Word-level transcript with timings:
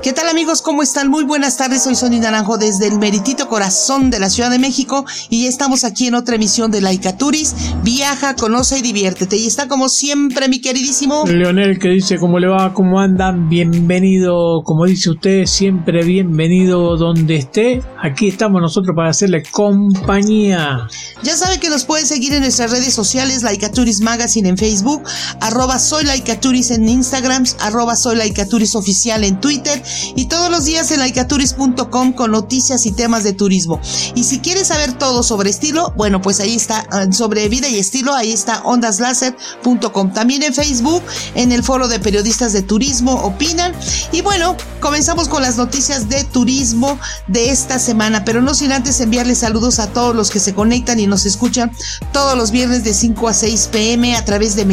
¿Qué 0.00 0.12
tal 0.12 0.28
amigos? 0.28 0.62
¿Cómo 0.62 0.84
están? 0.84 1.08
Muy 1.08 1.24
buenas 1.24 1.56
tardes, 1.56 1.82
soy 1.82 1.96
Sonia 1.96 2.20
Naranjo 2.20 2.56
desde 2.56 2.86
el 2.86 3.00
meritito 3.00 3.48
corazón 3.48 4.10
de 4.10 4.20
la 4.20 4.30
Ciudad 4.30 4.48
de 4.48 4.60
México 4.60 5.04
y 5.28 5.46
estamos 5.46 5.82
aquí 5.82 6.06
en 6.06 6.14
otra 6.14 6.36
emisión 6.36 6.70
de 6.70 6.80
Laika 6.80 7.16
Turis. 7.16 7.52
Viaja, 7.82 8.36
conoce 8.36 8.78
y 8.78 8.82
diviértete. 8.82 9.36
Y 9.36 9.48
está 9.48 9.66
como 9.66 9.88
siempre 9.88 10.48
mi 10.48 10.60
queridísimo 10.60 11.24
Leonel 11.26 11.80
que 11.80 11.88
dice 11.88 12.16
cómo 12.18 12.38
le 12.38 12.46
va, 12.46 12.72
cómo 12.74 13.00
andan, 13.00 13.48
bienvenido, 13.48 14.62
como 14.62 14.84
dice 14.84 15.10
usted, 15.10 15.46
siempre 15.46 16.04
bienvenido 16.04 16.96
donde 16.96 17.34
esté. 17.34 17.82
Aquí 18.00 18.28
estamos 18.28 18.62
nosotros 18.62 18.94
para 18.94 19.10
hacerle 19.10 19.42
compañía. 19.50 20.86
Ya 21.24 21.34
sabe 21.34 21.58
que 21.58 21.70
nos 21.70 21.84
puede 21.84 22.06
seguir 22.06 22.32
en 22.34 22.42
nuestras 22.42 22.70
redes 22.70 22.94
sociales, 22.94 23.42
Laika 23.42 23.72
Turis 23.72 24.00
Magazine 24.00 24.48
en 24.48 24.58
Facebook, 24.58 25.02
arroba 25.40 25.80
soy 25.80 26.04
Laika 26.04 26.38
Turis 26.38 26.70
en 26.70 26.88
Instagram, 26.88 27.44
arroba 27.58 27.96
soy 27.96 28.14
Laika 28.14 28.46
Turis 28.46 28.76
oficial 28.76 29.24
en 29.24 29.40
Twitter 29.40 29.82
y 30.14 30.26
todos 30.26 30.50
los 30.50 30.64
días 30.64 30.90
en 30.90 31.00
laicaturis.com 31.00 32.12
con 32.12 32.30
noticias 32.30 32.86
y 32.86 32.92
temas 32.92 33.24
de 33.24 33.32
turismo. 33.32 33.80
Y 34.14 34.24
si 34.24 34.40
quieres 34.40 34.68
saber 34.68 34.92
todo 34.92 35.22
sobre 35.22 35.50
estilo, 35.50 35.92
bueno, 35.96 36.20
pues 36.20 36.40
ahí 36.40 36.54
está, 36.54 36.86
ah, 36.90 37.06
sobre 37.12 37.48
vida 37.48 37.68
y 37.68 37.78
estilo, 37.78 38.14
ahí 38.14 38.32
está 38.32 38.62
ondaslaser.com. 38.64 40.12
También 40.12 40.42
en 40.42 40.54
Facebook, 40.54 41.02
en 41.34 41.52
el 41.52 41.62
foro 41.62 41.88
de 41.88 42.00
periodistas 42.00 42.52
de 42.52 42.62
turismo, 42.62 43.12
opinan. 43.12 43.72
Y 44.12 44.20
bueno, 44.20 44.56
comenzamos 44.80 45.28
con 45.28 45.42
las 45.42 45.56
noticias 45.56 46.08
de 46.08 46.24
turismo 46.24 46.98
de 47.26 47.50
esta 47.50 47.78
semana, 47.78 48.24
pero 48.24 48.42
no 48.42 48.54
sin 48.54 48.72
antes 48.72 49.00
enviarles 49.00 49.38
saludos 49.38 49.78
a 49.78 49.88
todos 49.88 50.14
los 50.14 50.30
que 50.30 50.40
se 50.40 50.54
conectan 50.54 51.00
y 51.00 51.06
nos 51.06 51.26
escuchan 51.26 51.72
todos 52.12 52.36
los 52.36 52.50
viernes 52.50 52.84
de 52.84 52.94
5 52.94 53.28
a 53.28 53.34
6 53.34 53.68
pm 53.72 54.16
a 54.16 54.24
través 54.24 54.56
de 54.56 54.64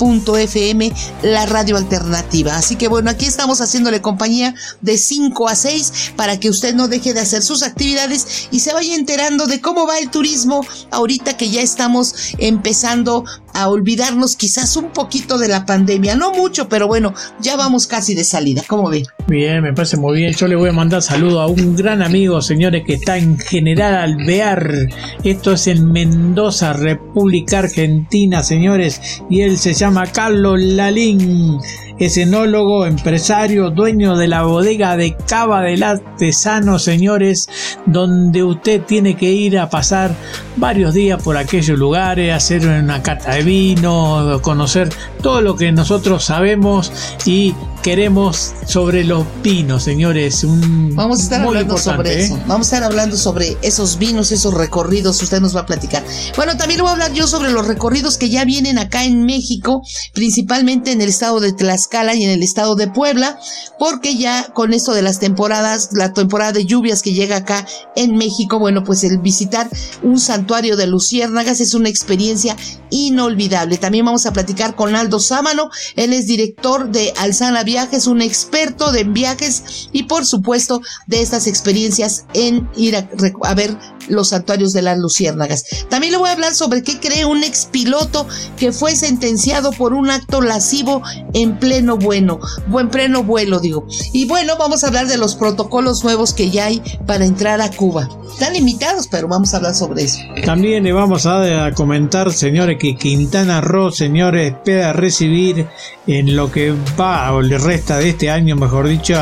mediática.fm, 0.00 0.92
la 1.22 1.46
radio 1.46 1.76
alternativa. 1.76 2.56
Así 2.56 2.76
que 2.76 2.88
bueno, 2.88 3.10
aquí 3.10 3.26
estamos 3.26 3.60
haciéndole 3.60 4.00
compañía 4.00 4.54
de 4.80 4.98
5 4.98 5.48
a 5.48 5.54
6 5.54 6.12
para 6.16 6.38
que 6.38 6.50
usted 6.50 6.74
no 6.74 6.88
deje 6.88 7.12
de 7.12 7.20
hacer 7.20 7.42
sus 7.42 7.62
actividades 7.62 8.48
y 8.50 8.60
se 8.60 8.72
vaya 8.72 8.94
enterando 8.94 9.46
de 9.46 9.60
cómo 9.60 9.86
va 9.86 9.98
el 9.98 10.10
turismo 10.10 10.64
ahorita 10.90 11.36
que 11.36 11.50
ya 11.50 11.62
estamos 11.62 12.14
empezando 12.38 13.24
olvidarnos 13.68 14.36
quizás 14.36 14.76
un 14.76 14.90
poquito 14.90 15.38
de 15.38 15.48
la 15.48 15.66
pandemia. 15.66 16.14
No 16.16 16.32
mucho, 16.32 16.68
pero 16.68 16.86
bueno, 16.86 17.14
ya 17.40 17.56
vamos 17.56 17.86
casi 17.86 18.14
de 18.14 18.24
salida. 18.24 18.62
¿Cómo 18.66 18.88
ve? 18.90 19.04
Bien, 19.26 19.62
me 19.62 19.72
parece 19.72 19.96
muy 19.96 20.18
bien. 20.18 20.34
Yo 20.34 20.48
le 20.48 20.56
voy 20.56 20.70
a 20.70 20.72
mandar 20.72 21.02
saludo 21.02 21.40
a 21.40 21.46
un 21.46 21.76
gran 21.76 22.02
amigo, 22.02 22.40
señores, 22.42 22.84
que 22.84 22.94
está 22.94 23.18
en 23.18 23.38
General 23.38 23.94
Alvear. 23.94 24.88
Esto 25.24 25.52
es 25.52 25.66
en 25.66 25.90
Mendoza, 25.92 26.72
República 26.72 27.60
Argentina, 27.60 28.42
señores. 28.42 29.00
Y 29.28 29.42
él 29.42 29.58
se 29.58 29.74
llama 29.74 30.06
Carlos 30.06 30.60
Lalín 30.60 31.58
es 32.00 32.16
enólogo, 32.16 32.86
empresario, 32.86 33.68
dueño 33.68 34.16
de 34.16 34.26
la 34.26 34.42
bodega 34.42 34.96
de 34.96 35.14
Cava 35.14 35.60
del 35.60 35.82
Artesano, 35.82 36.78
señores, 36.78 37.50
donde 37.84 38.42
usted 38.42 38.80
tiene 38.82 39.16
que 39.16 39.30
ir 39.30 39.58
a 39.58 39.68
pasar 39.68 40.14
varios 40.56 40.94
días 40.94 41.22
por 41.22 41.36
aquellos 41.36 41.78
lugares, 41.78 42.34
hacer 42.34 42.66
una 42.66 43.02
cata 43.02 43.34
de 43.34 43.42
vino, 43.42 44.40
conocer 44.40 44.88
todo 45.22 45.42
lo 45.42 45.56
que 45.56 45.72
nosotros 45.72 46.24
sabemos 46.24 46.90
y 47.26 47.54
queremos 47.80 48.52
sobre 48.66 49.04
los 49.04 49.24
vinos, 49.42 49.82
señores. 49.82 50.44
Vamos 50.44 51.20
a 51.20 51.22
estar 51.22 51.40
hablando 51.40 51.78
sobre 51.78 52.12
¿eh? 52.12 52.24
eso. 52.24 52.38
Vamos 52.46 52.72
a 52.72 52.76
estar 52.76 52.82
hablando 52.84 53.16
sobre 53.16 53.56
esos 53.62 53.98
vinos, 53.98 54.32
esos 54.32 54.54
recorridos. 54.54 55.22
Usted 55.22 55.40
nos 55.40 55.56
va 55.56 55.60
a 55.60 55.66
platicar. 55.66 56.04
Bueno, 56.36 56.56
también 56.56 56.80
voy 56.80 56.88
a 56.88 56.92
hablar 56.92 57.12
yo 57.12 57.26
sobre 57.26 57.50
los 57.50 57.66
recorridos 57.66 58.18
que 58.18 58.28
ya 58.28 58.44
vienen 58.44 58.78
acá 58.78 59.04
en 59.04 59.24
México, 59.24 59.82
principalmente 60.12 60.92
en 60.92 61.00
el 61.00 61.08
estado 61.08 61.40
de 61.40 61.52
Tlaxcala 61.52 62.14
y 62.14 62.24
en 62.24 62.30
el 62.30 62.42
estado 62.42 62.76
de 62.76 62.88
Puebla, 62.88 63.38
porque 63.78 64.16
ya 64.16 64.52
con 64.52 64.74
esto 64.74 64.92
de 64.92 65.02
las 65.02 65.18
temporadas, 65.18 65.90
la 65.92 66.12
temporada 66.12 66.52
de 66.52 66.66
lluvias 66.66 67.02
que 67.02 67.14
llega 67.14 67.36
acá 67.36 67.66
en 67.96 68.16
México, 68.16 68.58
bueno, 68.58 68.84
pues 68.84 69.04
el 69.04 69.18
visitar 69.18 69.68
un 70.02 70.20
santuario 70.20 70.76
de 70.76 70.86
luciérnagas 70.86 71.60
es 71.60 71.74
una 71.74 71.88
experiencia 71.88 72.56
inolvidable. 72.90 73.78
También 73.78 74.04
vamos 74.04 74.26
a 74.26 74.32
platicar 74.32 74.74
con 74.74 74.94
Aldo 74.94 75.20
Sámano. 75.20 75.70
Él 75.96 76.12
es 76.12 76.26
director 76.26 76.90
de 76.90 77.12
Alzana 77.16 77.64
Viajes, 77.70 78.08
un 78.08 78.20
experto 78.20 78.90
de 78.90 79.04
viajes 79.04 79.88
y 79.92 80.02
por 80.02 80.26
supuesto 80.26 80.82
de 81.06 81.22
estas 81.22 81.46
experiencias 81.46 82.24
en 82.34 82.68
ir 82.74 82.96
a, 82.96 83.54
ver 83.54 83.76
los 84.08 84.28
santuarios 84.28 84.72
de 84.72 84.82
las 84.82 84.98
luciérnagas. 84.98 85.64
También 85.88 86.12
le 86.12 86.18
voy 86.18 86.28
a 86.28 86.32
hablar 86.32 86.54
sobre 86.54 86.82
qué 86.82 86.98
cree 87.00 87.24
un 87.24 87.44
expiloto 87.44 88.26
que 88.56 88.72
fue 88.72 88.96
sentenciado 88.96 89.72
por 89.72 89.92
un 89.94 90.10
acto 90.10 90.40
lascivo 90.40 91.02
en 91.32 91.58
pleno 91.58 91.96
bueno, 91.96 92.40
buen 92.66 92.88
pleno 92.88 93.22
vuelo 93.22 93.60
digo. 93.60 93.86
Y 94.12 94.26
bueno, 94.26 94.54
vamos 94.58 94.84
a 94.84 94.88
hablar 94.88 95.06
de 95.06 95.18
los 95.18 95.36
protocolos 95.36 96.04
nuevos 96.04 96.32
que 96.34 96.50
ya 96.50 96.66
hay 96.66 96.82
para 97.06 97.24
entrar 97.24 97.60
a 97.60 97.70
Cuba. 97.70 98.08
Están 98.32 98.52
limitados, 98.54 99.08
pero 99.08 99.28
vamos 99.28 99.52
a 99.52 99.58
hablar 99.58 99.74
sobre 99.74 100.04
eso. 100.04 100.18
También 100.44 100.84
le 100.84 100.92
vamos 100.92 101.26
a, 101.26 101.72
comentar, 101.74 102.32
señores, 102.32 102.78
que 102.78 102.96
Quintana 102.96 103.60
Roo, 103.60 103.90
señores, 103.90 104.52
espera 104.52 104.92
recibir 104.92 105.66
en 106.06 106.36
lo 106.36 106.50
que 106.50 106.74
va 106.98 107.32
o 107.32 107.42
le 107.42 107.58
resta 107.58 107.98
de 107.98 108.10
este 108.10 108.30
año, 108.30 108.56
mejor 108.56 108.88
dicho, 108.88 109.14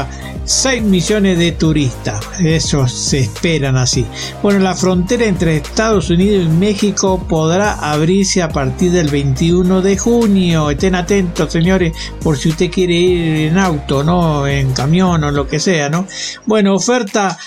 6 0.45 0.83
millones 0.83 1.39
de 1.39 1.53
turistas. 1.53 2.21
Eso 2.41 2.87
se 2.89 3.19
esperan 3.21 3.77
así. 3.77 4.07
Bueno, 4.43 4.61
la 4.61 4.68
frontera 4.75 5.27
entre 5.27 5.57
Estados 5.57 6.11
Unidos 6.11 6.47
y 6.47 6.49
México 6.49 7.25
podrá 7.29 7.75
abrirse 7.75 8.43
a 8.43 8.49
partir 8.49 8.93
del 8.93 9.09
21 9.09 9.83
de 9.83 9.97
junio. 9.97 10.71
Estén 10.71 10.95
atentos, 10.95 11.53
señores, 11.53 11.93
por 12.23 12.39
si 12.39 12.51
usted 12.51 12.71
quiere 12.71 12.95
ir 12.95 13.51
en 13.51 13.59
auto, 13.59 14.05
¿no? 14.05 14.47
En 14.47 14.73
camión 14.73 15.25
o 15.25 15.31
lo 15.31 15.49
que 15.49 15.61
sea, 15.61 15.89
¿no? 15.89 16.07
Bueno, 16.47 16.75
oferta 16.75 17.39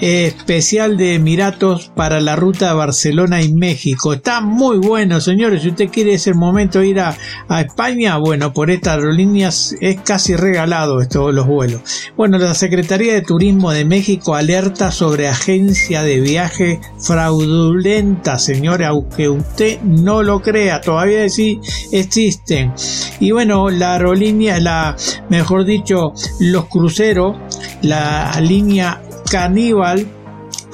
eh, 0.00 0.26
especial 0.26 0.96
de 0.96 1.14
Emiratos 1.14 1.92
para 1.94 2.20
la 2.20 2.34
ruta 2.34 2.74
Barcelona 2.74 3.40
y 3.40 3.52
México. 3.52 4.12
Está 4.12 4.40
muy 4.40 4.78
bueno, 4.78 5.20
señores. 5.20 5.62
Si 5.62 5.68
usted 5.68 5.90
quiere 5.90 6.14
ese 6.14 6.34
momento 6.34 6.82
ir 6.82 6.98
a, 6.98 7.16
España, 7.60 8.16
bueno, 8.16 8.52
por 8.52 8.70
estas 8.70 8.96
aerolíneas 8.96 9.76
es 9.80 10.00
casi 10.00 10.34
regalado 10.34 11.00
esto, 11.00 11.30
los 11.30 11.46
vuelos. 11.46 11.82
Bueno, 12.16 12.38
la 12.38 12.54
Secretaría 12.54 13.14
de 13.14 13.22
Turismo 13.22 13.70
de 13.70 13.84
México 13.84 14.34
alerta 14.34 14.90
sobre 14.90 15.28
agencia 15.28 16.02
de 16.02 16.20
viaje 16.62 16.80
fraudulenta, 16.98 18.38
señores, 18.38 18.86
aunque 18.86 19.28
usted 19.28 19.80
no 19.82 20.22
lo 20.22 20.40
crea, 20.40 20.80
todavía 20.80 21.28
sí 21.28 21.60
existen. 21.90 22.72
Y 23.20 23.32
bueno, 23.32 23.70
la 23.70 23.94
aerolínea, 23.94 24.60
la, 24.60 24.96
mejor 25.28 25.64
dicho, 25.64 26.12
los 26.40 26.66
cruceros, 26.66 27.36
la 27.82 28.38
línea 28.40 29.02
Caníbal 29.30 30.06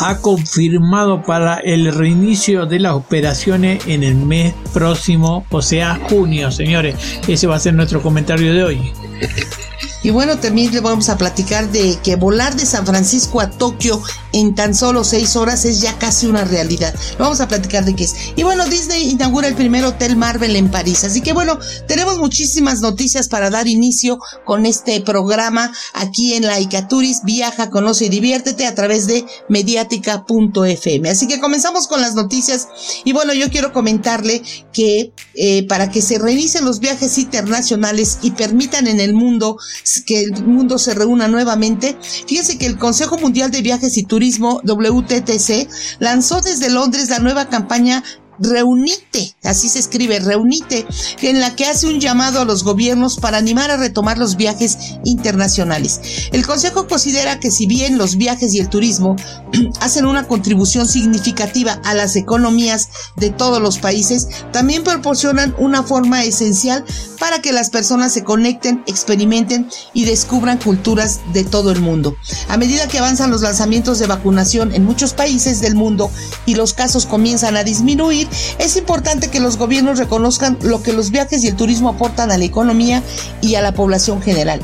ha 0.01 0.19
confirmado 0.19 1.23
para 1.23 1.57
el 1.59 1.93
reinicio 1.93 2.67
de 2.67 2.79
las 2.79 2.93
operaciones 2.93 3.87
en 3.87 4.05
el 4.05 4.15
mes 4.15 4.55
próximo, 4.73 5.45
o 5.51 5.63
sea, 5.63 5.99
junio, 6.09 6.51
señores. 6.51 6.97
Ese 7.27 7.47
va 7.47 7.57
a 7.57 7.61
ser 7.61 7.75
nuestro 7.75 8.01
comentario 8.01 8.55
de 8.55 8.65
hoy. 8.65 8.93
Y 10.09 10.11
bueno, 10.11 10.39
también 10.39 10.73
le 10.73 10.81
vamos 10.81 11.11
a 11.11 11.19
platicar 11.19 11.71
de 11.71 11.99
que 12.03 12.17
volar 12.17 12.57
de 12.57 12.65
San 12.65 12.87
Francisco 12.87 13.43
a 13.43 13.51
Tokio 13.51 14.03
en 14.33 14.55
tan 14.55 14.75
solo 14.75 15.05
seis 15.05 15.37
horas 15.37 15.67
es 15.67 15.83
ya 15.83 15.99
casi 15.99 16.27
una 16.27 16.45
realidad. 16.45 16.95
Lo 17.19 17.25
vamos 17.25 17.43
a 17.43 17.49
platicar 17.49 17.85
de 17.85 17.95
qué 17.95 18.05
es. 18.05 18.15
Y 18.35 18.43
bueno, 18.43 18.65
Disney 18.65 19.11
inaugura 19.11 19.49
el 19.49 19.55
primer 19.55 19.85
hotel 19.85 20.17
Marvel 20.17 20.57
en 20.57 20.71
París. 20.71 21.05
Así 21.05 21.21
que 21.21 21.35
bueno, 21.35 21.59
tenemos 21.87 22.17
muchísimas 22.17 22.81
noticias 22.81 23.29
para 23.29 23.51
dar 23.51 23.69
inicio 23.69 24.19
con 24.47 24.65
este 24.65 25.03
programa 25.03 25.75
aquí 25.93 26.33
en 26.33 26.47
la 26.47 26.59
Icaturis. 26.59 27.21
Viaja, 27.25 27.69
conoce 27.69 28.07
y 28.07 28.09
diviértete 28.09 28.67
a 28.67 28.75
través 28.75 29.07
de 29.09 29.27
mediática.fm. 29.51 31.11
Así 31.11 31.29
que 31.29 31.39
comenzamos 31.39 31.87
con 31.87 32.01
las 32.01 32.15
noticias. 32.15 32.69
Y 33.05 33.13
bueno, 33.13 33.35
yo 33.35 33.51
quiero 33.51 33.75
comentarle 33.75 34.43
que 34.73 35.13
eh, 35.35 35.67
para 35.69 35.91
que 35.91 36.01
se 36.01 36.19
reinicien 36.19 36.65
los 36.65 36.81
viajes 36.81 37.19
internacionales 37.19 38.21
y 38.23 38.31
permitan 38.31 38.87
en 38.87 39.01
el 39.01 39.13
mundo 39.13 39.59
que 40.03 40.21
el 40.21 40.45
mundo 40.45 40.79
se 40.79 40.95
reúna 40.95 41.29
nuevamente, 41.29 41.97
fíjense 42.27 42.59
que 42.59 42.67
el 42.67 42.79
Consejo 42.79 43.19
Mundial 43.19 43.51
de 43.51 43.63
Viajes 43.63 43.97
y 43.97 44.05
Turismo, 44.05 44.61
WTTC, 44.65 45.69
lanzó 45.99 46.41
desde 46.41 46.71
Londres 46.71 47.11
la 47.11 47.19
nueva 47.19 47.49
campaña 47.49 48.03
Reunite, 48.39 49.35
así 49.45 49.69
se 49.69 49.79
escribe, 49.79 50.21
Reunite, 50.21 50.87
en 51.23 51.41
la 51.41 51.57
que 51.57 51.67
hace 51.67 51.87
un 51.87 52.01
llamado 52.01 52.41
a 52.41 52.45
los 52.45 52.65
gobiernos 52.65 53.19
para 53.19 53.39
animar 53.39 53.71
a 53.71 53.77
retomar 53.77 54.19
los 54.19 54.37
viajes 54.37 54.79
internacionales. 55.05 56.01
El 56.33 56.47
Consejo 56.47 56.87
considera 56.87 57.41
que 57.41 57.51
si 57.51 57.67
bien 57.67 57.99
los 57.99 58.17
viajes 58.17 58.55
y 58.55 58.61
el 58.61 58.69
turismo 58.69 59.17
hacen 59.81 60.07
una 60.07 60.27
contribución 60.27 60.89
significativa 60.89 61.81
a 61.85 61.95
las 61.95 62.17
economías 62.17 62.89
de 63.17 63.31
todos 63.31 63.61
los 63.61 63.79
países, 63.79 64.29
también 64.53 64.85
proporcionan 64.85 65.55
una 65.59 65.83
forma 65.83 66.25
esencial 66.25 66.85
para 67.19 67.41
que 67.43 67.53
las 67.53 67.71
personas 67.71 68.13
se 68.13 68.25
conecten, 68.25 68.83
experimenten 68.87 69.69
y 69.93 70.05
descubran 70.05 70.59
culturas 70.59 71.21
de 71.33 71.45
todo 71.45 71.73
el 71.73 71.81
mundo. 71.81 72.17
A 72.49 72.57
medida 72.57 72.89
que 72.89 72.99
avanzan 72.99 73.31
los 73.31 73.43
lanzamientos 73.43 73.99
de 73.99 74.07
vacunación 74.07 74.73
en 74.75 74.85
muchos 74.85 75.13
países 75.13 75.61
del 75.61 75.75
mundo 75.75 76.11
y 76.47 76.55
los 76.55 76.75
casos 76.75 77.07
comienzan 77.07 77.57
a 77.57 77.65
disminuir, 77.65 78.28
es 78.59 78.77
importante 78.77 79.29
que 79.29 79.41
los 79.41 79.57
gobiernos 79.57 79.99
reconozcan 79.99 80.59
lo 80.63 80.83
que 80.83 80.93
los 80.93 81.11
viajes 81.11 81.45
y 81.45 81.49
el 81.49 81.57
turismo 81.57 81.91
aportan 81.91 82.31
a 82.31 82.39
la 82.39 82.45
economía 82.45 83.03
y 83.41 83.55
a 83.55 83.63
la 83.63 83.73
población 83.73 84.23
general. 84.23 84.61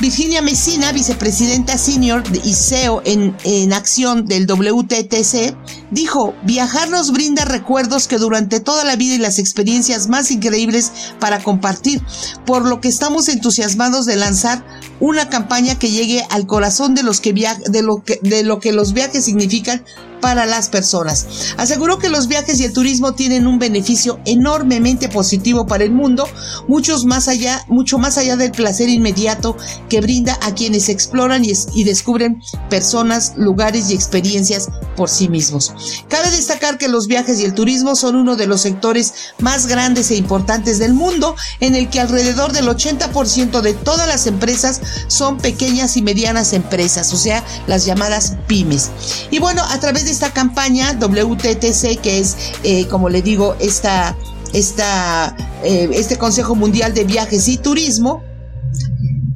Virginia 0.00 0.42
Messina, 0.42 0.92
vicepresidenta 0.92 1.76
senior 1.76 2.22
y 2.44 2.54
CEO 2.54 3.02
en, 3.04 3.36
en, 3.42 3.72
acción 3.72 4.26
del 4.26 4.46
WTTC, 4.46 5.56
dijo, 5.90 6.34
viajar 6.44 6.88
nos 6.88 7.10
brinda 7.10 7.44
recuerdos 7.44 8.06
que 8.06 8.18
durante 8.18 8.60
toda 8.60 8.84
la 8.84 8.94
vida 8.94 9.16
y 9.16 9.18
las 9.18 9.40
experiencias 9.40 10.08
más 10.08 10.30
increíbles 10.30 10.92
para 11.18 11.42
compartir, 11.42 12.00
por 12.46 12.64
lo 12.64 12.80
que 12.80 12.86
estamos 12.86 13.28
entusiasmados 13.28 14.06
de 14.06 14.16
lanzar 14.16 14.64
una 15.00 15.28
campaña 15.28 15.76
que 15.76 15.90
llegue 15.90 16.24
al 16.30 16.46
corazón 16.46 16.94
de, 16.94 17.02
los 17.02 17.20
que 17.20 17.32
de, 17.32 17.82
lo 17.82 18.04
que, 18.04 18.20
de 18.22 18.44
lo 18.44 18.60
que 18.60 18.72
los 18.72 18.92
viajes 18.92 19.24
significan 19.24 19.84
para 20.20 20.46
las 20.46 20.68
personas. 20.68 21.54
Aseguró 21.56 21.98
que 21.98 22.08
los 22.08 22.28
viajes 22.28 22.60
y 22.60 22.64
el 22.64 22.72
turismo 22.72 23.14
tienen 23.14 23.46
un 23.46 23.58
beneficio 23.58 24.20
enormemente 24.24 25.08
positivo 25.08 25.66
para 25.66 25.84
el 25.84 25.90
mundo, 25.90 26.28
muchos 26.66 27.04
más 27.04 27.28
allá, 27.28 27.64
mucho 27.68 27.98
más 27.98 28.18
allá 28.18 28.36
del 28.36 28.52
placer 28.52 28.88
inmediato 28.88 29.56
que 29.88 30.00
brinda 30.00 30.38
a 30.42 30.54
quienes 30.54 30.88
exploran 30.88 31.44
y, 31.44 31.52
y 31.74 31.84
descubren 31.84 32.42
personas, 32.68 33.34
lugares 33.36 33.90
y 33.90 33.94
experiencias 33.94 34.68
por 34.96 35.08
sí 35.08 35.28
mismos. 35.28 35.72
Cabe 36.08 36.30
destacar 36.30 36.78
que 36.78 36.88
los 36.88 37.06
viajes 37.06 37.40
y 37.40 37.44
el 37.44 37.54
turismo 37.54 37.96
son 37.96 38.16
uno 38.16 38.36
de 38.36 38.46
los 38.46 38.62
sectores 38.62 39.14
más 39.38 39.66
grandes 39.66 40.10
e 40.10 40.16
importantes 40.16 40.78
del 40.78 40.94
mundo, 40.94 41.36
en 41.60 41.74
el 41.74 41.88
que 41.88 42.00
alrededor 42.00 42.52
del 42.52 42.66
80% 42.66 43.60
de 43.60 43.74
todas 43.74 44.08
las 44.08 44.26
empresas 44.26 44.80
son 45.06 45.38
pequeñas 45.38 45.96
y 45.96 46.02
medianas 46.02 46.52
empresas, 46.52 47.12
o 47.12 47.16
sea, 47.16 47.44
las 47.66 47.84
llamadas 47.84 48.36
pymes. 48.46 48.90
Y 49.30 49.38
bueno, 49.38 49.62
a 49.62 49.78
través 49.80 50.04
de 50.04 50.07
esta 50.08 50.32
campaña 50.32 50.92
WTTC, 50.92 52.00
que 52.00 52.18
es, 52.18 52.36
eh, 52.62 52.86
como 52.86 53.08
le 53.08 53.22
digo, 53.22 53.56
esta, 53.60 54.16
esta, 54.52 55.36
eh, 55.62 55.88
este 55.92 56.16
Consejo 56.16 56.54
Mundial 56.54 56.94
de 56.94 57.04
Viajes 57.04 57.48
y 57.48 57.58
Turismo, 57.58 58.22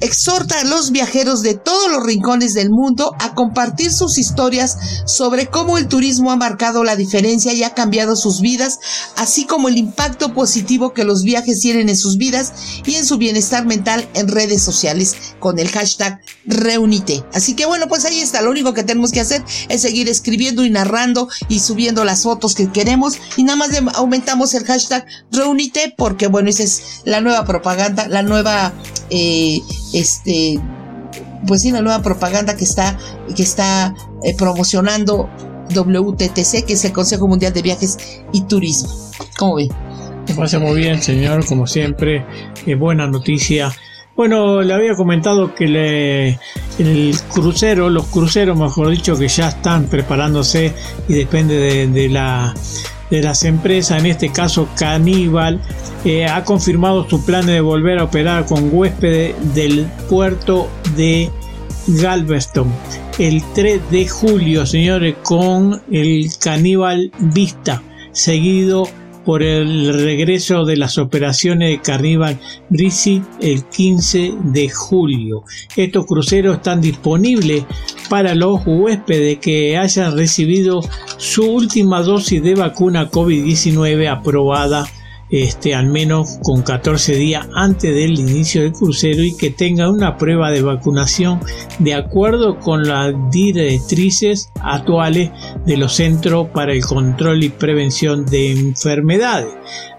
exhorta 0.02 0.60
a 0.60 0.64
los 0.64 0.90
viajeros 0.90 1.43
de 1.43 1.54
todos 1.54 1.90
los 1.90 2.04
rincones 2.04 2.54
del 2.54 2.70
mundo 2.70 3.14
a 3.20 3.34
compartir 3.34 3.93
sus 3.93 4.19
historias 4.19 4.76
sobre 5.06 5.46
cómo 5.46 5.78
el 5.78 5.87
turismo 5.87 6.32
ha 6.32 6.37
marcado 6.37 6.82
la 6.82 6.96
diferencia 6.96 7.52
y 7.52 7.62
ha 7.62 7.75
cambiado 7.75 8.16
sus 8.16 8.40
vidas, 8.40 8.78
así 9.16 9.46
como 9.46 9.69
el 9.69 9.78
impacto 9.78 10.34
positivo 10.34 10.93
que 10.93 11.04
los 11.04 11.22
viajes 11.22 11.60
tienen 11.60 11.88
en 11.88 11.96
sus 11.96 12.16
vidas 12.16 12.52
y 12.84 12.96
en 12.96 13.06
su 13.06 13.16
bienestar 13.16 13.64
mental 13.64 14.08
en 14.14 14.28
redes 14.28 14.62
sociales 14.62 15.14
con 15.38 15.58
el 15.58 15.69
hashtag 15.69 16.20
Reunite. 16.46 17.25
Así 17.32 17.54
que 17.54 17.66
bueno, 17.66 17.87
pues 17.87 18.04
ahí 18.04 18.20
está, 18.20 18.43
lo 18.43 18.50
único 18.50 18.75
que 18.75 18.82
tenemos 18.82 19.12
que 19.12 19.20
hacer 19.20 19.44
es 19.69 19.82
seguir 19.82 20.08
escribiendo 20.08 20.64
y 20.64 20.70
narrando 20.70 21.28
y 21.49 21.60
subiendo 21.60 22.04
las 22.04 22.25
fotos 22.25 22.54
que 22.56 22.70
queremos 22.70 23.14
y 23.37 23.44
nada 23.44 23.56
más 23.56 23.70
aumentamos 23.94 24.54
el 24.54 24.64
hashtag 24.64 25.06
Reunite 25.31 25.94
porque 25.96 26.26
bueno, 26.26 26.50
esa 26.50 26.64
es 26.64 26.82
la 27.04 27.20
nueva 27.20 27.44
propaganda, 27.44 28.08
la 28.08 28.22
nueva... 28.22 28.72
Eh, 29.10 29.60
este, 29.93 30.59
pues 31.47 31.62
sí, 31.62 31.71
la 31.71 31.83
nueva 31.83 32.03
propaganda 32.03 32.56
que 32.56 32.65
está, 32.65 32.99
que 33.35 33.43
está 33.43 33.94
eh, 34.23 34.35
promocionando 34.37 35.29
WTTC, 35.75 36.65
que 36.67 36.75
es 36.75 36.85
el 36.85 36.93
Consejo 36.93 37.29
Mundial 37.29 37.53
de 37.53 37.62
Viajes 37.62 37.99
y 38.33 38.43
Turismo. 38.43 38.91
¿Cómo 39.39 39.56
ve? 39.56 39.69
Me 40.29 40.35
pasa 40.35 40.59
muy 40.59 40.79
bien, 40.79 41.03
señor, 41.03 41.44
como 41.47 41.67
siempre, 41.67 42.25
qué 42.65 42.75
buena 42.75 43.06
noticia. 43.06 43.73
Bueno, 44.15 44.61
le 44.61 44.75
había 44.75 44.94
comentado 44.94 45.55
que 45.55 45.67
le, 45.67 46.38
el 46.79 47.15
crucero, 47.33 47.88
los 47.88 48.06
cruceros, 48.06 48.56
mejor 48.59 48.91
dicho, 48.91 49.17
que 49.17 49.27
ya 49.27 49.49
están 49.49 49.87
preparándose 49.87 50.75
y 51.09 51.15
depende 51.15 51.88
de 51.88 52.09
la 52.09 52.55
de 53.12 53.23
las 53.23 53.44
empresas, 53.44 54.00
en 54.00 54.06
este 54.06 54.32
caso 54.32 54.67
Caníbal, 54.75 55.61
eh, 56.06 56.25
ha 56.25 56.44
confirmado 56.44 57.06
su 57.09 57.25
plan 57.26 57.44
de 57.44 57.61
volver 57.61 57.99
a 57.99 58.05
operar 58.05 58.47
con 58.47 58.70
huéspedes 58.73 59.35
del 59.55 59.87
puerto 60.09 60.69
de 60.97 61.31
Galveston 61.87 62.73
el 63.19 63.43
3 63.55 63.91
de 63.91 64.09
julio, 64.09 64.64
señores, 64.64 65.14
con 65.23 65.82
el 65.91 66.31
Caníbal 66.41 67.12
Vista, 67.19 67.82
seguido 68.12 68.88
por 69.25 69.43
el 69.43 69.93
regreso 69.93 70.65
de 70.65 70.77
las 70.77 70.99
operaciones 70.99 71.71
de 71.71 71.81
Carnival 71.81 72.39
Brisi 72.69 73.23
el 73.41 73.65
15 73.65 74.35
de 74.45 74.69
julio. 74.71 75.45
Estos 75.77 76.07
cruceros 76.07 76.57
están 76.57 76.81
disponibles 76.81 77.65
para 78.09 78.35
los 78.35 78.61
huéspedes 78.67 79.39
que 79.39 79.77
hayan 79.77 80.17
recibido 80.17 80.81
su 81.17 81.45
última 81.51 82.03
dosis 82.03 82.43
de 82.43 82.55
vacuna 82.55 83.11
COVID-19 83.11 84.09
aprobada 84.09 84.87
este, 85.32 85.75
al 85.75 85.87
menos 85.87 86.38
con 86.43 86.61
14 86.61 87.17
días 87.17 87.49
antes 87.55 87.94
del 87.94 88.20
inicio 88.20 88.62
del 88.62 88.73
crucero 88.73 89.23
y 89.23 89.34
que 89.34 89.50
tenga 89.50 89.90
una 89.90 90.19
prueba 90.19 90.50
de 90.50 90.61
vacunación 90.61 91.40
de 91.79 91.94
acuerdo 91.94 92.58
con 92.58 92.87
las 92.87 93.14
directrices 93.31 94.50
actuales 94.61 95.31
de 95.64 95.79
los 95.79 95.94
Centros 95.94 96.49
para 96.49 96.75
el 96.75 96.82
Control 96.82 97.43
y 97.43 97.49
Prevención 97.49 98.26
de 98.26 98.52
Enfermedades. 98.52 99.49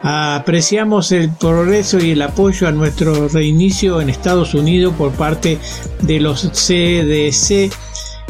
Apreciamos 0.02 1.12
el 1.12 1.32
progreso 1.32 1.98
y 1.98 2.12
el 2.12 2.22
apoyo 2.22 2.68
a 2.68 2.72
nuestro 2.72 3.28
reinicio 3.28 4.02
en 4.02 4.12
Estados 4.12 4.54
Unidos 4.54 4.94
por 4.96 5.14
parte 5.14 5.58
de 6.02 6.20
los 6.20 6.44
CDC 6.44 7.74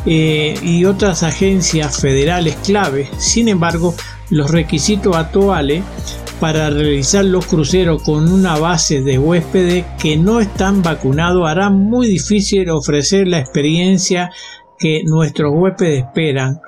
eh, 0.05 0.55
y 0.61 0.85
otras 0.85 1.23
agencias 1.23 1.99
federales 1.99 2.55
clave. 2.63 3.09
Sin 3.17 3.49
embargo, 3.49 3.93
los 4.29 4.51
requisitos 4.51 5.17
actuales 5.17 5.83
para 6.43 6.69
realizar 6.69 7.23
los 7.23 7.45
cruceros 7.45 8.03
con 8.03 8.29
una 8.29 8.59
base 8.59 9.01
de 9.01 9.17
huéspedes 9.17 9.85
que 9.97 10.17
no 10.17 10.41
están 10.41 10.83
vacunados 10.83 11.47
hará 11.47 11.69
muy 11.69 12.05
difícil 12.05 12.69
ofrecer 12.69 13.29
la 13.29 13.39
experiencia 13.39 14.29
que 14.77 15.03
nuestros 15.05 15.53
huéspedes 15.55 16.03
esperan, 16.03 16.59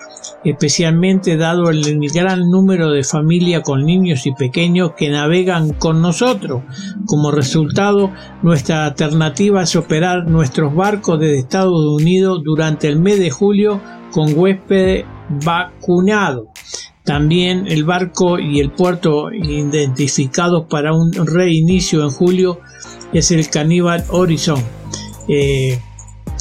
especialmente 0.45 1.35
dado 1.35 1.71
el 1.71 1.99
gran 2.09 2.49
número 2.49 2.89
de 2.91 3.03
familias 3.03 3.63
con 3.63 3.85
niños 3.85 4.25
y 4.25 4.33
pequeños 4.33 4.93
que 4.95 5.09
navegan 5.09 5.73
con 5.73 6.01
nosotros. 6.01 6.63
Como 7.05 7.31
resultado, 7.31 8.13
nuestra 8.43 8.85
alternativa 8.85 9.63
es 9.63 9.75
operar 9.75 10.25
nuestros 10.25 10.73
barcos 10.73 11.19
desde 11.19 11.39
Estados 11.39 11.85
Unidos 11.85 12.43
durante 12.45 12.87
el 12.87 12.97
mes 12.97 13.19
de 13.19 13.29
julio 13.29 13.81
con 14.13 14.39
huéspedes 14.39 15.03
vacunados. 15.43 16.54
También 17.05 17.67
el 17.67 17.83
barco 17.83 18.39
y 18.39 18.59
el 18.59 18.71
puerto 18.71 19.31
identificados 19.31 20.65
para 20.67 20.91
un 20.91 21.11
reinicio 21.13 22.01
en 22.01 22.09
julio 22.09 22.59
es 23.13 23.29
el 23.29 23.47
Caníbal 23.49 24.03
Horizon, 24.09 24.61
eh, 25.27 25.79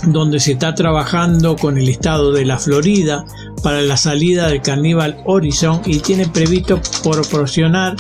donde 0.07 0.41
se 0.41 0.53
está 0.53 0.75
trabajando 0.75 1.57
con 1.57 1.77
el 1.77 1.89
estado 1.89 2.33
de 2.33 2.47
la 2.47 2.59
Florida 2.59 3.27
para 3.63 3.83
la 3.83 3.97
salida 3.99 4.49
del 4.49 4.63
Caníbal 4.63 5.19
Horizon 5.27 5.83
y 5.85 6.01
tiene 6.01 6.27
previsto 6.29 6.81
proporcionar 7.03 7.97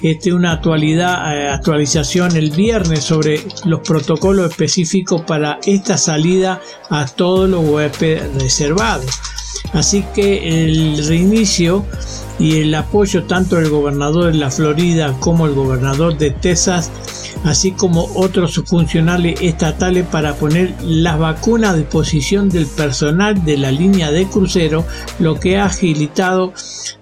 este, 0.00 0.32
una 0.32 0.52
actualidad, 0.52 1.36
eh, 1.36 1.48
actualización 1.48 2.36
el 2.36 2.50
viernes 2.50 3.04
sobre 3.04 3.40
los 3.64 3.80
protocolos 3.80 4.50
específicos 4.50 5.22
para 5.22 5.58
esta 5.66 5.96
salida 5.98 6.60
a 6.90 7.06
todos 7.06 7.48
los 7.48 7.64
huéspedes 7.64 8.34
reservados. 8.34 9.20
Así 9.72 10.04
que 10.14 10.64
el 10.64 11.04
reinicio 11.06 11.84
y 12.38 12.58
el 12.58 12.74
apoyo 12.74 13.24
tanto 13.24 13.56
del 13.56 13.70
gobernador 13.70 14.32
de 14.32 14.38
la 14.38 14.50
Florida 14.50 15.14
como 15.20 15.46
el 15.46 15.54
gobernador 15.54 16.16
de 16.16 16.30
Texas, 16.30 16.90
así 17.44 17.72
como 17.72 18.08
otros 18.14 18.62
funcionarios 18.66 19.40
estatales 19.40 20.06
para 20.06 20.34
poner 20.34 20.74
las 20.82 21.18
vacunas 21.18 21.70
a 21.70 21.76
disposición 21.76 22.48
del 22.48 22.66
personal 22.66 23.44
de 23.44 23.58
la 23.58 23.70
línea 23.70 24.10
de 24.10 24.26
crucero, 24.26 24.84
lo 25.18 25.38
que 25.38 25.58
ha 25.58 25.66
agilizado, 25.66 26.52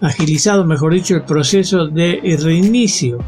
agilizado 0.00 0.64
mejor 0.64 0.94
dicho, 0.94 1.14
el 1.14 1.24
proceso 1.24 1.88
de 1.88 2.20
reinicio. 2.42 3.18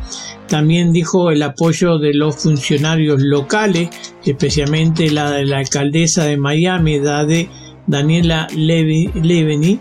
También 0.48 0.92
dijo 0.92 1.30
el 1.30 1.42
apoyo 1.42 1.98
de 1.98 2.14
los 2.14 2.36
funcionarios 2.36 3.20
locales, 3.20 3.88
especialmente 4.24 5.10
la 5.10 5.30
de 5.30 5.44
la 5.46 5.58
alcaldesa 5.58 6.24
de 6.24 6.36
Miami, 6.36 6.98
de 6.98 7.48
Daniela 7.86 8.46
Leveni, 8.54 9.80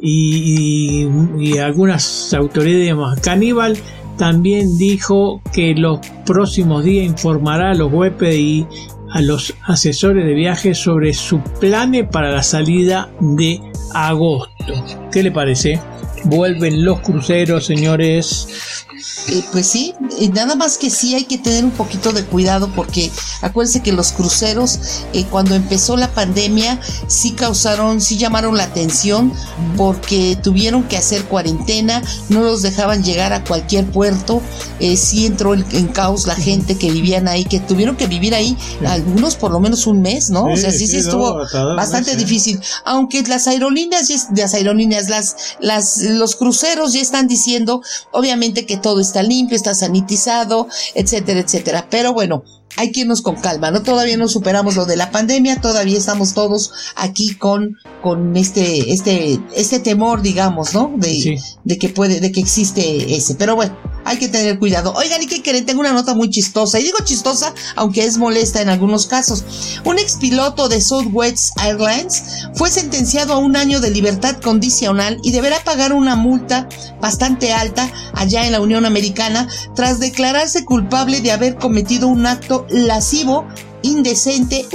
y, 0.00 1.58
algunas 1.58 2.32
autoridades 2.34 2.94
más. 2.94 3.20
Caníbal 3.20 3.76
también 4.16 4.76
dijo 4.78 5.40
que 5.52 5.74
los 5.74 6.00
próximos 6.26 6.84
días 6.84 7.06
informará 7.06 7.70
a 7.70 7.74
los 7.74 7.92
huéspedes 7.92 8.36
y 8.36 8.66
a 9.10 9.20
los 9.22 9.54
asesores 9.64 10.26
de 10.26 10.34
viaje 10.34 10.74
sobre 10.74 11.14
su 11.14 11.40
planes 11.60 12.06
para 12.10 12.30
la 12.30 12.42
salida 12.42 13.10
de 13.20 13.60
agosto. 13.94 14.84
¿Qué 15.10 15.22
le 15.22 15.30
parece? 15.30 15.80
Vuelven 16.24 16.84
los 16.84 17.00
cruceros, 17.00 17.64
señores. 17.64 18.86
Eh, 19.28 19.44
pues 19.52 19.66
sí, 19.66 19.94
nada 20.32 20.56
más 20.56 20.78
que 20.78 20.90
sí 20.90 21.14
hay 21.14 21.24
que 21.24 21.38
tener 21.38 21.64
un 21.64 21.70
poquito 21.70 22.12
de 22.12 22.24
cuidado 22.24 22.70
porque 22.74 23.10
acuérdense 23.42 23.82
que 23.82 23.92
los 23.92 24.12
cruceros 24.12 24.78
eh, 25.12 25.24
cuando 25.30 25.54
empezó 25.54 25.96
la 25.96 26.12
pandemia 26.12 26.80
sí 27.06 27.32
causaron, 27.32 28.00
sí 28.00 28.16
llamaron 28.16 28.56
la 28.56 28.64
atención 28.64 29.32
porque 29.76 30.36
tuvieron 30.42 30.84
que 30.84 30.96
hacer 30.96 31.24
cuarentena, 31.24 32.02
no 32.28 32.42
los 32.42 32.62
dejaban 32.62 33.04
llegar 33.04 33.32
a 33.32 33.44
cualquier 33.44 33.86
puerto, 33.86 34.42
eh, 34.80 34.96
sí 34.96 35.26
entró 35.26 35.54
en, 35.54 35.88
caos 35.88 36.26
la 36.26 36.34
gente 36.34 36.76
que 36.76 36.90
vivían 36.90 37.28
ahí, 37.28 37.44
que 37.44 37.60
tuvieron 37.60 37.96
que 37.96 38.06
vivir 38.06 38.34
ahí 38.34 38.56
algunos 38.86 39.36
por 39.36 39.50
lo 39.50 39.60
menos 39.60 39.86
un 39.86 40.02
mes, 40.02 40.30
¿no? 40.30 40.44
o 40.44 40.56
sea, 40.56 40.70
sí, 40.70 40.86
sí, 40.86 40.96
estuvo 40.96 41.38
bastante 41.76 42.16
difícil, 42.16 42.60
aunque 42.84 43.22
las 43.22 43.46
aerolíneas, 43.46 44.08
las 44.34 44.54
aerolíneas, 44.54 45.08
las, 45.08 45.36
las, 45.60 45.98
los 45.98 46.36
cruceros 46.36 46.92
ya 46.92 47.00
están 47.00 47.26
diciendo, 47.26 47.82
obviamente 48.10 48.66
que 48.66 48.76
todo 48.76 48.87
está 48.98 49.22
limpio, 49.22 49.56
está 49.56 49.74
sanitizado, 49.74 50.68
etcétera, 50.94 51.40
etcétera. 51.40 51.88
Pero 51.90 52.12
bueno, 52.12 52.44
hay 52.76 52.92
que 52.92 53.00
irnos 53.00 53.22
con 53.22 53.36
calma, 53.36 53.70
¿no? 53.70 53.82
Todavía 53.82 54.16
no 54.16 54.28
superamos 54.28 54.76
lo 54.76 54.86
de 54.86 54.96
la 54.96 55.10
pandemia, 55.10 55.60
todavía 55.60 55.98
estamos 55.98 56.34
todos 56.34 56.72
aquí 56.96 57.34
con, 57.34 57.76
con 58.02 58.36
este, 58.36 58.92
este, 58.92 59.40
este 59.54 59.80
temor, 59.80 60.22
digamos, 60.22 60.74
¿no? 60.74 60.92
De, 60.96 61.40
de 61.64 61.78
que 61.78 61.88
puede, 61.88 62.20
de 62.20 62.30
que 62.30 62.40
existe 62.40 63.16
ese. 63.16 63.34
Pero 63.34 63.56
bueno, 63.56 63.76
hay 64.08 64.16
que 64.16 64.28
tener 64.28 64.58
cuidado. 64.58 64.94
Oigan, 64.94 65.22
y 65.22 65.26
que 65.26 65.42
quieren, 65.42 65.66
tengo 65.66 65.80
una 65.80 65.92
nota 65.92 66.14
muy 66.14 66.30
chistosa. 66.30 66.80
Y 66.80 66.84
digo 66.84 66.96
chistosa, 67.04 67.54
aunque 67.76 68.06
es 68.06 68.16
molesta 68.16 68.62
en 68.62 68.70
algunos 68.70 69.06
casos. 69.06 69.44
Un 69.84 69.98
expiloto 69.98 70.70
de 70.70 70.80
Southwest 70.80 71.58
Airlines 71.60 72.22
fue 72.54 72.70
sentenciado 72.70 73.34
a 73.34 73.38
un 73.38 73.54
año 73.54 73.80
de 73.80 73.90
libertad 73.90 74.40
condicional 74.40 75.18
y 75.22 75.32
deberá 75.32 75.62
pagar 75.62 75.92
una 75.92 76.16
multa 76.16 76.66
bastante 77.02 77.52
alta 77.52 77.90
allá 78.14 78.46
en 78.46 78.52
la 78.52 78.62
Unión 78.62 78.86
Americana 78.86 79.46
tras 79.76 80.00
declararse 80.00 80.64
culpable 80.64 81.20
de 81.20 81.32
haber 81.32 81.56
cometido 81.56 82.08
un 82.08 82.26
acto 82.26 82.66
lascivo 82.70 83.46
indecente 83.82 84.66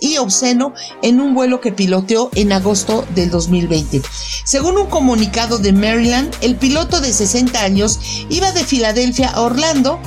y 0.00 0.16
obsceno 0.18 0.74
en 1.02 1.20
un 1.20 1.34
vuelo 1.34 1.60
que 1.60 1.72
piloteó 1.72 2.30
en 2.34 2.52
agosto 2.52 3.04
del 3.14 3.30
2020. 3.30 4.02
Según 4.44 4.78
un 4.78 4.86
comunicado 4.86 5.58
de 5.58 5.72
Maryland, 5.72 6.34
el 6.40 6.56
piloto 6.56 7.00
de 7.00 7.12
60 7.12 7.60
años 7.60 8.00
iba 8.28 8.52
de 8.52 8.64
Filadelfia 8.64 9.28
a 9.28 9.42
Orlando 9.42 9.98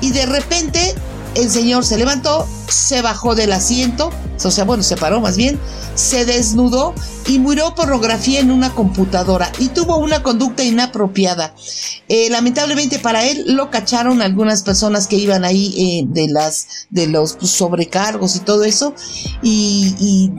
y 0.00 0.10
de 0.10 0.26
repente 0.26 0.94
el 1.34 1.50
señor 1.50 1.84
se 1.84 1.96
levantó, 1.98 2.46
se 2.68 3.02
bajó 3.02 3.34
del 3.34 3.52
asiento, 3.52 4.10
o 4.42 4.50
sea, 4.50 4.64
bueno, 4.64 4.82
se 4.82 4.96
paró 4.96 5.20
más 5.20 5.36
bien, 5.36 5.58
se 5.94 6.24
desnudó 6.24 6.94
y 7.26 7.38
murió 7.38 7.74
pornografía 7.74 8.40
en 8.40 8.50
una 8.50 8.74
computadora 8.74 9.50
y 9.58 9.68
tuvo 9.68 9.98
una 9.98 10.22
conducta 10.22 10.62
inapropiada. 10.64 11.54
Eh, 12.08 12.28
lamentablemente 12.30 12.98
para 12.98 13.24
él 13.24 13.44
lo 13.54 13.70
cacharon 13.70 14.20
algunas 14.22 14.62
personas 14.62 15.06
que 15.06 15.16
iban 15.16 15.44
ahí 15.44 15.74
eh, 15.76 16.04
de 16.06 16.28
las 16.28 16.86
de 16.90 17.06
los 17.06 17.38
sobrecargos 17.40 18.36
y 18.36 18.40
todo 18.40 18.64
eso 18.64 18.94
y, 19.42 19.94
y 19.98 20.32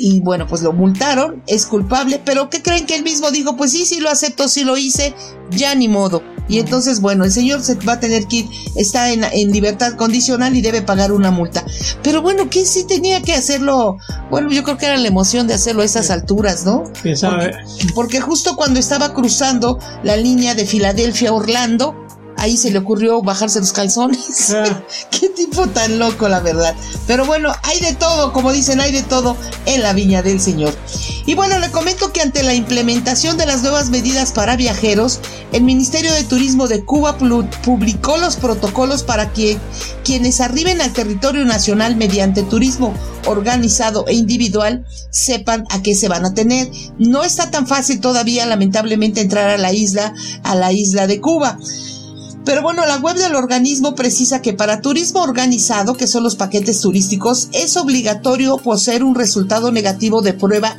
y 0.00 0.20
bueno, 0.20 0.46
pues 0.46 0.62
lo 0.62 0.72
multaron, 0.72 1.42
es 1.46 1.66
culpable, 1.66 2.20
pero 2.24 2.50
¿qué 2.50 2.62
creen 2.62 2.86
que 2.86 2.94
él 2.94 3.02
mismo 3.02 3.30
dijo? 3.30 3.56
Pues 3.56 3.72
sí, 3.72 3.84
sí 3.84 4.00
lo 4.00 4.10
acepto, 4.10 4.48
sí 4.48 4.64
lo 4.64 4.76
hice, 4.76 5.14
ya 5.50 5.74
ni 5.74 5.88
modo. 5.88 6.22
Y 6.48 6.58
entonces, 6.58 7.00
bueno, 7.00 7.24
el 7.24 7.32
señor 7.32 7.62
se 7.62 7.74
va 7.76 7.94
a 7.94 8.00
tener 8.00 8.26
que 8.26 8.36
ir, 8.36 8.50
está 8.74 9.10
en, 9.12 9.22
libertad 9.52 9.94
condicional 9.94 10.56
y 10.56 10.60
debe 10.60 10.82
pagar 10.82 11.12
una 11.12 11.30
multa. 11.30 11.64
Pero 12.02 12.22
bueno, 12.22 12.48
¿qué 12.50 12.64
sí 12.64 12.84
tenía 12.84 13.22
que 13.22 13.34
hacerlo? 13.34 13.98
Bueno, 14.30 14.50
yo 14.50 14.62
creo 14.62 14.78
que 14.78 14.86
era 14.86 14.96
la 14.96 15.08
emoción 15.08 15.46
de 15.46 15.54
hacerlo 15.54 15.82
a 15.82 15.84
esas 15.84 16.10
alturas, 16.10 16.64
¿no? 16.64 16.84
Porque, 17.02 17.52
porque 17.94 18.20
justo 18.20 18.56
cuando 18.56 18.80
estaba 18.80 19.14
cruzando 19.14 19.78
la 20.02 20.16
línea 20.16 20.54
de 20.54 20.66
Filadelfia 20.66 21.30
a 21.30 21.32
Orlando, 21.32 21.94
ahí 22.38 22.56
se 22.56 22.70
le 22.70 22.78
ocurrió 22.78 23.20
bajarse 23.22 23.60
los 23.60 23.72
calzones. 23.72 24.50
Ah. 24.50 24.64
Qué 25.10 25.28
tipo 25.28 25.66
tan 25.66 25.98
loco, 25.98 26.28
la 26.28 26.40
verdad. 26.40 26.74
Pero 27.06 27.26
bueno, 27.26 27.52
hay 27.62 27.80
de 27.80 27.94
todo, 27.94 28.32
como 28.32 28.52
dicen, 28.52 28.80
hay 28.80 28.92
de 28.92 29.02
todo 29.02 29.36
en 29.66 29.82
la 29.82 29.92
viña 29.92 30.22
del 30.22 30.40
Señor. 30.40 30.74
Y 31.26 31.34
bueno, 31.34 31.58
le 31.58 31.70
comento 31.70 32.12
que 32.12 32.22
ante 32.22 32.42
la 32.42 32.54
implementación 32.54 33.36
de 33.36 33.44
las 33.44 33.62
nuevas 33.62 33.90
medidas 33.90 34.32
para 34.32 34.56
viajeros, 34.56 35.20
el 35.52 35.62
Ministerio 35.62 36.12
de 36.12 36.24
Turismo 36.24 36.68
de 36.68 36.84
Cuba 36.84 37.18
publicó 37.18 38.16
los 38.16 38.36
protocolos 38.36 39.02
para 39.02 39.32
que 39.32 39.58
quienes 40.04 40.40
arriben 40.40 40.80
al 40.80 40.92
territorio 40.92 41.44
nacional 41.44 41.96
mediante 41.96 42.42
turismo 42.42 42.94
organizado 43.26 44.06
e 44.06 44.14
individual 44.14 44.86
sepan 45.10 45.64
a 45.70 45.82
qué 45.82 45.94
se 45.94 46.08
van 46.08 46.24
a 46.24 46.34
tener. 46.34 46.70
No 46.98 47.24
está 47.24 47.50
tan 47.50 47.66
fácil 47.66 48.00
todavía, 48.00 48.46
lamentablemente, 48.46 49.20
entrar 49.20 49.50
a 49.50 49.58
la 49.58 49.72
isla, 49.72 50.14
a 50.44 50.54
la 50.54 50.72
isla 50.72 51.06
de 51.06 51.20
Cuba. 51.20 51.58
Pero 52.48 52.62
bueno, 52.62 52.86
la 52.86 52.96
web 52.96 53.14
del 53.18 53.34
organismo 53.34 53.94
precisa 53.94 54.40
que 54.40 54.54
para 54.54 54.80
turismo 54.80 55.20
organizado, 55.20 55.98
que 55.98 56.06
son 56.06 56.22
los 56.22 56.34
paquetes 56.34 56.80
turísticos, 56.80 57.50
es 57.52 57.76
obligatorio 57.76 58.56
poseer 58.56 59.04
un 59.04 59.14
resultado 59.14 59.70
negativo 59.70 60.22
de 60.22 60.32
prueba 60.32 60.74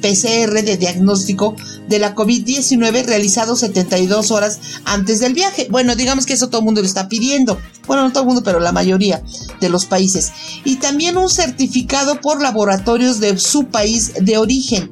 RT-PCR 0.00 0.62
de 0.62 0.76
diagnóstico 0.76 1.56
de 1.88 1.98
la 1.98 2.14
COVID-19 2.14 3.04
realizado 3.04 3.56
72 3.56 4.30
horas 4.30 4.58
antes 4.84 5.20
del 5.20 5.34
viaje. 5.34 5.66
Bueno, 5.70 5.96
digamos 5.96 6.26
que 6.26 6.34
eso 6.34 6.48
todo 6.48 6.60
el 6.60 6.64
mundo 6.64 6.80
lo 6.80 6.86
está 6.86 7.08
pidiendo. 7.08 7.58
Bueno, 7.86 8.02
no 8.02 8.10
todo 8.10 8.22
el 8.22 8.26
mundo, 8.26 8.42
pero 8.42 8.58
la 8.58 8.72
mayoría 8.72 9.22
de 9.60 9.68
los 9.68 9.86
países. 9.86 10.32
Y 10.64 10.76
también 10.76 11.16
un 11.16 11.30
certificado 11.30 12.20
por 12.20 12.42
laboratorios 12.42 13.20
de 13.20 13.38
su 13.38 13.66
país 13.66 14.12
de 14.20 14.38
origen. 14.38 14.90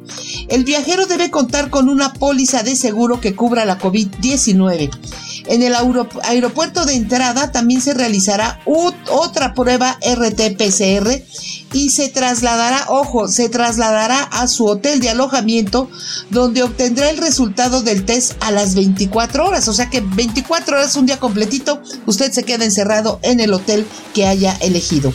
El 0.49 0.65
viajero 0.65 1.07
debe 1.07 1.31
contar 1.31 1.71
con 1.71 1.89
una 1.89 2.13
póliza 2.13 2.63
de 2.63 2.77
seguro 2.77 3.21
que 3.21 3.35
cubra 3.35 3.65
la 3.65 3.79
COVID-19. 3.79 4.91
En 5.47 5.63
el 5.63 5.75
aeropuerto 6.23 6.87
de 6.87 6.95
entrada 6.95 7.53
también 7.53 7.81
se 7.81 7.93
realizará 7.93 8.61
otra 8.65 9.53
prueba 9.55 9.99
RT-PCR 10.01 11.23
y 11.75 11.91
se 11.91 12.09
trasladará, 12.09 12.87
ojo, 12.89 13.29
se 13.29 13.49
trasladará 13.49 14.23
a 14.23 14.47
su 14.47 14.65
hotel 14.65 15.01
de 15.01 15.11
alojamiento 15.11 15.91
donde 16.31 16.63
obtendrá 16.63 17.11
el 17.11 17.19
resultado 17.19 17.83
del 17.83 18.05
test 18.05 18.35
a 18.41 18.53
las 18.53 18.77
24 18.77 19.45
horas. 19.45 19.67
O 19.67 19.75
sea 19.75 19.91
que 19.91 20.01
24 20.01 20.77
horas, 20.77 20.97
un 20.97 21.07
día 21.07 21.19
completito, 21.19 21.83
usted 22.07 22.33
se 22.33 22.45
queda 22.45 22.65
encerrado 22.65 23.19
en 23.23 23.41
el 23.41 23.53
hotel 23.53 23.85
que 24.15 24.27
haya 24.27 24.57
elegido. 24.61 25.13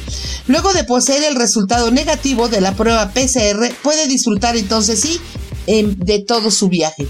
Luego 0.48 0.74
de 0.74 0.84
poseer 0.84 1.24
el 1.24 1.36
resultado 1.36 1.92
negativo 1.92 2.50
de 2.50 2.60
la 2.60 2.76
prueba 2.76 3.12
PCR, 3.14 3.74
puede 3.82 4.08
disfrutar 4.08 4.58
entonces 4.58 5.00
sí 5.00 5.20
em, 5.66 5.96
de 5.96 6.20
todo 6.20 6.52
su 6.52 6.68
viaje. 6.68 7.08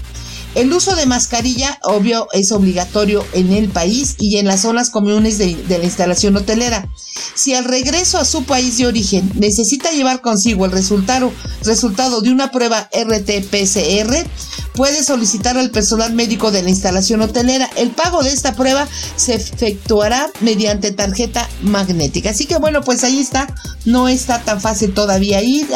El 0.54 0.72
uso 0.72 0.96
de 0.96 1.06
mascarilla, 1.06 1.78
obvio, 1.82 2.26
es 2.32 2.50
obligatorio 2.50 3.24
en 3.32 3.52
el 3.52 3.68
país 3.68 4.16
y 4.18 4.38
en 4.38 4.46
las 4.46 4.62
zonas 4.62 4.90
comunes 4.90 5.38
de, 5.38 5.56
la 5.68 5.84
instalación 5.84 6.36
hotelera. 6.36 6.88
Si 7.34 7.54
al 7.54 7.64
regreso 7.64 8.18
a 8.18 8.24
su 8.24 8.44
país 8.44 8.78
de 8.78 8.86
origen 8.86 9.30
necesita 9.36 9.92
llevar 9.92 10.20
consigo 10.20 10.64
el 10.64 10.72
resultado, 10.72 11.32
resultado 11.64 12.20
de 12.20 12.30
una 12.30 12.50
prueba 12.50 12.90
RT-PCR, 12.90 14.26
puede 14.74 15.04
solicitar 15.04 15.56
al 15.56 15.70
personal 15.70 16.12
médico 16.14 16.50
de 16.50 16.62
la 16.62 16.70
instalación 16.70 17.20
hotelera. 17.20 17.70
El 17.76 17.90
pago 17.90 18.22
de 18.22 18.32
esta 18.32 18.54
prueba 18.54 18.88
se 19.16 19.34
efectuará 19.34 20.30
mediante 20.40 20.90
tarjeta 20.90 21.48
magnética. 21.62 22.30
Así 22.30 22.46
que 22.46 22.58
bueno, 22.58 22.80
pues 22.80 23.04
ahí 23.04 23.20
está. 23.20 23.54
No 23.84 24.08
está 24.08 24.40
tan 24.40 24.60
fácil 24.60 24.92
todavía 24.92 25.42
ir. 25.42 25.68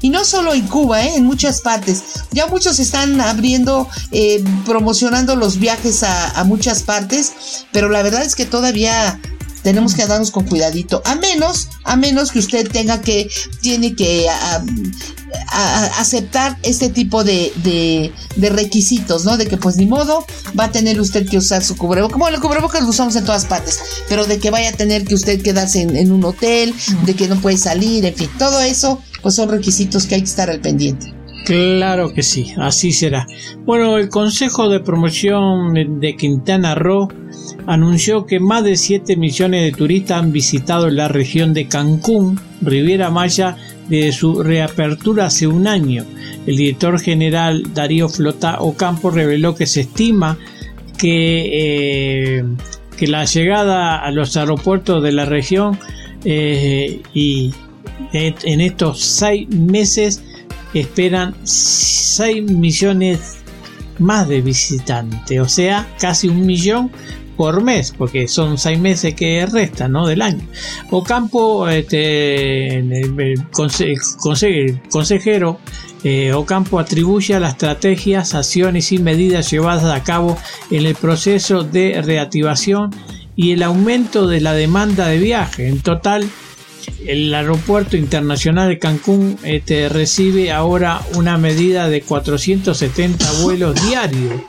y 0.00 0.10
no 0.10 0.24
solo 0.24 0.54
en 0.54 0.66
Cuba, 0.66 1.04
¿eh? 1.04 1.16
en 1.16 1.24
muchas 1.24 1.60
partes. 1.60 2.02
Ya 2.32 2.46
muchos 2.46 2.78
están 2.78 3.20
abriendo 3.20 3.88
eh, 4.10 4.42
promocionando 4.64 5.36
los 5.36 5.58
viajes 5.58 6.02
a, 6.02 6.44
muchas 6.44 6.82
partes, 6.82 7.32
pero 7.72 7.88
la 7.88 8.02
verdad 8.02 8.22
es 8.22 8.36
que 8.36 8.44
todavía 8.44 9.20
tenemos 9.62 9.94
que 9.94 10.06
darnos 10.06 10.30
con 10.30 10.44
cuidadito, 10.44 11.02
a 11.04 11.16
menos, 11.16 11.68
a 11.82 11.96
menos 11.96 12.30
que 12.30 12.38
usted 12.38 12.70
tenga 12.70 13.00
que, 13.00 13.28
tiene 13.60 13.96
que 13.96 14.28
aceptar 15.98 16.56
este 16.62 16.88
tipo 16.88 17.24
de, 17.24 17.52
de, 18.36 18.50
requisitos, 18.50 19.24
¿no? 19.24 19.36
De 19.36 19.46
que 19.46 19.56
pues 19.56 19.76
ni 19.76 19.86
modo 19.86 20.24
va 20.58 20.64
a 20.64 20.72
tener 20.72 21.00
usted 21.00 21.28
que 21.28 21.38
usar 21.38 21.64
su 21.64 21.76
cubrebocas, 21.76 22.12
como 22.12 22.28
el 22.28 22.40
cubrebocas 22.40 22.82
lo 22.82 22.90
usamos 22.90 23.16
en 23.16 23.24
todas 23.24 23.44
partes, 23.44 23.80
pero 24.08 24.24
de 24.24 24.38
que 24.38 24.50
vaya 24.50 24.68
a 24.68 24.72
tener 24.72 25.04
que 25.04 25.14
usted 25.14 25.42
quedarse 25.42 25.82
en, 25.82 25.96
en 25.96 26.12
un 26.12 26.24
hotel, 26.24 26.72
de 27.04 27.16
que 27.16 27.26
no 27.26 27.40
puede 27.40 27.56
salir, 27.56 28.04
en 28.06 28.14
fin, 28.14 28.30
todo 28.38 28.60
eso 28.60 29.02
pues 29.20 29.34
son 29.34 29.48
requisitos 29.48 30.06
que 30.06 30.14
hay 30.14 30.20
que 30.20 30.28
estar 30.30 30.48
al 30.48 30.60
pendiente. 30.60 31.12
Claro 31.46 32.12
que 32.12 32.24
sí, 32.24 32.52
así 32.56 32.90
será. 32.90 33.24
Bueno, 33.64 33.98
el 33.98 34.08
Consejo 34.08 34.68
de 34.68 34.80
Promoción 34.80 36.00
de 36.00 36.16
Quintana 36.16 36.74
Roo 36.74 37.06
anunció 37.68 38.26
que 38.26 38.40
más 38.40 38.64
de 38.64 38.74
7 38.74 39.16
millones 39.16 39.62
de 39.62 39.70
turistas 39.70 40.18
han 40.18 40.32
visitado 40.32 40.90
la 40.90 41.06
región 41.06 41.54
de 41.54 41.68
Cancún, 41.68 42.40
Riviera 42.62 43.10
Maya, 43.10 43.56
de 43.88 44.10
su 44.10 44.42
reapertura 44.42 45.26
hace 45.26 45.46
un 45.46 45.68
año. 45.68 46.04
El 46.48 46.56
director 46.56 46.98
general 46.98 47.62
Darío 47.72 48.08
Flota 48.08 48.56
Ocampo 48.58 49.10
reveló 49.10 49.54
que 49.54 49.66
se 49.66 49.82
estima 49.82 50.36
que, 50.98 52.38
eh, 52.40 52.44
que 52.96 53.06
la 53.06 53.24
llegada 53.24 53.98
a 53.98 54.10
los 54.10 54.36
aeropuertos 54.36 55.00
de 55.00 55.12
la 55.12 55.26
región 55.26 55.78
eh, 56.24 57.02
y 57.14 57.52
en 58.12 58.60
estos 58.60 59.00
seis 59.00 59.48
meses 59.48 60.24
esperan 60.80 61.34
6 61.44 62.50
millones 62.50 63.38
más 63.98 64.28
de 64.28 64.42
visitantes, 64.42 65.40
o 65.40 65.48
sea, 65.48 65.86
casi 65.98 66.28
un 66.28 66.44
millón 66.44 66.90
por 67.36 67.62
mes, 67.62 67.92
porque 67.96 68.28
son 68.28 68.58
seis 68.58 68.78
meses 68.78 69.14
que 69.14 69.46
restan 69.46 69.92
¿no? 69.92 70.06
del 70.06 70.22
año. 70.22 70.42
Ocampo, 70.90 71.68
este, 71.68 72.78
el, 72.78 73.44
consejero 74.88 75.60
eh, 76.02 76.32
Ocampo 76.32 76.78
atribuye 76.78 77.34
a 77.34 77.40
las 77.40 77.52
estrategias, 77.52 78.34
acciones 78.34 78.92
y 78.92 78.98
medidas 78.98 79.50
llevadas 79.50 79.84
a 79.84 80.02
cabo 80.02 80.38
en 80.70 80.86
el 80.86 80.94
proceso 80.94 81.62
de 81.62 82.00
reactivación 82.02 82.90
y 83.34 83.52
el 83.52 83.62
aumento 83.62 84.26
de 84.26 84.40
la 84.40 84.54
demanda 84.54 85.08
de 85.08 85.18
viaje. 85.18 85.68
En 85.68 85.80
total, 85.80 86.26
el 87.06 87.34
aeropuerto 87.34 87.96
internacional 87.96 88.68
de 88.68 88.78
Cancún 88.78 89.38
este, 89.42 89.88
recibe 89.88 90.52
ahora 90.52 91.00
una 91.14 91.38
medida 91.38 91.88
de 91.88 92.02
470 92.02 93.24
vuelos 93.42 93.74
diarios 93.86 94.40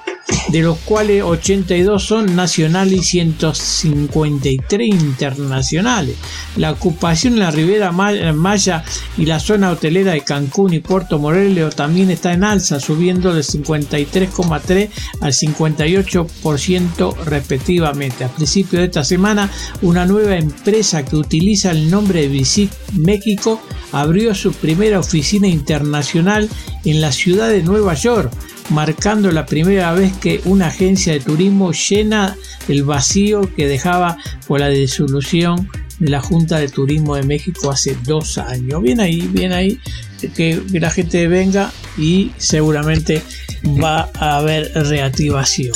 de 0.50 0.62
los 0.62 0.78
cuales 0.80 1.24
82 1.24 2.04
son 2.04 2.36
nacionales 2.36 3.00
y 3.00 3.04
153 3.04 4.88
internacionales. 4.88 6.16
La 6.56 6.72
ocupación 6.72 7.34
en 7.34 7.40
la 7.40 7.52
Ribera 7.52 7.92
Maya 7.92 8.84
y 9.18 9.26
la 9.26 9.40
zona 9.40 9.72
hotelera 9.72 10.14
de 10.14 10.22
Cancún 10.22 10.74
y 10.74 10.80
Puerto 10.80 11.20
Morelos 11.20 11.76
también 11.76 12.10
está 12.12 12.34
en 12.34 12.44
alza, 12.44 12.80
subiendo 12.80 13.34
del 13.34 13.44
53,3 13.44 14.90
al 15.22 15.34
58% 15.34 17.16
respectivamente. 17.26 18.24
A 18.24 18.30
principios 18.30 18.80
de 18.82 18.86
esta 18.86 19.04
semana, 19.04 19.50
una 19.82 20.06
nueva 20.06 20.38
empresa 20.38 21.04
que 21.04 21.16
utiliza 21.16 21.72
el 21.72 21.90
nombre 21.90 22.22
de 22.22 22.28
Visit 22.28 22.72
México 22.94 23.62
abrió 23.92 24.34
su 24.36 24.52
primera 24.54 25.00
oficina 25.00 25.48
internacional 25.48 26.50
en 26.86 27.02
la 27.02 27.12
ciudad 27.12 27.50
de 27.50 27.64
Nueva 27.64 27.94
York 27.94 28.32
marcando 28.70 29.32
la 29.32 29.46
primera 29.46 29.94
vez 29.94 30.14
que 30.18 30.42
una 30.46 30.68
agencia 30.68 31.14
de 31.14 31.20
turismo 31.20 31.72
llena 31.72 32.36
el 32.68 32.84
vacío 32.84 33.50
que 33.56 33.68
dejaba 33.68 34.18
por 34.48 34.60
la 34.60 34.70
disolución 34.70 35.70
de 36.00 36.10
la 36.10 36.22
Junta 36.22 36.60
de 36.60 36.68
Turismo 36.68 37.16
de 37.16 37.24
México 37.24 37.72
hace 37.72 37.98
dos 38.04 38.38
años. 38.38 38.82
Bien 38.82 39.00
ahí, 39.00 39.22
bien 39.22 39.52
ahí, 39.52 39.80
que 40.36 40.62
la 40.74 40.90
gente 40.90 41.28
venga 41.28 41.72
y 41.98 42.32
seguramente 42.38 43.22
va 43.66 44.10
a 44.16 44.38
haber 44.38 44.72
reactivación. 44.74 45.74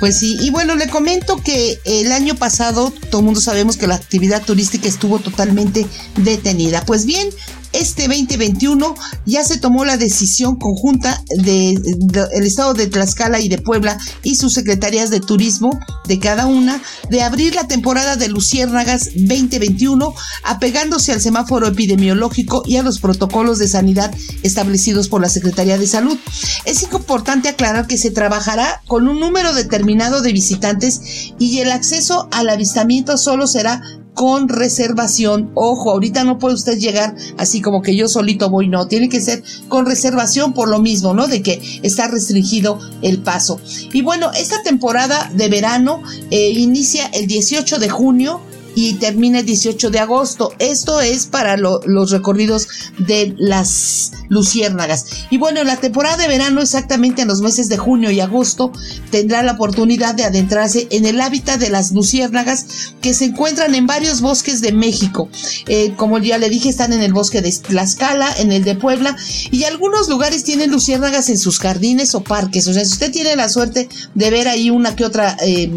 Pues 0.00 0.18
sí, 0.18 0.36
y 0.40 0.50
bueno, 0.50 0.74
le 0.74 0.88
comento 0.88 1.42
que 1.42 1.78
el 1.84 2.12
año 2.12 2.34
pasado 2.34 2.92
todo 3.10 3.20
el 3.20 3.24
mundo 3.24 3.40
sabemos 3.40 3.76
que 3.76 3.86
la 3.86 3.94
actividad 3.94 4.44
turística 4.44 4.88
estuvo 4.88 5.18
totalmente 5.18 5.86
detenida. 6.16 6.84
Pues 6.84 7.06
bien, 7.06 7.28
este 7.74 8.06
2021 8.08 8.94
ya 9.26 9.44
se 9.44 9.58
tomó 9.58 9.84
la 9.84 9.96
decisión 9.96 10.56
conjunta 10.56 11.22
del 11.36 11.82
de, 11.82 12.26
estado 12.46 12.72
de 12.72 12.86
Tlaxcala 12.86 13.40
y 13.40 13.48
de 13.48 13.58
Puebla 13.58 13.98
y 14.22 14.36
sus 14.36 14.54
secretarías 14.54 15.10
de 15.10 15.20
turismo 15.20 15.78
de 16.06 16.18
cada 16.20 16.46
una 16.46 16.80
de 17.10 17.22
abrir 17.22 17.54
la 17.54 17.66
temporada 17.66 18.16
de 18.16 18.28
Luciérnagas 18.28 19.10
2021 19.14 20.14
apegándose 20.44 21.12
al 21.12 21.20
semáforo 21.20 21.66
epidemiológico 21.66 22.62
y 22.64 22.76
a 22.76 22.82
los 22.82 23.00
protocolos 23.00 23.58
de 23.58 23.68
sanidad 23.68 24.14
establecidos 24.42 25.08
por 25.08 25.20
la 25.20 25.28
Secretaría 25.28 25.76
de 25.76 25.86
Salud. 25.86 26.16
Es 26.64 26.82
importante 26.82 27.48
aclarar 27.48 27.86
que 27.86 27.98
se 27.98 28.10
trabajará 28.10 28.82
con 28.86 29.08
un 29.08 29.18
número 29.18 29.52
determinado 29.52 30.22
de 30.22 30.32
visitantes 30.32 31.32
y 31.38 31.58
el 31.58 31.72
acceso 31.72 32.28
al 32.30 32.48
avistamiento 32.48 33.18
solo 33.18 33.46
será 33.46 33.82
con 34.14 34.48
reservación. 34.48 35.50
Ojo, 35.54 35.90
ahorita 35.90 36.24
no 36.24 36.38
puede 36.38 36.54
usted 36.54 36.78
llegar 36.78 37.14
así 37.36 37.60
como 37.60 37.82
que 37.82 37.96
yo 37.96 38.08
solito 38.08 38.48
voy, 38.48 38.68
no, 38.68 38.86
tiene 38.86 39.08
que 39.08 39.20
ser 39.20 39.42
con 39.68 39.86
reservación 39.86 40.54
por 40.54 40.68
lo 40.68 40.78
mismo, 40.78 41.14
¿no? 41.14 41.26
De 41.26 41.42
que 41.42 41.60
está 41.82 42.08
restringido 42.08 42.78
el 43.02 43.22
paso. 43.22 43.60
Y 43.92 44.02
bueno, 44.02 44.30
esta 44.32 44.62
temporada 44.62 45.30
de 45.34 45.48
verano 45.48 46.02
eh, 46.30 46.50
inicia 46.50 47.06
el 47.06 47.26
18 47.26 47.78
de 47.78 47.88
junio 47.88 48.40
y 48.74 48.94
termina 48.94 49.40
el 49.40 49.46
18 49.46 49.90
de 49.90 49.98
agosto. 49.98 50.52
Esto 50.58 51.00
es 51.00 51.26
para 51.26 51.56
los 51.56 52.10
recorridos 52.10 52.68
de 52.98 53.34
las 53.38 54.12
luciérnagas. 54.28 55.06
Y 55.30 55.38
bueno, 55.38 55.60
en 55.60 55.66
la 55.66 55.76
temporada 55.76 56.16
de 56.16 56.28
verano, 56.28 56.60
exactamente 56.60 57.22
en 57.22 57.28
los 57.28 57.40
meses 57.40 57.68
de 57.68 57.76
junio 57.76 58.10
y 58.10 58.20
agosto, 58.20 58.72
tendrá 59.10 59.42
la 59.42 59.52
oportunidad 59.52 60.14
de 60.14 60.24
adentrarse 60.24 60.88
en 60.90 61.06
el 61.06 61.20
hábitat 61.20 61.60
de 61.60 61.70
las 61.70 61.92
luciérnagas 61.92 62.94
que 63.00 63.14
se 63.14 63.26
encuentran 63.26 63.74
en 63.74 63.86
varios 63.86 64.20
bosques 64.20 64.60
de 64.60 64.72
México. 64.72 65.28
Eh, 65.66 65.94
como 65.96 66.18
ya 66.18 66.38
le 66.38 66.48
dije, 66.48 66.68
están 66.68 66.92
en 66.92 67.02
el 67.02 67.12
bosque 67.12 67.42
de 67.42 67.52
Tlaxcala, 67.52 68.34
en 68.38 68.52
el 68.52 68.64
de 68.64 68.74
Puebla, 68.74 69.16
y 69.50 69.64
algunos 69.64 70.08
lugares 70.08 70.44
tienen 70.44 70.70
luciérnagas 70.70 71.28
en 71.28 71.38
sus 71.38 71.58
jardines 71.58 72.14
o 72.14 72.22
parques. 72.22 72.66
O 72.66 72.72
sea, 72.72 72.84
si 72.84 72.92
usted 72.92 73.12
tiene 73.12 73.36
la 73.36 73.48
suerte 73.48 73.88
de 74.14 74.30
ver 74.30 74.48
ahí 74.48 74.70
una 74.70 74.96
que 74.96 75.04
otra 75.04 75.36
eh, 75.42 75.70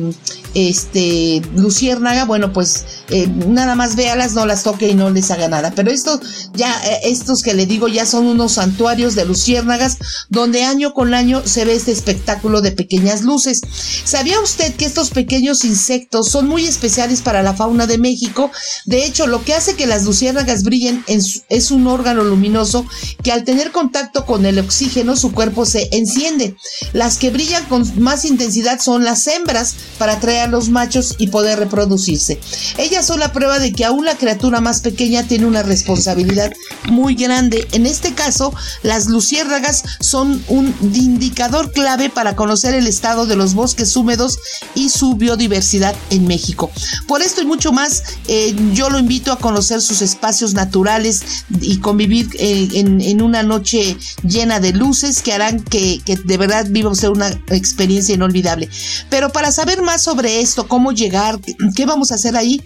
este, 0.54 1.42
luciérnaga, 1.56 2.26
bueno, 2.26 2.54
pues 2.54 2.86
eh, 3.10 3.28
nada 3.28 3.76
más 3.76 3.96
véalas, 3.96 4.34
no 4.34 4.46
las 4.46 4.64
toque 4.64 4.90
y 4.90 4.96
no 4.96 5.10
les 5.10 5.32
haga 5.32 5.48
nada. 5.48 5.72
Pero 5.76 5.92
estos, 5.92 6.20
ya, 6.54 6.74
eh, 6.86 7.00
estos 7.04 7.42
que 7.42 7.54
le 7.54 7.66
digo, 7.66 7.88
ya 7.88 8.06
son 8.06 8.26
unos 8.26 8.54
santuarios 8.54 9.16
de 9.16 9.26
luciérnagas, 9.26 9.98
donde 10.30 10.64
año 10.64 10.94
con 10.94 11.14
año 11.14 11.42
se 11.46 11.66
ve 11.66 11.76
este 11.76 11.92
espectáculo 11.92 12.62
de 12.62 12.72
pequeñas 12.72 13.22
luces. 13.22 13.62
¿Sabía 14.04 14.40
usted 14.40 14.76
que 14.76 14.86
estos 14.86 15.10
pequeños 15.10 15.66
insectos 15.66 16.30
son 16.30 16.48
muy 16.48 16.66
especiales 16.66 17.22
para 17.22 17.44
la 17.44 17.54
fauna 17.54 17.88
de 17.88 17.98
México? 17.98 18.52
De 18.86 19.06
hecho, 19.06 19.28
lo 19.28 19.44
que 19.44 19.54
hace 19.54 19.76
que 19.76 19.88
las 19.88 20.04
luciérnagas 20.04 20.64
brillen 20.64 21.04
es 21.08 21.72
un 21.72 21.88
órgano 21.88 22.24
luminoso 22.24 22.86
que 23.24 23.32
al 23.32 23.44
tener 23.44 23.72
contacto 23.72 24.26
con 24.26 24.46
el 24.46 24.60
oxígeno, 24.60 25.16
su 25.16 25.32
cuerpo 25.32 25.66
se 25.66 25.90
enciende. 25.92 26.56
Las 26.94 27.18
que 27.18 27.30
brillan 27.30 27.66
con 27.66 28.02
más 28.02 28.26
intensidad 28.26 28.80
son 28.80 29.04
las 29.04 29.28
hembras 29.28 29.76
para 29.98 30.14
atraer 30.14 30.42
a 30.42 30.48
los 30.48 30.70
machos 30.70 31.16
y 31.18 31.28
poder 31.28 31.60
reproducirse. 31.60 32.40
Ellas 32.78 33.08
son 33.08 33.20
la 33.20 33.32
prueba 33.32 33.60
de 33.60 33.72
que 33.74 33.86
aún 33.86 34.06
la 34.06 34.18
criatura 34.18 34.62
más 34.62 34.82
pequeña 34.82 35.24
tiene 35.24 35.46
una 35.46 35.64
responsabilidad 35.64 36.52
muy 36.90 37.16
grande. 37.16 37.68
En 37.72 37.86
este 37.86 38.14
caso, 38.14 38.54
las 38.84 39.08
luciérnagas 39.08 39.84
son 40.00 40.44
un 40.48 40.74
indicador 40.94 41.72
clave 41.72 42.10
para 42.10 42.36
conocer 42.36 42.74
el 42.76 42.88
estado 42.88 43.26
de 43.26 43.36
los 43.36 43.54
bosques 43.54 43.96
húmedos 43.96 44.40
y 44.76 44.90
su 44.90 45.16
biodiversidad 45.16 45.96
en 46.10 46.28
México. 46.28 46.72
Por 47.08 47.22
esto 47.22 47.42
y 47.42 47.46
mucho 47.46 47.72
más, 47.72 48.04
eh, 48.28 48.56
yo 48.74 48.90
lo 48.90 49.00
invito 49.00 49.32
a 49.32 49.40
conocer 49.40 49.82
sus 49.82 50.02
espacios 50.02 50.54
naturales 50.54 51.22
y 51.62 51.80
convivir 51.80 52.30
eh, 52.40 52.68
en, 52.74 53.22
una 53.22 53.42
noche 53.42 53.98
llena 54.24 54.60
de 54.60 54.74
luces 54.74 55.22
que 55.22 55.34
harán 55.34 55.62
que, 55.62 56.02
de 56.06 56.38
verdad 56.38 56.68
viva 56.70 56.92
usted 56.92 57.08
una 57.10 57.30
experiencia 57.50 58.14
inolvidable. 58.14 58.70
Pero 59.10 59.32
para 59.32 59.52
saber 59.52 59.82
más 59.82 60.04
sobre 60.04 60.42
esto, 60.42 60.68
cómo 60.68 60.92
llegar, 60.92 61.40
qué 61.76 61.86
vamos 61.86 62.12
a 62.12 62.16
hacer 62.16 62.38
ahí, 62.38 62.62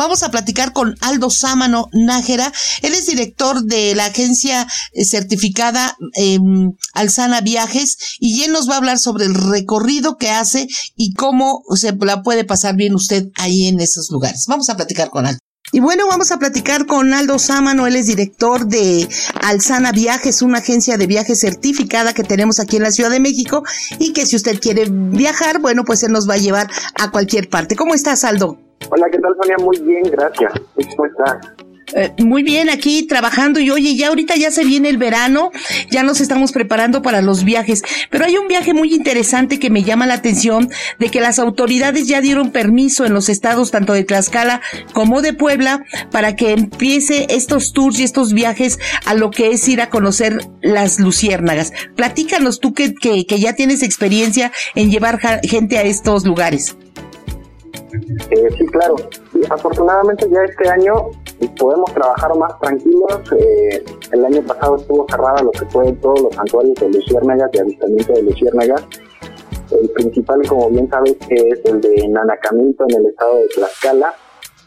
Vamos 0.00 0.22
a 0.22 0.30
platicar 0.30 0.72
con 0.72 0.96
Aldo 1.02 1.28
Sámano 1.28 1.90
Nájera. 1.92 2.50
Él 2.80 2.94
es 2.94 3.04
director 3.04 3.62
de 3.62 3.94
la 3.94 4.06
agencia 4.06 4.66
eh, 4.94 5.04
certificada 5.04 5.94
em, 6.14 6.72
Alzana 6.94 7.42
Viajes 7.42 7.98
y 8.18 8.44
él 8.44 8.52
nos 8.52 8.66
va 8.66 8.76
a 8.76 8.78
hablar 8.78 8.98
sobre 8.98 9.26
el 9.26 9.34
recorrido 9.34 10.16
que 10.16 10.30
hace 10.30 10.68
y 10.96 11.12
cómo 11.12 11.64
se 11.74 11.92
la 11.92 12.22
puede 12.22 12.44
pasar 12.44 12.76
bien 12.76 12.94
usted 12.94 13.26
ahí 13.34 13.66
en 13.66 13.78
esos 13.78 14.08
lugares. 14.10 14.46
Vamos 14.48 14.70
a 14.70 14.76
platicar 14.78 15.10
con 15.10 15.26
Aldo. 15.26 15.38
Y 15.70 15.80
bueno, 15.80 16.06
vamos 16.08 16.32
a 16.32 16.38
platicar 16.38 16.86
con 16.86 17.12
Aldo 17.12 17.38
Sámano, 17.38 17.86
él 17.86 17.94
es 17.94 18.06
director 18.06 18.66
de 18.66 19.06
Alzana 19.42 19.92
Viajes, 19.92 20.40
una 20.40 20.60
agencia 20.60 20.96
de 20.96 21.06
viajes 21.06 21.40
certificada 21.40 22.14
que 22.14 22.24
tenemos 22.24 22.58
aquí 22.58 22.76
en 22.76 22.84
la 22.84 22.90
Ciudad 22.90 23.10
de 23.10 23.20
México 23.20 23.64
y 23.98 24.14
que 24.14 24.24
si 24.24 24.36
usted 24.36 24.60
quiere 24.60 24.86
viajar, 24.88 25.60
bueno, 25.60 25.84
pues 25.84 26.02
él 26.04 26.12
nos 26.12 26.26
va 26.26 26.34
a 26.34 26.38
llevar 26.38 26.70
a 26.94 27.10
cualquier 27.10 27.50
parte. 27.50 27.76
¿Cómo 27.76 27.92
estás, 27.92 28.24
Aldo? 28.24 28.69
Hola, 28.88 29.06
¿qué 29.10 29.18
tal, 29.18 29.34
Sonia? 29.40 29.56
Muy 29.58 29.78
bien, 29.80 30.02
gracias. 30.10 30.52
¿Cómo 30.96 31.06
estás? 31.06 31.54
Eh, 31.94 32.12
muy 32.18 32.42
bien, 32.42 32.70
aquí 32.70 33.06
trabajando 33.06 33.58
y 33.58 33.70
oye, 33.70 33.96
ya 33.96 34.08
ahorita 34.08 34.36
ya 34.36 34.50
se 34.50 34.64
viene 34.64 34.88
el 34.88 34.96
verano, 34.96 35.50
ya 35.90 36.04
nos 36.04 36.20
estamos 36.20 36.52
preparando 36.52 37.02
para 37.02 37.20
los 37.20 37.42
viajes, 37.42 37.82
pero 38.10 38.24
hay 38.24 38.36
un 38.36 38.46
viaje 38.46 38.74
muy 38.74 38.94
interesante 38.94 39.58
que 39.58 39.70
me 39.70 39.82
llama 39.82 40.06
la 40.06 40.14
atención 40.14 40.70
de 41.00 41.08
que 41.08 41.20
las 41.20 41.40
autoridades 41.40 42.06
ya 42.06 42.20
dieron 42.20 42.52
permiso 42.52 43.04
en 43.06 43.12
los 43.12 43.28
estados 43.28 43.72
tanto 43.72 43.92
de 43.92 44.04
Tlaxcala 44.04 44.60
como 44.92 45.20
de 45.20 45.32
Puebla 45.32 45.84
para 46.12 46.36
que 46.36 46.52
empiece 46.52 47.26
estos 47.30 47.72
tours 47.72 47.98
y 47.98 48.04
estos 48.04 48.34
viajes 48.34 48.78
a 49.04 49.14
lo 49.14 49.30
que 49.30 49.50
es 49.50 49.68
ir 49.68 49.80
a 49.80 49.90
conocer 49.90 50.38
las 50.62 51.00
luciérnagas. 51.00 51.72
Platícanos 51.96 52.60
tú 52.60 52.72
que, 52.72 52.94
que, 52.94 53.26
que 53.26 53.40
ya 53.40 53.54
tienes 53.54 53.82
experiencia 53.82 54.52
en 54.76 54.90
llevar 54.92 55.18
gente 55.42 55.78
a 55.78 55.82
estos 55.82 56.24
lugares. 56.24 56.76
Eh, 57.92 58.48
sí, 58.56 58.66
claro. 58.66 58.96
afortunadamente 59.50 60.28
ya 60.30 60.42
este 60.44 60.68
año 60.68 61.10
podemos 61.58 61.92
trabajar 61.92 62.36
más 62.36 62.58
tranquilos. 62.60 63.20
Eh, 63.38 63.84
el 64.12 64.24
año 64.24 64.42
pasado 64.42 64.76
estuvo 64.76 65.06
cerrada 65.08 65.42
lo 65.42 65.50
que 65.50 65.64
fue 65.66 65.92
todos 65.94 66.20
los 66.22 66.34
santuarios 66.34 66.74
de 66.76 66.88
luciérnagas, 66.88 67.50
de 67.52 67.60
avistamiento 67.60 68.12
de 68.12 68.22
luciérnagas. 68.22 68.86
El 69.70 69.88
principal, 69.90 70.40
como 70.48 70.68
bien 70.70 70.88
sabes, 70.88 71.16
es 71.28 71.64
el 71.64 71.80
de 71.80 72.08
Nanacamito 72.08 72.84
en 72.88 72.96
el 72.96 73.06
estado 73.06 73.36
de 73.36 73.48
Tlaxcala, 73.48 74.14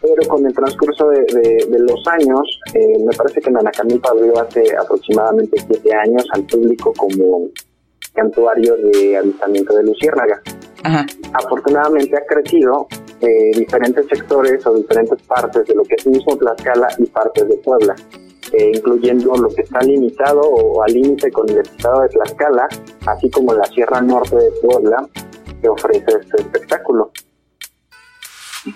pero 0.01 0.27
con 0.27 0.45
el 0.45 0.53
transcurso 0.53 1.09
de, 1.09 1.79
los 1.79 2.07
años, 2.07 2.59
eh, 2.73 3.03
me 3.05 3.13
parece 3.15 3.41
que 3.41 3.51
Nanacamito 3.51 4.09
abrió 4.09 4.39
hace 4.39 4.63
aproximadamente 4.77 5.61
siete 5.67 5.93
años 5.93 6.25
al 6.33 6.43
público 6.43 6.93
como 6.95 7.49
santuario 8.15 8.75
de 8.77 9.17
avistamiento 9.17 9.75
de 9.75 9.83
luciérnagas. 9.83 10.41
Afortunadamente 11.33 12.17
ha 12.17 12.25
crecido 12.25 12.87
eh, 13.21 13.51
diferentes 13.57 14.05
sectores 14.07 14.65
o 14.65 14.73
diferentes 14.75 15.21
partes 15.23 15.65
de 15.65 15.75
lo 15.75 15.83
que 15.83 15.95
es 15.97 16.07
mismo 16.07 16.35
Tlaxcala 16.37 16.87
y 16.97 17.05
partes 17.05 17.47
de 17.47 17.55
Puebla, 17.57 17.95
eh, 18.51 18.71
incluyendo 18.75 19.35
lo 19.35 19.49
que 19.49 19.61
está 19.61 19.79
limitado 19.81 20.41
o 20.41 20.83
al 20.83 20.93
límite 20.93 21.31
con 21.31 21.49
el 21.49 21.59
estado 21.59 22.01
de 22.01 22.09
Tlaxcala, 22.09 22.67
así 23.05 23.29
como 23.29 23.53
la 23.53 23.65
Sierra 23.65 24.01
Norte 24.01 24.35
de 24.35 24.51
Puebla, 24.61 25.07
que 25.61 25.69
ofrece 25.69 26.05
este 26.21 26.41
espectáculo. 26.41 27.11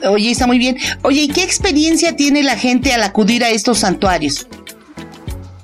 Oye, 0.10 0.32
está 0.32 0.48
muy 0.48 0.58
bien. 0.58 0.78
Oye, 1.04 1.22
¿y 1.22 1.28
qué 1.30 1.44
experiencia 1.44 2.16
tiene 2.16 2.44
la 2.44 2.58
gente 2.58 2.94
al 2.94 3.04
acudir 3.04 3.44
a 3.44 3.50
estos 3.50 3.80
santuarios? 3.80 4.48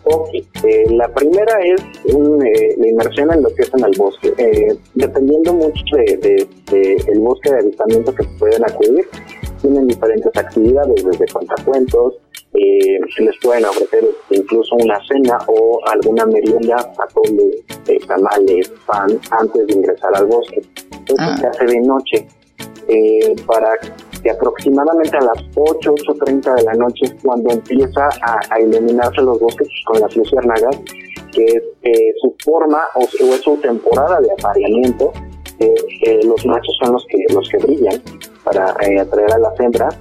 Ok, 0.06 0.30
eh, 0.34 0.86
la 0.90 1.08
primera 1.14 1.60
es 1.64 1.82
eh, 2.06 2.76
la 2.78 2.88
inmersión 2.88 3.32
en 3.32 3.42
lo 3.42 3.54
que 3.56 3.62
es 3.62 3.74
en 3.74 3.86
el 3.86 3.98
bosque. 3.98 4.34
Eh, 4.38 4.78
dependiendo 4.96 5.54
mucho 5.54 5.96
de, 5.96 6.48
el 7.08 7.20
bosque 7.20 7.52
de 7.52 7.60
avistamiento 7.60 8.14
que 8.14 8.24
pueden 8.38 8.64
acudir, 8.66 9.08
tienen 9.62 9.88
diferentes 9.88 10.32
actividades, 10.36 11.06
desde 11.06 11.26
cuentacuentos, 11.32 12.16
se 13.16 13.24
les 13.24 13.36
pueden 13.42 13.66
ofrecer 13.66 14.04
incluso 14.32 14.76
una 14.76 15.00
cena 15.08 15.38
o 15.48 15.80
alguna 15.88 16.26
merienda, 16.26 16.76
atole, 16.98 17.64
tamales, 18.08 18.72
pan, 18.86 19.20
antes 19.32 19.68
de 19.68 19.74
ingresar 19.74 20.16
al 20.16 20.26
bosque. 20.26 20.62
Eso 21.06 21.16
ah. 21.20 21.38
se 21.38 21.48
hace 21.48 21.66
de 21.66 21.80
noche. 21.82 22.28
para 23.46 23.78
que 24.24 24.32
aproximadamente 24.32 25.18
a 25.18 25.22
las 25.22 25.44
8, 25.56 25.94
8.30 25.94 26.56
de 26.56 26.64
la 26.64 26.74
noche 26.74 27.16
cuando 27.22 27.52
empieza 27.52 28.08
a, 28.22 28.60
iluminarse 28.60 29.22
los 29.22 29.40
bosques 29.40 29.68
con 29.86 30.00
las 30.00 30.16
luciérnagas, 30.16 30.80
que 31.34 31.44
es 31.44 31.64
eh, 31.84 32.14
su 32.22 32.34
forma 32.44 32.80
o, 32.96 33.02
es 33.02 33.42
su 33.42 33.58
temporada 33.58 34.22
de 34.22 34.32
apareamiento. 34.32 35.12
Eh, 35.60 36.22
los 36.26 36.46
machos 36.46 36.76
son 36.82 36.94
los 36.94 37.06
que, 37.08 37.18
los 37.34 37.48
que 37.50 37.58
brillan 37.58 38.02
para 38.44 38.76
eh, 38.82 39.00
atraer 39.00 39.34
a 39.34 39.40
las 39.40 39.60
hembras 39.60 39.98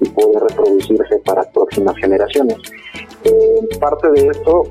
y 0.00 0.08
poder 0.08 0.42
reproducirse 0.42 1.18
para 1.24 1.42
próximas 1.52 1.96
generaciones. 1.96 2.56
parte 3.78 4.10
de 4.10 4.28
esto, 4.28 4.64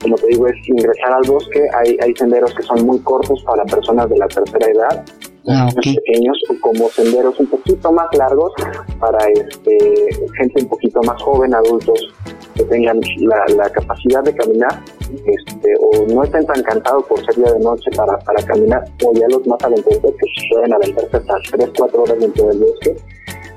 como 0.00 0.16
te 0.16 0.26
digo, 0.28 0.46
es 0.46 0.68
ingresar 0.68 1.12
al 1.12 1.28
bosque. 1.28 1.68
Hay 1.74 2.14
senderos 2.14 2.54
que 2.54 2.62
son 2.62 2.86
muy 2.86 2.98
cortos 3.00 3.42
para 3.44 3.64
personas 3.64 4.08
de 4.08 4.18
la 4.18 4.28
tercera 4.28 4.66
edad 4.66 5.04
ah, 5.48 5.68
pequeños 5.74 6.38
como 6.60 6.88
senderos 6.90 7.38
un 7.40 7.46
poquito 7.46 7.92
más 7.92 8.06
largos 8.16 8.52
para 8.98 9.18
este, 9.30 10.08
gente 10.36 10.62
un 10.62 10.68
poquito 10.68 11.00
más 11.02 11.20
joven, 11.22 11.54
adultos 11.54 12.14
que 12.54 12.64
tengan 12.64 13.00
la, 13.20 13.70
capacidad 13.70 14.22
de 14.24 14.34
caminar 14.34 14.82
este, 15.10 15.74
o 15.80 16.06
no 16.12 16.24
estén 16.24 16.44
tan 16.46 16.62
cansados 16.62 17.04
por 17.06 17.24
ser 17.24 17.36
día 17.36 17.52
de 17.52 17.60
noche 17.60 17.90
para, 17.96 18.18
para 18.18 18.42
caminar 18.44 18.84
o 19.04 19.12
ya 19.12 19.28
los 19.28 19.46
más 19.46 19.62
aventureros 19.62 20.12
que 20.12 20.26
pueden 20.52 20.72
aventarse 20.72 21.16
hasta 21.16 21.56
3, 21.56 21.70
4 21.76 22.02
horas 22.02 22.18
dentro 22.18 22.48
del 22.48 22.58
bosque 22.58 22.96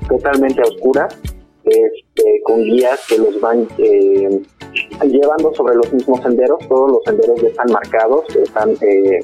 totalmente 0.08 0.60
a 0.60 0.64
oscuras 0.64 1.18
este, 1.64 2.42
con 2.44 2.62
guías 2.62 3.00
que 3.08 3.18
los 3.18 3.40
van 3.40 3.66
eh, 3.78 4.42
llevando 5.04 5.54
sobre 5.54 5.76
los 5.76 5.92
mismos 5.92 6.20
senderos. 6.20 6.58
Todos 6.68 6.90
los 6.92 7.00
senderos 7.04 7.40
ya 7.40 7.48
están 7.48 7.72
marcados 7.72 8.24
están 8.36 8.70
eh, 8.80 9.20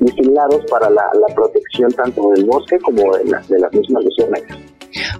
vigilados 0.00 0.64
para 0.70 0.90
la, 0.90 1.08
protección 1.34 1.92
tanto 1.92 2.30
del 2.34 2.44
bosque 2.44 2.78
como 2.80 3.16
de, 3.16 3.24
de 3.24 3.58
las 3.58 3.72
mismas 3.72 4.04
luciérnagas. 4.04 4.58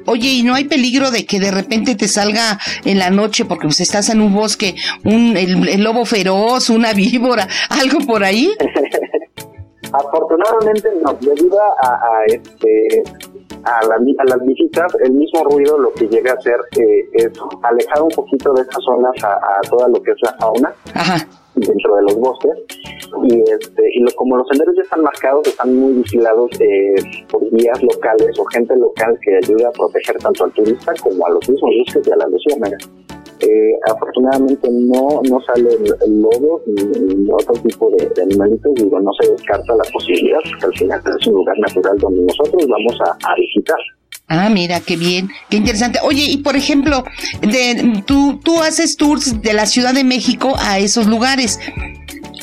Oye, 0.06 0.28
¿y 0.28 0.42
no 0.42 0.54
hay 0.54 0.64
peligro 0.64 1.10
de 1.10 1.26
que 1.26 1.38
de 1.38 1.50
repente 1.50 1.94
te 1.94 2.08
salga 2.08 2.58
en 2.84 2.98
la 2.98 3.10
noche 3.10 3.44
porque 3.44 3.66
pues 3.66 3.80
estás 3.80 4.08
en 4.10 4.20
un 4.20 4.34
bosque, 4.34 4.74
un 5.04 5.36
el, 5.36 5.82
lobo 5.82 6.04
feroz, 6.04 6.70
una 6.70 6.92
víbora, 6.94 7.46
algo 7.68 7.98
por 8.06 8.24
ahí? 8.24 8.50
Afortunadamente 9.92 10.88
no, 11.02 11.14
debido 11.14 11.58
a, 11.82 12.24
este 12.26 13.02
a, 13.64 13.80
las 14.24 14.46
visitas, 14.46 14.92
el 15.02 15.12
mismo 15.12 15.42
ruido 15.44 15.78
lo 15.78 15.92
que 15.94 16.06
llega 16.06 16.30
a 16.32 16.34
hacer 16.34 16.56
eh, 16.78 17.08
es 17.14 17.30
alejar 17.62 18.02
un 18.02 18.10
poquito 18.10 18.52
de 18.52 18.62
estas 18.62 18.84
zonas 18.84 19.24
a, 19.24 19.32
a, 19.32 19.60
toda 19.68 19.88
lo 19.88 20.00
que 20.00 20.12
es 20.12 20.18
la 20.22 20.32
fauna. 20.38 20.72
Ajá 20.94 21.26
dentro 21.60 21.96
de 21.96 22.02
los 22.02 22.16
bosques. 22.16 22.58
Y 23.24 23.40
este 23.40 23.82
y 23.94 24.00
lo, 24.00 24.10
como 24.12 24.36
los 24.36 24.46
senderos 24.48 24.74
ya 24.76 24.82
están 24.82 25.02
marcados 25.02 25.46
están 25.46 25.74
muy 25.74 25.94
vigilados 25.94 26.50
eh, 26.60 26.94
por 27.30 27.42
guías 27.50 27.82
locales 27.82 28.38
o 28.38 28.44
gente 28.46 28.76
local 28.76 29.18
que 29.22 29.36
ayuda 29.36 29.68
a 29.68 29.72
proteger 29.72 30.16
tanto 30.18 30.44
al 30.44 30.52
turista 30.52 30.92
como 31.02 31.26
a 31.26 31.30
los 31.30 31.48
mismos 31.48 31.70
bosques 31.78 32.06
y 32.06 32.12
a 32.12 32.16
las 32.16 32.30
luciérnagas 32.30 32.90
eh, 33.40 33.72
afortunadamente 33.90 34.68
no 34.70 35.20
no 35.28 35.40
sale 35.40 35.70
el, 36.06 36.22
lobo 36.22 36.60
ni, 36.66 37.30
otro 37.32 37.54
tipo 37.62 37.90
de, 37.90 38.22
animalitos 38.22 38.74
digo 38.74 39.00
no 39.00 39.10
se 39.20 39.32
descarta 39.32 39.74
la 39.74 39.84
posibilidad 39.92 40.38
porque 40.48 40.66
al 40.66 40.78
final 40.78 41.02
es 41.18 41.26
un 41.26 41.34
lugar 41.34 41.58
natural 41.58 41.98
donde 41.98 42.22
nosotros 42.22 42.66
vamos 42.68 42.98
a 43.24 43.34
visitar 43.34 43.78
Ah, 44.32 44.48
mira, 44.48 44.78
qué 44.78 44.96
bien, 44.96 45.28
qué 45.48 45.56
interesante. 45.56 45.98
Oye, 46.04 46.22
y 46.22 46.36
por 46.36 46.54
ejemplo, 46.54 47.04
de, 47.40 48.04
tú, 48.06 48.38
tú 48.44 48.62
haces 48.62 48.96
tours 48.96 49.42
de 49.42 49.52
la 49.52 49.66
Ciudad 49.66 49.92
de 49.92 50.04
México 50.04 50.54
a 50.56 50.78
esos 50.78 51.08
lugares. 51.08 51.58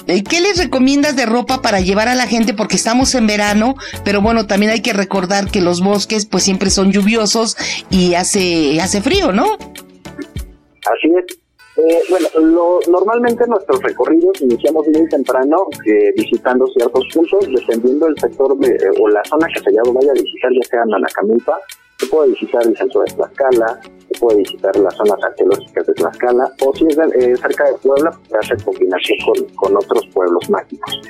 Eh, 0.05 0.21
¿Qué 0.21 0.41
les 0.41 0.57
recomiendas 0.57 1.15
de 1.15 1.25
ropa 1.25 1.61
para 1.61 1.79
llevar 1.79 2.09
a 2.09 2.15
la 2.15 2.27
gente? 2.27 2.53
Porque 2.53 2.75
estamos 2.75 3.15
en 3.15 3.25
verano, 3.25 3.75
pero 4.03 4.21
bueno, 4.21 4.47
también 4.47 4.73
hay 4.73 4.81
que 4.81 4.91
recordar 4.91 5.49
que 5.49 5.61
los 5.61 5.79
bosques 5.79 6.25
pues 6.25 6.43
siempre 6.43 6.71
son 6.71 6.91
lluviosos 6.91 7.55
y 7.89 8.15
hace, 8.15 8.81
hace 8.81 9.01
frío, 9.01 9.31
¿no? 9.31 9.53
Así 9.53 11.07
es. 11.17 11.46
Eh, 11.77 12.01
bueno, 12.09 12.27
lo, 12.39 12.79
normalmente 12.89 13.45
nuestros 13.47 13.81
recorridos 13.83 14.41
iniciamos 14.41 14.87
muy 14.87 15.07
temprano 15.09 15.57
eh, 15.85 16.11
visitando 16.15 16.65
ciertos 16.67 17.05
puntos, 17.13 17.47
dependiendo 17.53 18.07
del 18.07 18.17
sector 18.17 18.57
de, 18.57 18.77
o 18.99 19.07
la 19.07 19.23
zona 19.25 19.47
que 19.53 19.59
se 19.59 19.71
vaya 19.71 20.11
a 20.11 20.13
visitar, 20.13 20.51
ya 20.51 20.67
sea 20.69 20.85
Nanacamilpa, 20.85 21.59
se 21.99 22.05
puede 22.07 22.29
visitar 22.29 22.65
el 22.65 22.77
centro 22.77 23.01
de 23.01 23.13
Tlaxcala, 23.13 23.79
se 23.83 24.19
puede 24.19 24.37
visitar 24.37 24.75
las 24.77 24.95
zonas 24.95 25.17
arqueológicas 25.23 25.87
de 25.87 25.93
Tlaxcala, 25.93 26.51
o 26.61 26.75
si 26.75 26.85
es 26.85 26.97
eh, 26.97 27.35
cerca 27.37 27.65
de 27.65 27.73
Puebla, 27.81 28.11
puede 28.29 28.39
hacer 28.39 28.63
combinación 28.63 29.17
con, 29.55 29.75
otros 29.75 30.07
pueblos 30.13 30.49
mágicos. 30.49 31.01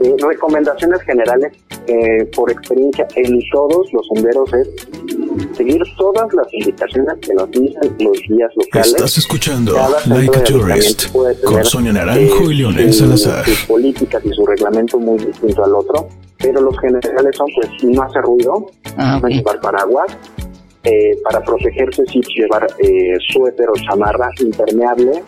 Eh, 0.00 0.14
recomendaciones 0.18 1.00
generales, 1.02 1.52
eh, 1.86 2.26
por 2.34 2.50
experiencia, 2.50 3.08
en 3.14 3.40
todos 3.50 3.90
los 3.94 4.06
senderos 4.12 4.52
es 4.52 5.56
seguir 5.56 5.82
todas 5.96 6.30
las 6.34 6.46
indicaciones 6.52 7.14
que 7.22 7.32
nos 7.32 7.50
dicen 7.50 7.96
los 8.00 8.20
guías 8.28 8.50
locales. 8.56 8.88
Estás 8.88 9.16
escuchando 9.16 9.74
Like 10.06 10.36
a 10.36 10.44
Tourist 10.44 11.12
con 11.44 11.64
Sonia 11.64 11.94
Naranjo 11.94 12.50
y 12.50 12.56
Leonel 12.56 12.92
Salazar. 12.92 13.44
Sus 13.46 13.64
políticas 13.64 14.22
y 14.26 14.34
su 14.34 14.44
reglamento 14.44 14.98
muy 14.98 15.18
distinto 15.18 15.64
al 15.64 15.74
otro 15.74 16.08
pero 16.38 16.60
los 16.60 16.78
generales 16.78 17.36
son 17.36 17.46
pues 17.54 17.84
no 17.84 18.02
hace 18.02 18.20
ruido, 18.20 18.66
ah, 18.96 19.18
no 19.22 19.28
llevar 19.28 19.60
paraguas, 19.60 20.16
eh, 20.84 21.18
para 21.24 21.40
protegerse 21.40 22.04
sí 22.06 22.20
llevar 22.36 22.66
eh, 22.78 23.16
suéter 23.32 23.68
o 23.68 23.74
chamarra 23.74 24.28
impermeable, 24.38 25.22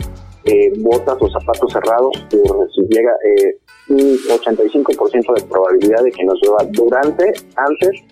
eh, 0.45 0.73
botas 0.79 1.17
o 1.21 1.29
zapatos 1.29 1.73
cerrados, 1.73 2.13
si 2.31 2.83
llega 2.89 3.11
eh, 3.25 3.59
un 3.89 3.99
85% 3.99 5.35
de 5.35 5.43
probabilidad 5.43 6.03
de 6.03 6.11
que 6.13 6.25
nos 6.25 6.41
llueva 6.43 6.65
durante, 6.71 7.33
antes 7.57 8.03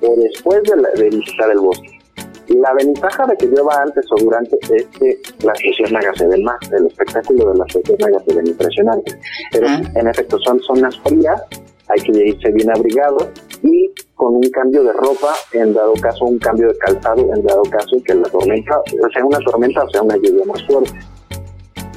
o 0.00 0.14
después 0.16 0.62
de, 0.62 1.10
visitar 1.10 1.50
el 1.50 1.58
bosque. 1.58 1.98
La 2.48 2.72
ventaja 2.74 3.26
de 3.26 3.36
que 3.36 3.46
llueva 3.46 3.82
antes 3.82 4.04
o 4.10 4.22
durante 4.22 4.56
es 4.74 4.86
que 4.98 5.18
las 5.44 5.62
luciérnagas 5.62 6.16
se 6.18 6.26
ven 6.26 6.42
más, 6.42 6.58
el 6.72 6.86
espectáculo 6.86 7.52
de 7.52 7.58
las 7.58 7.74
luciérnagas 7.74 8.22
se 8.26 8.34
ven 8.34 8.46
impresionante. 8.46 9.18
Pero 9.52 9.66
ah. 9.68 9.82
en 9.94 10.08
efecto 10.08 10.38
son 10.40 10.60
zonas 10.60 10.98
frías 11.00 11.42
hay 11.88 12.00
que 12.00 12.26
irse 12.28 12.50
bien 12.52 12.70
abrigado 12.70 13.30
y 13.62 13.90
con 14.14 14.36
un 14.36 14.50
cambio 14.50 14.84
de 14.84 14.92
ropa, 14.92 15.34
en 15.52 15.72
dado 15.74 15.92
caso 15.94 16.24
un 16.24 16.38
cambio 16.38 16.68
de 16.68 16.78
calzado, 16.78 17.20
en 17.34 17.42
dado 17.44 17.62
caso 17.64 17.96
que 18.04 18.14
la 18.14 18.28
tormenta, 18.28 18.80
sea 19.12 19.24
una 19.24 19.38
tormenta 19.38 19.84
o 19.84 19.90
sea 19.90 20.02
una 20.02 20.16
lluvia 20.16 20.44
más 20.46 20.62
fuerte. 20.66 20.92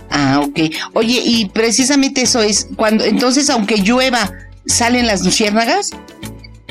Ah, 0.09 0.41
ok. 0.45 0.59
Oye, 0.93 1.21
y 1.23 1.49
precisamente 1.49 2.21
eso 2.21 2.41
es, 2.41 2.69
cuando 2.75 3.03
entonces 3.03 3.49
aunque 3.49 3.77
llueva, 3.77 4.31
¿salen 4.65 5.07
las 5.07 5.23
luciérnagas? 5.23 5.91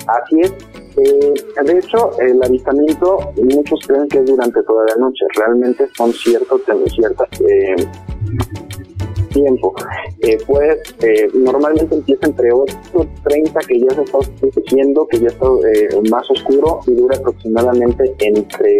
Así 0.07 0.41
es. 0.41 0.53
Eh, 0.97 1.35
de 1.65 1.79
hecho, 1.79 2.19
el 2.21 2.43
avistamiento, 2.43 3.33
muchos 3.37 3.81
creen 3.87 4.09
que 4.09 4.19
es 4.19 4.27
durante 4.27 4.63
toda 4.63 4.85
la 4.87 4.97
noche. 4.97 5.27
Realmente 5.37 5.87
son 5.97 6.13
ciertos, 6.13 6.63
ciertas 6.95 7.29
eh, 7.41 7.77
tiempo. 9.37 9.75
Eh, 10.21 10.39
pues 10.47 10.79
eh, 11.03 11.29
normalmente 11.35 11.95
empieza 11.95 12.27
entre 12.27 12.51
8.30 12.51 13.67
que 13.67 13.81
ya 13.81 13.95
se 13.95 14.03
está 14.03 14.19
oscureciendo, 14.19 15.07
que 15.09 15.21
ya 15.21 15.29
está 15.29 15.47
eh, 15.47 16.01
más 16.11 16.31
oscuro 16.31 16.81
y 16.87 16.95
dura 16.95 17.17
aproximadamente 17.17 18.15
entre 18.21 18.79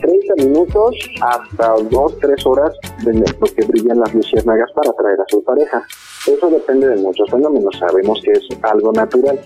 30 0.00 0.34
minutos 0.44 0.96
hasta 1.20 1.74
2, 1.90 2.18
3 2.20 2.46
horas 2.46 2.72
de 3.04 3.14
lo 3.14 3.46
que 3.54 3.64
brillan 3.66 4.00
las 4.00 4.14
luciérnagas 4.14 4.70
para 4.74 4.90
atraer 4.90 5.20
a 5.20 5.24
su 5.28 5.42
pareja. 5.42 5.82
Eso 6.26 6.50
depende 6.50 6.88
de 6.88 6.96
muchos 6.96 7.28
fenómenos, 7.30 7.76
sabemos 7.78 8.20
que 8.24 8.32
es 8.32 8.48
algo 8.62 8.92
natural. 8.92 9.38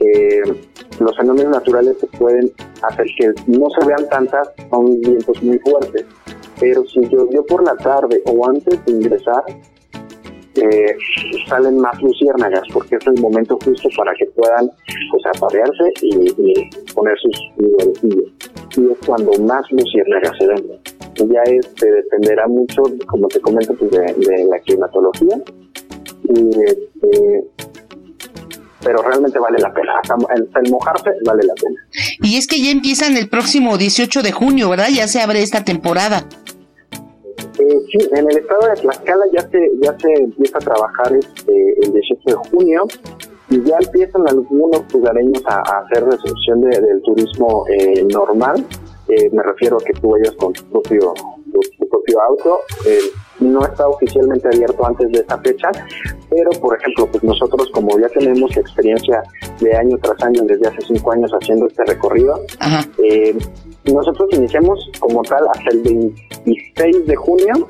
Eh, 0.00 0.42
los 1.00 1.16
fenómenos 1.16 1.52
naturales 1.52 1.96
que 2.00 2.06
pueden 2.18 2.52
hacer 2.82 3.06
que 3.18 3.32
no 3.48 3.66
se 3.70 3.86
vean 3.86 4.08
tantas 4.08 4.48
son 4.70 5.00
vientos 5.00 5.42
muy 5.42 5.58
fuertes, 5.58 6.04
pero 6.60 6.84
si 6.86 7.00
llovió 7.08 7.44
por 7.46 7.64
la 7.64 7.76
tarde 7.76 8.22
o 8.26 8.48
antes 8.48 8.84
de 8.84 8.92
ingresar, 8.92 9.44
eh, 10.56 10.96
salen 11.48 11.78
más 11.78 12.00
luciérnagas 12.02 12.62
porque 12.72 12.96
es 12.96 13.06
el 13.06 13.20
momento 13.20 13.56
justo 13.64 13.88
para 13.96 14.12
que 14.14 14.26
puedan 14.26 14.70
pues 15.10 15.22
aparearse 15.36 15.84
y, 16.02 16.94
poner 16.94 17.16
sus 17.18 17.52
niveles 17.56 18.00
y 18.76 18.92
es 18.92 18.98
cuando 19.06 19.30
más 19.42 19.70
luciérnagas 19.70 20.32
se 20.38 20.46
ven. 20.46 20.80
Ya 21.30 21.42
este 21.44 21.90
dependerá 21.90 22.46
mucho 22.46 22.82
como 23.06 23.26
te 23.28 23.40
comento 23.40 23.74
pues, 23.74 23.90
de, 23.90 24.44
la 24.44 24.58
climatología. 24.60 25.36
Y 26.24 26.50
este, 26.64 27.44
pero 28.88 29.02
realmente 29.02 29.38
vale 29.38 29.58
la 29.58 29.70
pena. 29.70 30.00
el, 30.34 30.70
mojarse 30.70 31.10
vale 31.22 31.42
la 31.44 31.52
pena. 31.52 31.76
Y 32.22 32.38
es 32.38 32.46
que 32.46 32.58
ya 32.58 32.70
empiezan 32.70 33.18
el 33.18 33.28
próximo 33.28 33.76
18 33.76 34.22
de 34.22 34.32
junio, 34.32 34.70
¿verdad? 34.70 34.88
Ya 34.90 35.06
se 35.06 35.20
abre 35.20 35.42
esta 35.42 35.62
temporada. 35.62 36.24
Eh, 37.58 37.80
sí, 37.92 38.08
en 38.12 38.30
el 38.30 38.38
estado 38.38 38.66
de 38.66 38.80
Tlaxcala 38.80 39.24
ya 39.30 39.42
se, 39.42 39.58
ya 39.82 39.94
se 39.98 40.10
empieza 40.14 40.56
a 40.56 40.60
trabajar 40.60 41.12
este, 41.14 41.52
el 41.82 41.92
18 41.92 42.22
de 42.24 42.34
junio 42.48 42.86
y 43.50 43.62
ya 43.62 43.76
empiezan 43.76 44.26
algunos 44.26 44.90
lugareños 44.90 45.42
a, 45.44 45.60
hacer 45.80 46.04
recepción 46.04 46.62
del 46.62 47.02
turismo 47.02 47.66
eh, 47.68 48.04
normal. 48.04 48.64
Eh, 49.08 49.28
me 49.32 49.42
refiero 49.42 49.76
a 49.76 49.84
que 49.84 49.92
tú 50.00 50.12
vayas 50.12 50.32
con 50.36 50.54
tu 50.54 50.64
propio, 50.64 51.12
tu, 51.52 51.88
propio 51.90 52.22
auto. 52.22 52.60
No 53.40 53.64
está 53.64 53.86
oficialmente 53.86 54.48
abierto 54.48 54.86
antes 54.86 55.10
de 55.12 55.20
esta 55.20 55.38
fecha, 55.38 55.68
pero 56.30 56.50
por 56.60 56.76
ejemplo, 56.78 57.06
pues 57.10 57.22
nosotros 57.22 57.68
como 57.72 57.98
ya 57.98 58.08
tenemos 58.08 58.56
experiencia 58.56 59.22
de 59.60 59.76
año 59.76 59.96
tras 60.02 60.22
año, 60.22 60.42
desde 60.44 60.68
hace 60.68 60.80
cinco 60.86 61.12
años 61.12 61.30
haciendo 61.40 61.66
este 61.66 61.84
recorrido, 61.84 62.40
nosotros 63.84 64.28
iniciamos 64.32 64.90
como 64.98 65.22
tal 65.22 65.46
hasta 65.54 65.70
el 65.70 65.82
26 65.82 67.06
de 67.06 67.16
junio 67.16 67.66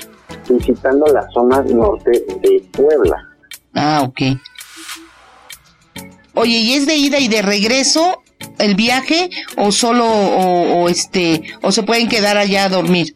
visitando 0.48 1.06
la 1.06 1.28
zona 1.30 1.62
norte 1.62 2.10
de 2.10 2.62
Puebla. 2.72 3.28
Ah, 3.74 4.02
ok. 4.04 4.20
Oye, 6.34 6.58
¿y 6.58 6.74
es 6.74 6.86
de 6.86 6.96
ida 6.96 7.18
y 7.18 7.28
de 7.28 7.42
regreso 7.42 8.22
el 8.58 8.74
viaje 8.74 9.30
o 9.56 9.72
solo 9.72 10.06
o, 10.06 10.88
este 10.88 11.42
o 11.62 11.72
se 11.72 11.82
pueden 11.82 12.08
quedar 12.08 12.36
allá 12.36 12.64
a 12.64 12.68
dormir? 12.68 13.14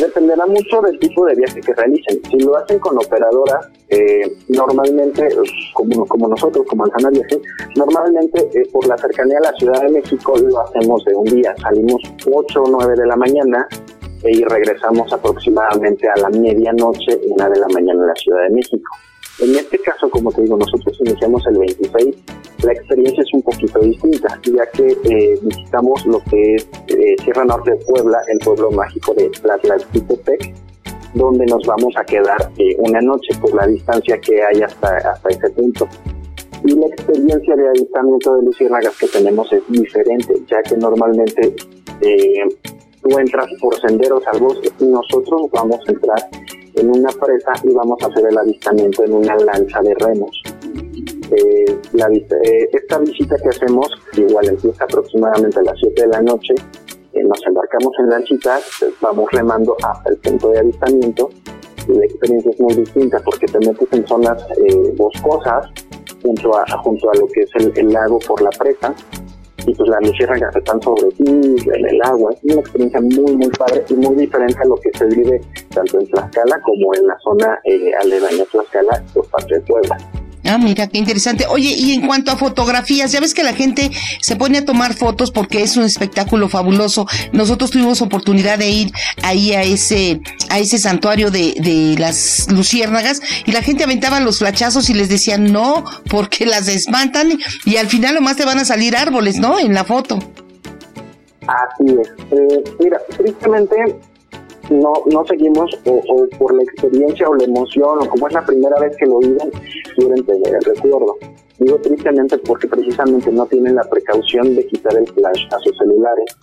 Dependerá 0.00 0.46
mucho 0.46 0.80
del 0.82 0.98
tipo 0.98 1.26
de 1.26 1.34
viaje 1.34 1.60
que 1.60 1.74
realicen. 1.74 2.20
Si 2.30 2.38
lo 2.38 2.56
hacen 2.56 2.78
con 2.78 2.96
operadoras, 2.96 3.68
eh, 3.88 4.36
normalmente, 4.48 5.28
como, 5.74 6.06
como 6.06 6.28
nosotros, 6.28 6.64
como 6.68 6.84
Alzana 6.84 7.10
Viaje, 7.10 7.40
normalmente 7.76 8.48
eh, 8.54 8.68
por 8.72 8.86
la 8.86 8.96
cercanía 8.96 9.38
a 9.38 9.50
la 9.50 9.52
Ciudad 9.52 9.82
de 9.82 9.90
México 9.90 10.34
lo 10.38 10.60
hacemos 10.60 11.04
de 11.04 11.14
un 11.14 11.24
día. 11.24 11.54
Salimos 11.60 12.02
8 12.26 12.62
o 12.62 12.68
9 12.68 12.94
de 12.96 13.06
la 13.06 13.16
mañana 13.16 13.68
y 14.24 14.42
regresamos 14.44 15.12
aproximadamente 15.12 16.08
a 16.08 16.16
la 16.16 16.30
medianoche, 16.30 17.20
una 17.28 17.48
de 17.48 17.60
la 17.60 17.68
mañana 17.68 18.00
en 18.00 18.06
la 18.08 18.14
Ciudad 18.14 18.42
de 18.48 18.54
México. 18.54 18.90
En 19.40 19.54
este 19.56 19.78
caso, 19.78 20.08
como 20.08 20.30
te 20.32 20.42
digo, 20.42 20.56
nosotros 20.56 20.96
iniciamos 21.04 21.44
el 21.48 21.58
26, 21.58 22.16
la 22.64 22.72
experiencia 22.72 23.22
es 23.22 23.34
un 23.34 23.42
poquito 23.42 23.78
distinta, 23.80 24.40
ya 24.44 24.66
que 24.70 24.96
eh, 25.04 25.38
visitamos 25.42 26.04
lo 26.06 26.20
que 26.30 26.54
es 26.54 26.68
eh, 26.88 27.16
Sierra 27.22 27.44
Norte 27.44 27.72
de 27.72 27.76
Puebla, 27.84 28.18
el 28.28 28.38
pueblo 28.38 28.70
mágico 28.70 29.14
de 29.14 29.28
Tlatlacitepec, 29.28 30.54
donde 31.14 31.46
nos 31.46 31.64
vamos 31.66 31.94
a 31.96 32.04
quedar 32.04 32.50
eh, 32.58 32.76
una 32.78 33.00
noche 33.00 33.36
por 33.40 33.54
la 33.54 33.66
distancia 33.66 34.18
que 34.18 34.42
hay 34.42 34.62
hasta, 34.62 34.96
hasta 34.96 35.28
ese 35.28 35.50
punto. 35.50 35.88
Y 36.64 36.74
la 36.74 36.86
experiencia 36.86 37.54
de 37.56 37.68
avistamiento 37.68 38.36
de 38.36 38.42
luciérnagas 38.44 38.96
que 38.98 39.06
tenemos 39.08 39.52
es 39.52 39.62
diferente, 39.68 40.34
ya 40.50 40.62
que 40.62 40.76
normalmente 40.76 41.54
tú 43.02 43.18
entras 43.18 43.46
por 43.60 43.78
senderos 43.80 44.26
al 44.32 44.40
bosque 44.40 44.70
y 44.80 44.84
nosotros 44.84 45.42
vamos 45.52 45.78
a 45.86 45.92
entrar 45.92 46.18
en 46.74 46.90
una 46.90 47.10
presa 47.10 47.52
y 47.62 47.72
vamos 47.72 47.98
a 48.02 48.06
hacer 48.06 48.26
el 48.30 48.38
avistamiento 48.38 49.04
en 49.04 49.12
una 49.12 49.36
lancha 49.36 49.80
de 49.82 49.94
remos. 49.94 50.42
Eh, 51.30 51.78
la, 51.92 52.08
eh, 52.08 52.68
esta 52.72 52.98
visita 52.98 53.36
que 53.42 53.48
hacemos, 53.48 53.88
igual 54.16 54.48
empieza 54.48 54.84
aproximadamente 54.84 55.58
a 55.58 55.62
las 55.62 55.78
7 55.80 56.02
de 56.02 56.08
la 56.08 56.22
noche, 56.22 56.54
eh, 57.12 57.24
nos 57.24 57.46
embarcamos 57.46 57.92
en 58.00 58.10
lanchitas, 58.10 58.84
vamos 59.00 59.30
remando 59.32 59.76
hasta 59.82 60.10
el 60.10 60.16
punto 60.18 60.50
de 60.50 60.58
avistamiento 60.58 61.30
la 61.86 62.02
experiencia 62.06 62.50
es 62.50 62.60
muy 62.60 62.74
distinta 62.76 63.20
porque 63.22 63.44
te 63.46 63.58
metes 63.58 63.86
en 63.92 64.06
zonas 64.06 64.42
boscosas 64.96 65.66
junto 66.22 66.56
a, 66.56 66.64
junto 66.78 67.10
a 67.10 67.14
lo 67.16 67.26
que 67.26 67.42
es 67.42 67.76
el 67.76 67.92
lago 67.92 68.18
por 68.20 68.40
la 68.40 68.48
presa 68.48 68.94
y 69.66 69.74
pues 69.74 69.88
las 69.88 70.02
luciérnagas 70.02 70.54
están 70.56 70.80
sobre 70.82 71.10
ti, 71.12 71.24
en 71.26 71.86
el 71.86 72.02
agua. 72.02 72.32
Es 72.32 72.52
una 72.52 72.60
experiencia 72.60 73.00
muy, 73.00 73.36
muy 73.36 73.48
padre 73.48 73.84
y 73.88 73.94
muy 73.94 74.16
diferente 74.16 74.58
a 74.60 74.66
lo 74.66 74.76
que 74.76 74.90
se 74.96 75.06
vive 75.06 75.40
tanto 75.74 76.00
en 76.00 76.06
Tlaxcala 76.08 76.60
como 76.62 76.94
en 76.94 77.06
la 77.06 77.18
zona 77.20 77.58
eh, 77.64 77.92
aledaña 78.00 78.42
a 78.42 78.46
Tlaxcala 78.46 79.02
por 79.14 79.26
parte 79.28 79.54
de 79.54 79.60
Puebla. 79.62 79.98
Ah, 80.44 80.58
mira, 80.58 80.86
qué 80.88 80.98
interesante. 80.98 81.46
Oye, 81.48 81.70
y 81.70 81.92
en 81.92 82.06
cuanto 82.06 82.30
a 82.30 82.36
fotografías, 82.36 83.10
ya 83.12 83.20
ves 83.20 83.32
que 83.32 83.42
la 83.42 83.54
gente 83.54 83.90
se 84.20 84.36
pone 84.36 84.58
a 84.58 84.64
tomar 84.64 84.94
fotos 84.94 85.30
porque 85.30 85.62
es 85.62 85.76
un 85.76 85.84
espectáculo 85.84 86.48
fabuloso. 86.48 87.06
Nosotros 87.32 87.70
tuvimos 87.70 88.02
oportunidad 88.02 88.58
de 88.58 88.68
ir 88.68 88.92
ahí 89.22 89.52
a 89.52 89.62
ese, 89.62 90.20
a 90.50 90.58
ese 90.58 90.78
santuario 90.78 91.30
de, 91.30 91.54
de 91.58 91.96
las 91.98 92.46
luciérnagas 92.50 93.22
y 93.46 93.52
la 93.52 93.62
gente 93.62 93.84
aventaba 93.84 94.20
los 94.20 94.38
flachazos 94.38 94.90
y 94.90 94.94
les 94.94 95.08
decían 95.08 95.50
no, 95.50 95.84
porque 96.10 96.44
las 96.44 96.68
espantan 96.68 97.38
y 97.64 97.76
al 97.76 97.86
final 97.86 98.14
nomás 98.14 98.36
te 98.36 98.44
van 98.44 98.58
a 98.58 98.64
salir 98.64 98.96
árboles, 98.96 99.36
¿no? 99.36 99.58
En 99.58 99.72
la 99.72 99.84
foto. 99.84 100.18
Así 101.46 101.94
es. 102.00 102.08
Eh, 102.32 102.64
mira, 102.78 103.00
tristemente 103.16 103.76
no, 104.70 104.92
no 105.10 105.24
seguimos 105.26 105.70
o, 105.84 106.26
por 106.38 106.54
la 106.54 106.62
experiencia 106.62 107.28
o 107.28 107.34
la 107.34 107.44
emoción 107.44 107.98
o 108.00 108.08
como 108.08 108.28
es 108.28 108.34
la 108.34 108.44
primera 108.44 108.78
vez 108.80 108.96
que 108.96 109.06
lo 109.06 109.18
viven, 109.18 109.50
quieren 109.96 110.24
el 110.28 110.64
recuerdo. 110.64 111.16
Digo 111.58 111.78
tristemente 111.78 112.38
porque 112.38 112.66
precisamente 112.66 113.30
no 113.30 113.46
tienen 113.46 113.76
la 113.76 113.84
precaución 113.84 114.54
de 114.54 114.66
quitar 114.66 114.96
el 114.96 115.06
flash 115.08 115.46
a 115.52 115.58
sus 115.58 115.76
celulares. 115.78 116.36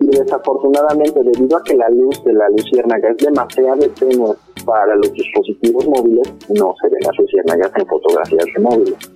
Y 0.00 0.06
desafortunadamente, 0.06 1.20
debido 1.22 1.56
a 1.56 1.62
que 1.64 1.74
la 1.74 1.88
luz 1.90 2.22
de 2.24 2.32
la 2.32 2.48
luciérnaga 2.50 3.10
es 3.10 3.16
demasiado 3.18 3.88
tenue 3.98 4.34
para 4.64 4.94
los 4.96 5.12
dispositivos 5.12 5.86
móviles, 5.86 6.32
no 6.50 6.74
se 6.80 6.88
ven 6.88 7.00
las 7.04 7.18
luciérnagas 7.18 7.72
en 7.76 7.86
fotografías 7.86 8.44
de 8.54 8.62
móviles. 8.62 9.10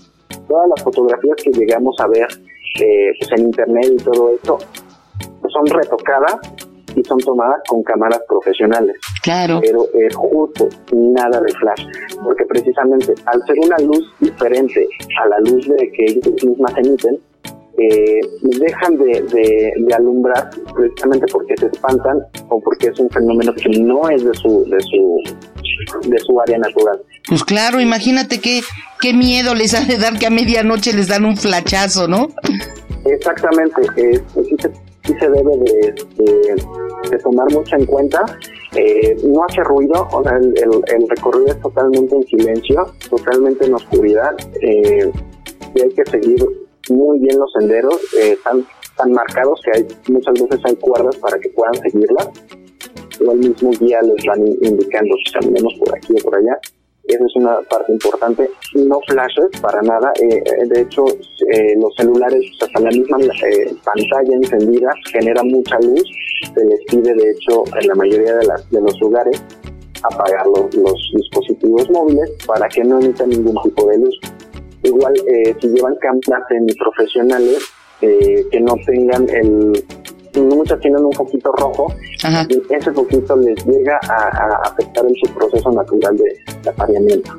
Todas 0.48 0.68
las 0.68 0.82
fotografías 0.82 1.36
que 1.42 1.50
llegamos 1.52 1.94
a 2.00 2.08
ver 2.08 2.26
eh, 2.80 3.12
pues 3.18 3.32
en 3.38 3.46
internet 3.46 3.86
y 3.92 3.96
todo 4.02 4.30
esto 4.30 4.58
son 5.52 5.66
retocadas 5.66 6.40
y 6.96 7.04
son 7.04 7.18
tomadas 7.18 7.60
con 7.68 7.82
cámaras 7.82 8.20
profesionales. 8.28 8.96
Claro. 9.22 9.60
Pero 9.62 9.86
es 9.94 10.14
justo 10.14 10.68
nada 10.92 11.40
de 11.40 11.52
flash, 11.54 11.86
porque 12.22 12.44
precisamente 12.46 13.14
al 13.26 13.42
ser 13.46 13.56
una 13.64 13.76
luz 13.78 14.04
diferente 14.20 14.86
a 15.22 15.28
la 15.28 15.38
luz 15.40 15.66
de 15.68 15.90
que 15.92 16.04
ellos 16.04 16.44
mismas 16.44 16.72
emiten, 16.78 17.18
eh, 17.78 18.20
dejan 18.60 18.98
de, 18.98 19.22
de, 19.32 19.94
alumbrar 19.94 20.50
precisamente 20.74 21.26
porque 21.32 21.54
se 21.56 21.66
espantan 21.66 22.18
o 22.50 22.60
porque 22.60 22.88
es 22.88 22.98
un 23.00 23.08
fenómeno 23.08 23.54
que 23.54 23.70
no 23.80 24.10
es 24.10 24.22
de 24.22 24.34
su 24.34 24.64
de 24.68 24.78
su 24.80 26.08
de 26.08 26.18
su 26.18 26.38
área 26.38 26.58
natural. 26.58 27.00
Pues 27.26 27.42
claro, 27.44 27.80
imagínate 27.80 28.40
qué 28.40 28.60
qué 29.00 29.14
miedo 29.14 29.54
les 29.54 29.74
ha 29.74 29.86
de 29.86 29.96
dar 29.96 30.18
que 30.18 30.26
a 30.26 30.30
medianoche 30.30 30.92
les 30.92 31.08
dan 31.08 31.24
un 31.24 31.36
flachazo, 31.36 32.08
¿no? 32.08 32.28
Exactamente, 33.06 33.82
eh, 33.96 34.22
sí 35.04 35.14
se 35.18 35.28
debe 35.28 35.56
de, 35.58 37.18
tomar 37.22 37.50
mucho 37.52 37.76
en 37.76 37.86
cuenta. 37.86 38.24
Eh, 38.74 39.16
no 39.24 39.44
hace 39.44 39.62
ruido, 39.64 40.08
el, 40.24 41.08
recorrido 41.08 41.46
es 41.46 41.60
totalmente 41.60 42.16
en 42.16 42.22
silencio, 42.22 42.86
totalmente 43.10 43.66
en 43.66 43.74
oscuridad 43.74 44.34
eh, 44.62 45.12
y 45.74 45.80
hay 45.82 45.90
que 45.90 46.06
seguir 46.06 46.42
muy 46.88 47.18
bien 47.18 47.38
los 47.38 47.52
senderos, 47.52 48.00
eh, 48.18 48.38
tan 48.44 49.12
marcados 49.12 49.60
que 49.62 49.78
hay 49.78 49.86
muchas 50.08 50.34
veces 50.34 50.60
hay 50.64 50.76
cuerdas 50.76 51.16
para 51.16 51.38
que 51.38 51.50
puedan 51.50 51.74
seguirlas. 51.74 52.30
O 53.26 53.32
el 53.32 53.38
mismo 53.38 53.70
guía 53.78 54.00
les 54.02 54.24
van 54.26 54.46
indicando 54.46 55.14
si 55.24 55.32
caminemos 55.32 55.74
por 55.78 55.94
aquí 55.94 56.14
o 56.18 56.24
por 56.24 56.36
allá 56.36 56.58
esa 57.04 57.24
es 57.24 57.36
una 57.36 57.60
parte 57.68 57.92
importante. 57.92 58.50
No 58.74 59.00
flashes 59.08 59.60
para 59.60 59.82
nada. 59.82 60.12
Eh, 60.20 60.36
eh, 60.36 60.66
de 60.66 60.82
hecho, 60.82 61.04
eh, 61.50 61.74
los 61.80 61.94
celulares, 61.96 62.44
hasta 62.60 62.80
la 62.80 62.90
misma 62.90 63.18
pantalla 63.18 64.36
encendida, 64.36 64.90
genera 65.10 65.42
mucha 65.42 65.78
luz. 65.80 66.02
Se 66.54 66.64
les 66.64 66.80
pide, 66.86 67.14
de 67.14 67.30
hecho, 67.32 67.64
en 67.80 67.88
la 67.88 67.94
mayoría 67.94 68.36
de, 68.36 68.46
las, 68.46 68.70
de 68.70 68.80
los 68.80 68.98
lugares, 69.00 69.42
apagar 70.02 70.46
los, 70.46 70.74
los 70.74 71.12
dispositivos 71.14 71.90
móviles 71.90 72.30
para 72.46 72.68
que 72.68 72.84
no 72.84 73.00
emitan 73.00 73.30
ningún 73.30 73.60
tipo 73.62 73.88
de 73.88 73.98
luz. 73.98 74.20
Igual, 74.84 75.14
si 75.60 75.68
llevan 75.68 75.94
cámaras 76.00 76.44
profesionales 76.76 77.58
que 78.00 78.60
no 78.60 78.74
tengan 78.84 79.28
el 79.30 79.84
muchas 80.40 80.80
tienen 80.80 81.04
un 81.04 81.12
foquito 81.12 81.52
rojo 81.52 81.94
y 82.48 82.74
ese 82.74 82.92
foquito 82.92 83.36
les 83.36 83.64
llega 83.66 83.98
a, 84.08 84.60
afectar 84.64 85.04
en 85.04 85.14
su 85.16 85.32
proceso 85.34 85.70
natural 85.72 86.16
de, 86.16 86.70
apareamiento. 86.70 87.32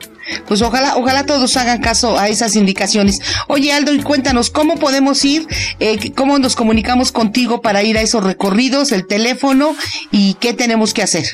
Pues 0.48 0.62
ojalá, 0.62 0.96
ojalá 0.98 1.26
todos 1.26 1.56
hagan 1.58 1.82
caso 1.82 2.18
a 2.18 2.28
esas 2.28 2.56
indicaciones. 2.56 3.22
Oye 3.48 3.72
Aldo, 3.74 3.94
y 3.94 4.02
cuéntanos, 4.02 4.50
¿cómo 4.50 4.76
podemos 4.76 5.24
ir? 5.26 5.48
Eh, 5.80 6.14
¿Cómo 6.16 6.40
nos 6.40 6.56
comunicamos 6.56 7.12
contigo 7.12 7.62
para 7.62 7.84
ir 7.84 7.98
a 7.98 8.02
esos 8.02 8.24
recorridos, 8.24 8.92
el 8.92 9.08
teléfono 9.08 9.76
y 10.12 10.36
qué 10.36 10.54
tenemos 10.54 10.94
que 10.94 11.04
hacer? 11.04 11.26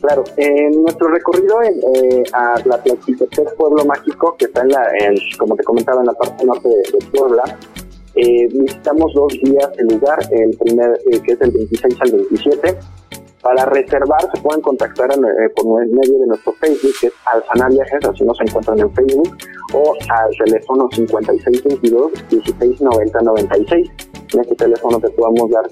Claro, 0.00 0.22
en 0.36 0.82
nuestro 0.82 1.08
recorrido 1.08 1.60
eh, 1.62 2.22
a 2.32 2.54
la 2.64 2.80
Tlaxcaltepec 2.80 3.56
Pueblo 3.56 3.84
Mágico, 3.84 4.36
que 4.38 4.44
está 4.44 4.62
en 4.62 4.68
la, 4.68 4.86
como 5.38 5.56
te 5.56 5.64
comentaba, 5.64 6.00
en 6.00 6.06
la 6.06 6.12
parte 6.12 6.44
norte 6.44 6.68
de, 6.68 7.06
Puebla, 7.10 7.42
eh, 8.18 8.48
visitamos 8.52 9.12
dos 9.14 9.32
días 9.44 9.70
el 9.78 9.86
lugar, 9.86 10.18
el 10.32 10.56
primer, 10.58 10.90
eh, 11.10 11.20
que 11.24 11.32
es 11.32 11.38
del 11.38 11.50
26 11.52 11.94
al 12.00 12.12
27. 12.12 12.78
Para 13.40 13.64
reservar 13.66 14.20
se 14.34 14.42
pueden 14.42 14.60
contactar 14.60 15.10
por 15.54 15.86
medio 15.86 16.18
de 16.18 16.26
nuestro 16.26 16.52
Facebook, 16.54 16.92
que 17.00 17.06
es 17.06 17.12
Alzana 17.24 17.68
Viajes, 17.68 18.04
así 18.04 18.24
nos 18.24 18.38
encuentran 18.40 18.80
en 18.80 18.92
Facebook, 18.92 19.36
o 19.74 19.94
al 20.10 20.36
teléfono 20.44 20.88
5622 20.92 22.12
169096. 22.32 23.90
En 24.34 24.40
este 24.40 24.54
teléfono 24.56 24.98
te 24.98 25.08
podemos 25.10 25.50
dar 25.50 25.70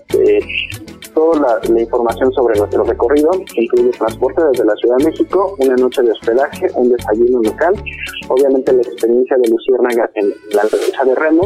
toda 1.16 1.58
la, 1.68 1.80
información 1.80 2.30
sobre 2.32 2.58
nuestro 2.58 2.84
recorrido, 2.84 3.30
incluye 3.56 3.90
transporte 3.90 4.42
desde 4.52 4.64
la 4.64 4.74
Ciudad 4.76 4.96
de 4.98 5.04
México, 5.06 5.56
una 5.58 5.74
noche 5.76 6.02
de 6.02 6.12
hospedaje, 6.12 6.68
un 6.74 6.90
desayuno 6.90 7.40
local, 7.42 7.74
obviamente 8.28 8.72
la 8.72 8.82
experiencia 8.82 9.36
de 9.38 9.48
Luciérnaga 9.48 10.10
en 10.14 10.28
la 10.52 10.62
lancha 10.62 11.04
de 11.04 11.14
remo, 11.14 11.42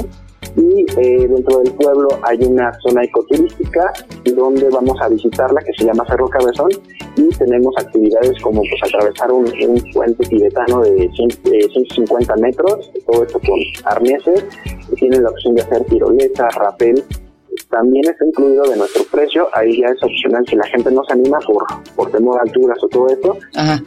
y 0.57 0.87
eh, 0.99 1.29
dentro 1.29 1.59
del 1.59 1.73
pueblo 1.75 2.09
hay 2.23 2.39
una 2.45 2.73
zona 2.81 3.05
ecoturística 3.05 3.93
donde 4.25 4.69
vamos 4.71 4.97
a 5.01 5.09
visitarla 5.09 5.61
que 5.61 5.73
se 5.75 5.85
llama 5.85 6.05
Cerro 6.09 6.29
Cabezón 6.29 6.71
y 7.17 7.29
tenemos 7.31 7.75
actividades 7.79 8.41
como 8.43 8.63
pues 8.63 8.95
atravesar 8.95 9.33
un, 9.33 9.45
puente 9.93 10.27
tibetano 10.27 10.81
de, 10.81 11.11
150 11.15 12.37
metros, 12.37 12.91
todo 13.07 13.25
esto 13.25 13.41
con 13.41 13.59
arneses, 13.85 14.45
tienen 14.97 15.23
la 15.23 15.31
opción 15.31 15.55
de 15.55 15.63
hacer 15.63 15.85
tirolesa, 15.85 16.49
rapel 16.51 17.05
también 17.69 18.05
está 18.09 18.25
incluido 18.25 18.65
de 18.65 18.77
nuestro 18.77 19.05
precio, 19.05 19.49
ahí 19.53 19.81
ya 19.81 19.89
es 19.89 20.03
opcional 20.03 20.45
si 20.49 20.57
la 20.57 20.67
gente 20.67 20.91
no 20.91 21.05
se 21.05 21.13
anima 21.13 21.39
por, 21.41 21.65
por 21.95 22.11
temor 22.11 22.39
a 22.39 22.43
alturas 22.43 22.79
o 22.83 22.89
todo 22.89 23.07
eso, 23.09 23.37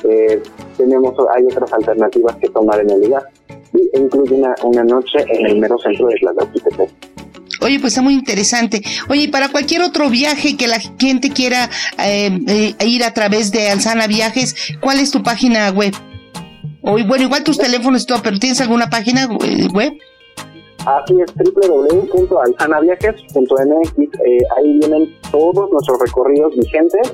eh, 0.10 0.42
tenemos, 0.78 1.14
hay 1.34 1.46
otras 1.46 1.72
alternativas 1.74 2.36
que 2.38 2.50
tomar 2.50 2.80
en 2.80 2.90
el 2.90 3.02
lugar. 3.02 3.24
Y 3.74 3.98
incluye 3.98 4.36
una, 4.36 4.56
una 4.64 4.84
noche 4.84 5.20
en 5.28 5.46
el 5.46 5.60
mero 5.60 5.78
centro 5.78 6.08
de 6.08 6.16
la 6.22 6.34
Tlaxcaltepec. 6.34 6.90
Oye, 7.62 7.80
pues 7.80 7.94
está 7.94 8.02
muy 8.02 8.14
interesante. 8.14 8.82
Oye, 9.10 9.30
para 9.30 9.50
cualquier 9.50 9.84
otro 9.84 10.10
viaje 10.10 10.58
que 10.58 10.68
la 10.68 10.80
gente 10.80 11.30
quiera 11.30 11.70
eh, 11.98 12.40
eh, 12.48 12.76
ir 12.86 13.04
a 13.04 13.14
través 13.14 13.52
de 13.52 13.70
Alzana 13.70 14.08
Viajes, 14.08 14.56
¿cuál 14.82 15.00
es 15.00 15.12
tu 15.12 15.22
página 15.24 15.70
web? 15.72 15.94
O 16.82 16.98
bueno, 17.06 17.24
igual 17.24 17.44
tus 17.44 17.58
teléfonos 17.58 18.04
y 18.04 18.08
todo, 18.08 18.22
pero 18.22 18.38
¿tienes 18.38 18.60
alguna 18.60 18.90
página 18.90 19.28
web? 19.74 19.94
Así 20.86 21.16
es, 21.22 21.34
www.alzanaviajes.mx. 21.34 23.98
Eh, 23.98 24.40
ahí 24.58 24.80
vienen 24.80 25.16
todos 25.32 25.72
nuestros 25.72 25.98
recorridos 26.02 26.54
vigentes. 26.58 27.14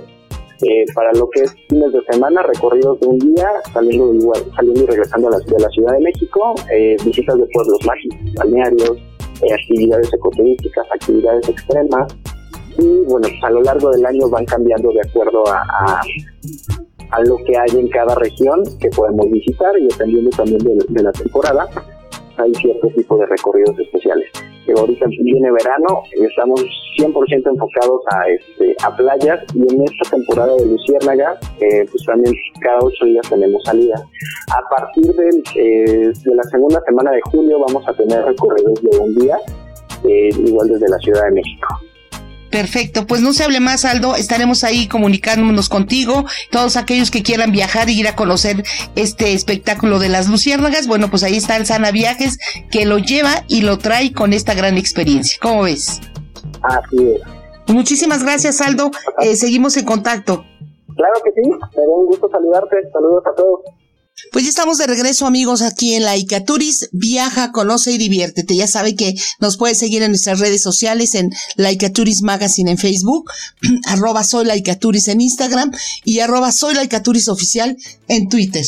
Eh, 0.62 0.86
para 0.94 1.14
lo 1.14 1.30
que 1.30 1.42
es 1.42 1.56
fines 1.70 1.94
de 1.94 2.02
semana, 2.12 2.44
recorridos 2.44 3.00
de 3.00 3.08
un 3.08 3.20
día, 3.20 3.50
saliendo, 3.72 4.34
saliendo 4.56 4.84
y 4.84 4.86
regresando 4.88 5.28
a 5.30 5.32
la, 5.32 5.40
de 5.40 5.60
la 5.60 5.70
Ciudad 5.70 5.94
de 5.94 6.00
México, 6.02 6.54
eh, 6.72 6.98
visitas 7.06 7.38
de 7.38 7.46
pueblos 7.54 7.80
mágicos, 7.86 8.34
balnearios, 8.36 8.98
eh, 9.42 9.54
actividades 9.54 10.14
ecoturísticas, 10.14 10.86
actividades 10.94 11.48
extremas. 11.48 12.14
Y 12.78 13.04
bueno, 13.06 13.28
pues 13.30 13.44
a 13.44 13.50
lo 13.52 13.62
largo 13.62 13.90
del 13.92 14.06
año 14.06 14.30
van 14.30 14.46
cambiando 14.46 14.92
de 14.92 15.02
acuerdo 15.08 15.44
a, 15.48 16.02
a 17.12 17.22
lo 17.24 17.38
que 17.38 17.58
hay 17.58 17.80
en 17.80 17.88
cada 17.90 18.16
región 18.16 18.64
que 18.80 18.90
podemos 18.90 19.32
visitar 19.32 19.78
y 19.80 19.88
dependiendo 19.88 20.30
también 20.32 20.60
de 20.60 21.04
la 21.04 21.12
temporada 21.12 21.68
hay 22.40 22.54
cierto 22.56 22.88
tipo 22.90 23.18
de 23.18 23.26
recorridos 23.26 23.78
especiales. 23.80 24.30
Pero 24.66 24.82
ahorita 24.82 25.06
viene 25.08 25.52
verano, 25.52 26.04
estamos 26.12 26.62
100% 26.98 27.50
enfocados 27.50 28.02
a, 28.12 28.30
este, 28.30 28.76
a 28.84 28.96
playas 28.96 29.40
y 29.56 29.74
en 29.74 29.82
esta 29.84 30.16
temporada 30.16 30.56
de 30.56 30.66
Luciérnaga, 30.66 31.40
eh, 31.60 31.86
pues 31.90 32.04
también 32.06 32.34
cada 32.62 32.80
ocho 32.80 33.06
días 33.06 33.28
tenemos 33.30 33.64
salida. 33.64 33.96
A 34.52 34.70
partir 34.70 35.12
eh, 35.56 36.12
de 36.24 36.36
la 36.36 36.44
segunda 36.44 36.82
semana 36.82 37.12
de 37.12 37.22
julio 37.32 37.60
vamos 37.68 37.88
a 37.88 37.94
tener 37.94 38.24
recorridos 38.24 38.82
de 38.84 38.98
un 39.00 39.16
día, 39.16 39.38
eh, 40.08 40.30
igual 40.46 40.68
desde 40.68 40.90
la 40.90 40.98
Ciudad 41.00 41.26
de 41.26 41.32
México. 41.32 41.89
Perfecto, 42.50 43.06
pues 43.06 43.22
no 43.22 43.34
se 43.34 43.44
hable 43.44 43.60
más, 43.60 43.86
Aldo. 43.86 44.16
Estaremos 44.16 44.64
ahí 44.64 44.88
comunicándonos 44.88 45.70
contigo. 45.70 46.26
Todos 46.52 46.78
aquellos 46.78 47.12
que 47.12 47.24
quieran 47.24 47.52
viajar 47.52 47.90
y 47.90 48.00
ir 48.00 48.08
a 48.08 48.16
conocer 48.16 48.64
este 48.96 49.34
espectáculo 49.34 50.00
de 50.00 50.10
las 50.10 50.28
luciérnagas, 50.28 50.88
bueno, 50.88 51.10
pues 51.10 51.24
ahí 51.24 51.38
está 51.38 51.58
el 51.58 51.66
Sana 51.66 51.92
Viajes 51.92 52.40
que 52.72 52.86
lo 52.86 52.98
lleva 52.98 53.44
y 53.48 53.62
lo 53.62 53.78
trae 53.78 54.14
con 54.14 54.34
esta 54.34 54.54
gran 54.54 54.78
experiencia. 54.78 55.38
¿Cómo 55.42 55.64
ves? 55.64 56.02
Así 56.64 56.98
es. 57.16 57.22
Muchísimas 57.68 58.24
gracias, 58.24 58.62
Aldo. 58.62 58.90
Eh, 59.22 59.36
seguimos 59.36 59.78
en 59.78 59.86
contacto. 59.86 60.44
Claro 60.96 61.14
que 61.24 61.32
sí. 61.32 61.50
Me 61.50 61.84
da 61.84 61.94
un 61.94 62.08
gusto 62.08 62.30
saludarte. 62.30 62.78
Saludos 62.92 63.24
a 63.28 63.36
todos. 63.36 63.62
Pues 64.32 64.46
ya 64.46 64.50
estamos 64.50 64.78
de 64.78 64.88
regreso 64.88 65.26
amigos 65.26 65.62
aquí 65.62 65.96
en 65.96 66.04
la 66.04 66.18
Icaturis. 66.18 66.90
Viaja, 66.92 67.52
conoce 67.52 67.92
y 67.92 67.98
diviértete. 67.98 68.56
Ya 68.56 68.68
sabe 68.68 68.96
que 68.96 69.16
nos 69.40 69.58
puede 69.58 69.76
seguir 69.76 70.04
en 70.04 70.12
nuestras 70.12 70.40
redes 70.40 70.62
sociales 70.62 71.16
en 71.16 71.32
la 71.56 71.72
Icaturis 71.72 72.22
Magazine 72.22 72.72
en 72.72 72.78
Facebook, 72.78 73.32
arroba 73.86 74.24
soy 74.24 74.46
la 74.46 74.56
en 74.56 75.22
Instagram 75.22 75.72
y 76.04 76.20
arroba 76.20 76.52
soy 76.52 76.76
la 76.76 76.84
oficial 77.28 77.78
en 78.08 78.30
Twitter. 78.30 78.66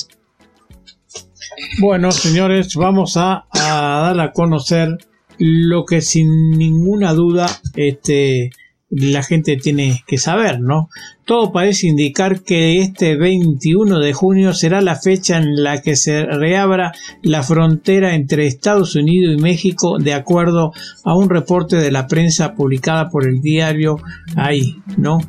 Bueno, 1.80 2.12
señores, 2.12 2.76
vamos 2.76 3.18
a, 3.18 3.46
a 3.52 4.14
dar 4.14 4.20
a 4.20 4.32
conocer 4.32 4.98
lo 5.38 5.86
que 5.86 6.02
sin 6.02 6.52
ninguna 6.52 7.14
duda 7.14 7.62
este 7.76 8.52
la 8.92 9.24
gente 9.24 9.56
tiene 9.56 10.04
que 10.06 10.18
saber, 10.18 10.60
¿no? 10.60 10.90
Todo 11.26 11.54
parece 11.54 11.88
indicar 11.88 12.42
que 12.42 12.80
este 12.80 13.16
21 13.16 14.00
de 14.00 14.14
junio 14.14 14.54
será 14.54 14.82
la 14.82 14.96
fecha 14.96 15.38
en 15.38 15.64
la 15.64 15.82
que 15.82 15.96
se 15.96 16.26
reabra 16.26 16.92
la 17.24 17.42
frontera 17.42 18.16
entre 18.16 18.48
Estados 18.48 18.96
Unidos 18.96 19.36
y 19.38 19.42
México, 19.42 19.98
de 19.98 20.14
acuerdo 20.14 20.74
a 21.06 21.16
un 21.16 21.30
reporte 21.30 21.78
de 21.78 21.92
la 21.92 22.08
prensa 22.08 22.54
publicada 22.54 23.10
por 23.10 23.26
el 23.26 23.42
diario 23.42 23.98
ahí, 24.36 24.76
¿no? 24.98 25.20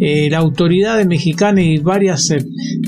Eh, 0.00 0.28
la 0.30 0.38
autoridad 0.38 1.04
mexicana 1.06 1.62
y 1.62 1.78
varias 1.78 2.30
eh, 2.30 2.44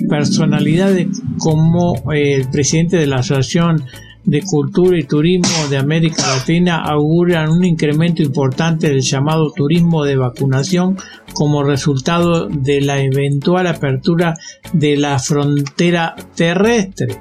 personalidades 0.08 1.08
como 1.38 1.94
eh, 2.12 2.34
el 2.34 2.50
presidente 2.50 2.98
de 2.98 3.06
la 3.06 3.16
Asociación 3.16 3.84
de 4.24 4.42
Cultura 4.42 4.98
y 4.98 5.04
Turismo 5.04 5.68
de 5.68 5.78
América 5.78 6.22
Latina 6.36 6.82
auguran 6.82 7.50
un 7.50 7.64
incremento 7.64 8.22
importante 8.22 8.88
del 8.88 9.00
llamado 9.00 9.52
turismo 9.52 10.04
de 10.04 10.16
vacunación 10.16 10.96
como 11.32 11.62
resultado 11.62 12.46
de 12.48 12.80
la 12.80 13.00
eventual 13.00 13.66
apertura 13.66 14.34
de 14.72 14.96
la 14.96 15.18
frontera 15.18 16.14
terrestre. 16.34 17.20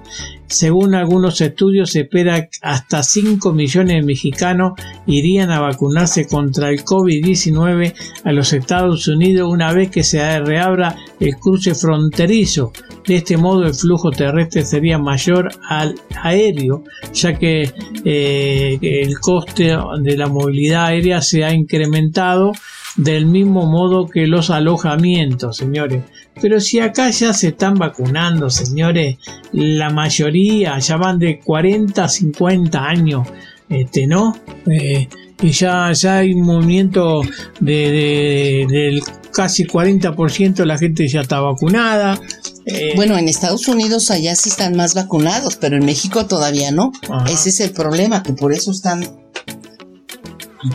Según 0.49 0.95
algunos 0.95 1.41
estudios, 1.41 1.91
se 1.91 2.01
espera 2.01 2.47
que 2.47 2.57
hasta 2.63 3.03
5 3.03 3.53
millones 3.53 3.97
de 3.97 4.01
mexicanos 4.01 4.73
irían 5.05 5.51
a 5.51 5.59
vacunarse 5.59 6.27
contra 6.27 6.71
el 6.71 6.83
COVID-19 6.83 7.93
a 8.23 8.31
los 8.31 8.51
Estados 8.53 9.07
Unidos 9.07 9.47
una 9.47 9.71
vez 9.73 9.91
que 9.91 10.03
se 10.03 10.39
reabra 10.39 10.95
el 11.19 11.35
cruce 11.37 11.75
fronterizo. 11.75 12.73
De 13.09 13.15
este 13.15 13.37
modo, 13.37 13.65
el 13.65 13.73
flujo 13.73 14.11
terrestre 14.11 14.63
sería 14.63 14.99
mayor 14.99 15.49
al 15.67 15.95
aéreo, 16.21 16.83
ya 17.11 17.33
que 17.33 17.73
eh, 18.05 18.77
el 18.79 19.19
coste 19.19 19.75
de 20.01 20.15
la 20.15 20.27
movilidad 20.27 20.85
aérea 20.85 21.19
se 21.19 21.43
ha 21.43 21.51
incrementado 21.51 22.51
del 22.97 23.25
mismo 23.25 23.65
modo 23.65 24.07
que 24.07 24.27
los 24.27 24.51
alojamientos, 24.51 25.57
señores. 25.57 26.03
Pero 26.39 26.59
si 26.59 26.81
acá 26.81 27.09
ya 27.09 27.33
se 27.33 27.47
están 27.47 27.79
vacunando, 27.79 28.51
señores, 28.51 29.17
la 29.53 29.89
mayoría 29.89 30.77
ya 30.77 30.97
van 30.97 31.17
de 31.17 31.39
40 31.39 32.03
a 32.03 32.09
50 32.09 32.85
años, 32.85 33.27
este, 33.69 34.05
¿no? 34.05 34.37
Eh, 34.67 35.07
y 35.41 35.51
ya, 35.51 35.91
ya 35.93 36.17
hay 36.17 36.33
un 36.33 36.41
movimiento 36.41 37.21
de, 37.59 38.65
del 38.69 39.01
casi 39.33 39.65
40% 39.65 40.53
de 40.53 40.65
la 40.65 40.77
gente 40.77 41.07
ya 41.07 41.21
está 41.21 41.39
vacunada. 41.39 42.19
Eh, 42.65 42.93
bueno, 42.95 43.17
en 43.17 43.27
Estados 43.29 43.67
Unidos 43.67 44.11
allá 44.11 44.35
sí 44.35 44.49
están 44.49 44.75
más 44.75 44.93
vacunados, 44.95 45.55
pero 45.55 45.77
en 45.77 45.85
México 45.85 46.25
todavía 46.25 46.71
no. 46.71 46.91
Ese 47.27 47.49
es 47.49 47.59
el 47.61 47.71
problema, 47.71 48.21
que 48.21 48.33
por 48.33 48.53
eso 48.53 48.71
están 48.71 49.01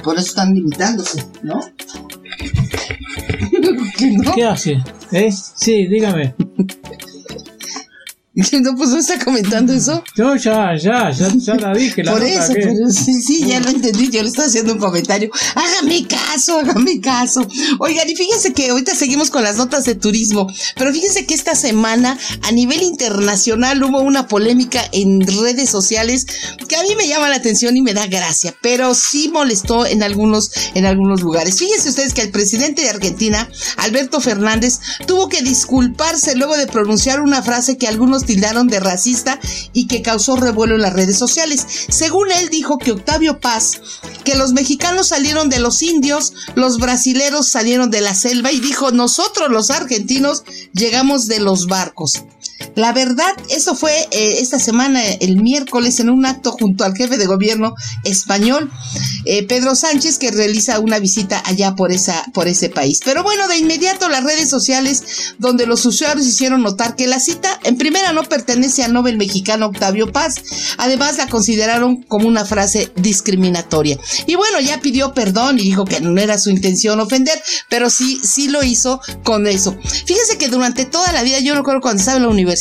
por 0.02 0.16
eso 0.16 0.28
están 0.28 0.54
limitándose, 0.54 1.22
¿no? 1.42 1.60
¿Qué, 4.34 4.44
hace? 4.44 4.82
¿Eh? 5.12 5.30
Sí, 5.30 5.86
dígame. 5.86 6.34
No, 8.64 8.74
pues 8.76 8.90
no 8.90 8.98
está 8.98 9.18
comentando 9.22 9.72
eso. 9.72 10.02
Yo 10.16 10.34
ya, 10.36 10.76
ya, 10.76 11.10
ya, 11.10 11.28
ya 11.36 11.54
la 11.54 11.72
dije. 11.72 12.02
La 12.02 12.12
Por 12.12 12.22
eso, 12.24 12.52
que- 12.52 12.60
pero 12.62 12.90
sí, 12.90 13.20
sí, 13.22 13.46
ya 13.46 13.60
lo 13.60 13.68
entendí. 13.70 14.10
Yo 14.10 14.22
le 14.22 14.28
estoy 14.28 14.46
haciendo 14.46 14.72
un 14.72 14.78
comentario. 14.78 15.30
Hágame 15.54 16.06
caso, 16.06 16.58
hágame 16.58 17.00
caso. 17.00 17.46
Oigan, 17.78 18.08
y 18.08 18.16
fíjense 18.16 18.52
que 18.52 18.70
ahorita 18.70 18.94
seguimos 18.94 19.30
con 19.30 19.42
las 19.44 19.56
notas 19.56 19.84
de 19.84 19.94
turismo, 19.94 20.46
pero 20.76 20.92
fíjense 20.92 21.26
que 21.26 21.34
esta 21.34 21.54
semana 21.54 22.18
a 22.42 22.52
nivel 22.52 22.82
internacional 22.82 23.82
hubo 23.82 24.00
una 24.00 24.26
polémica 24.26 24.82
en 24.92 25.20
redes 25.20 25.70
sociales 25.70 26.26
que 26.68 26.76
a 26.76 26.82
mí 26.82 26.94
me 26.96 27.06
llama 27.06 27.28
la 27.28 27.36
atención 27.36 27.76
y 27.76 27.82
me 27.82 27.94
da 27.94 28.06
gracia, 28.06 28.54
pero 28.62 28.94
sí 28.94 29.28
molestó 29.32 29.86
en 29.86 30.02
algunos, 30.02 30.50
en 30.74 30.86
algunos 30.86 31.22
lugares. 31.22 31.58
Fíjense 31.58 31.88
ustedes 31.90 32.14
que 32.14 32.22
el 32.22 32.30
presidente 32.30 32.82
de 32.82 32.90
Argentina, 32.90 33.48
Alberto 33.76 34.20
Fernández, 34.20 34.80
tuvo 35.06 35.28
que 35.28 35.42
disculparse 35.42 36.34
luego 36.36 36.56
de 36.56 36.66
pronunciar 36.66 37.20
una 37.20 37.42
frase 37.42 37.76
que 37.76 37.86
algunos 37.88 38.23
tildaron 38.24 38.68
de 38.68 38.80
racista 38.80 39.38
y 39.72 39.86
que 39.86 40.02
causó 40.02 40.36
revuelo 40.36 40.74
en 40.74 40.82
las 40.82 40.92
redes 40.92 41.18
sociales. 41.18 41.66
Según 41.88 42.30
él 42.32 42.48
dijo 42.48 42.78
que 42.78 42.92
Octavio 42.92 43.40
Paz, 43.40 43.80
que 44.24 44.36
los 44.36 44.52
mexicanos 44.52 45.08
salieron 45.08 45.48
de 45.48 45.60
los 45.60 45.82
indios, 45.82 46.32
los 46.54 46.78
brasileros 46.78 47.48
salieron 47.48 47.90
de 47.90 48.00
la 48.00 48.14
selva 48.14 48.52
y 48.52 48.60
dijo 48.60 48.90
nosotros 48.90 49.50
los 49.50 49.70
argentinos 49.70 50.44
llegamos 50.72 51.26
de 51.26 51.40
los 51.40 51.66
barcos. 51.66 52.24
La 52.74 52.92
verdad, 52.92 53.32
eso 53.48 53.74
fue 53.74 53.92
eh, 54.10 54.38
esta 54.40 54.58
semana, 54.58 55.02
el 55.04 55.40
miércoles, 55.40 56.00
en 56.00 56.10
un 56.10 56.26
acto 56.26 56.52
junto 56.52 56.84
al 56.84 56.96
jefe 56.96 57.18
de 57.18 57.26
gobierno 57.26 57.74
español, 58.04 58.70
eh, 59.26 59.46
Pedro 59.46 59.74
Sánchez, 59.74 60.18
que 60.18 60.30
realiza 60.30 60.80
una 60.80 60.98
visita 60.98 61.42
allá 61.44 61.74
por, 61.74 61.92
esa, 61.92 62.24
por 62.32 62.48
ese 62.48 62.68
país. 62.68 63.00
Pero 63.04 63.22
bueno, 63.22 63.46
de 63.48 63.58
inmediato 63.58 64.08
las 64.08 64.24
redes 64.24 64.48
sociales, 64.48 65.34
donde 65.38 65.66
los 65.66 65.84
usuarios 65.86 66.26
hicieron 66.26 66.62
notar 66.62 66.96
que 66.96 67.06
la 67.06 67.20
cita, 67.20 67.58
en 67.64 67.76
primera, 67.76 68.12
no 68.12 68.24
pertenece 68.24 68.82
al 68.82 68.92
Nobel 68.92 69.16
mexicano 69.16 69.66
Octavio 69.66 70.10
Paz. 70.12 70.36
Además, 70.78 71.16
la 71.16 71.28
consideraron 71.28 72.02
como 72.02 72.28
una 72.28 72.44
frase 72.44 72.92
discriminatoria. 72.96 73.98
Y 74.26 74.34
bueno, 74.34 74.60
ya 74.60 74.80
pidió 74.80 75.14
perdón 75.14 75.58
y 75.58 75.62
dijo 75.62 75.84
que 75.84 76.00
no 76.00 76.20
era 76.20 76.38
su 76.38 76.50
intención 76.50 77.00
ofender, 77.00 77.40
pero 77.68 77.90
sí, 77.90 78.20
sí 78.22 78.48
lo 78.48 78.62
hizo 78.62 79.00
con 79.22 79.46
eso. 79.46 79.76
Fíjense 80.06 80.38
que 80.38 80.48
durante 80.48 80.84
toda 80.84 81.12
la 81.12 81.22
vida, 81.22 81.40
yo 81.40 81.54
recuerdo 81.54 81.80
cuando 81.80 82.00
estaba 82.00 82.16
en 82.16 82.24
la 82.24 82.28
universidad, 82.28 82.53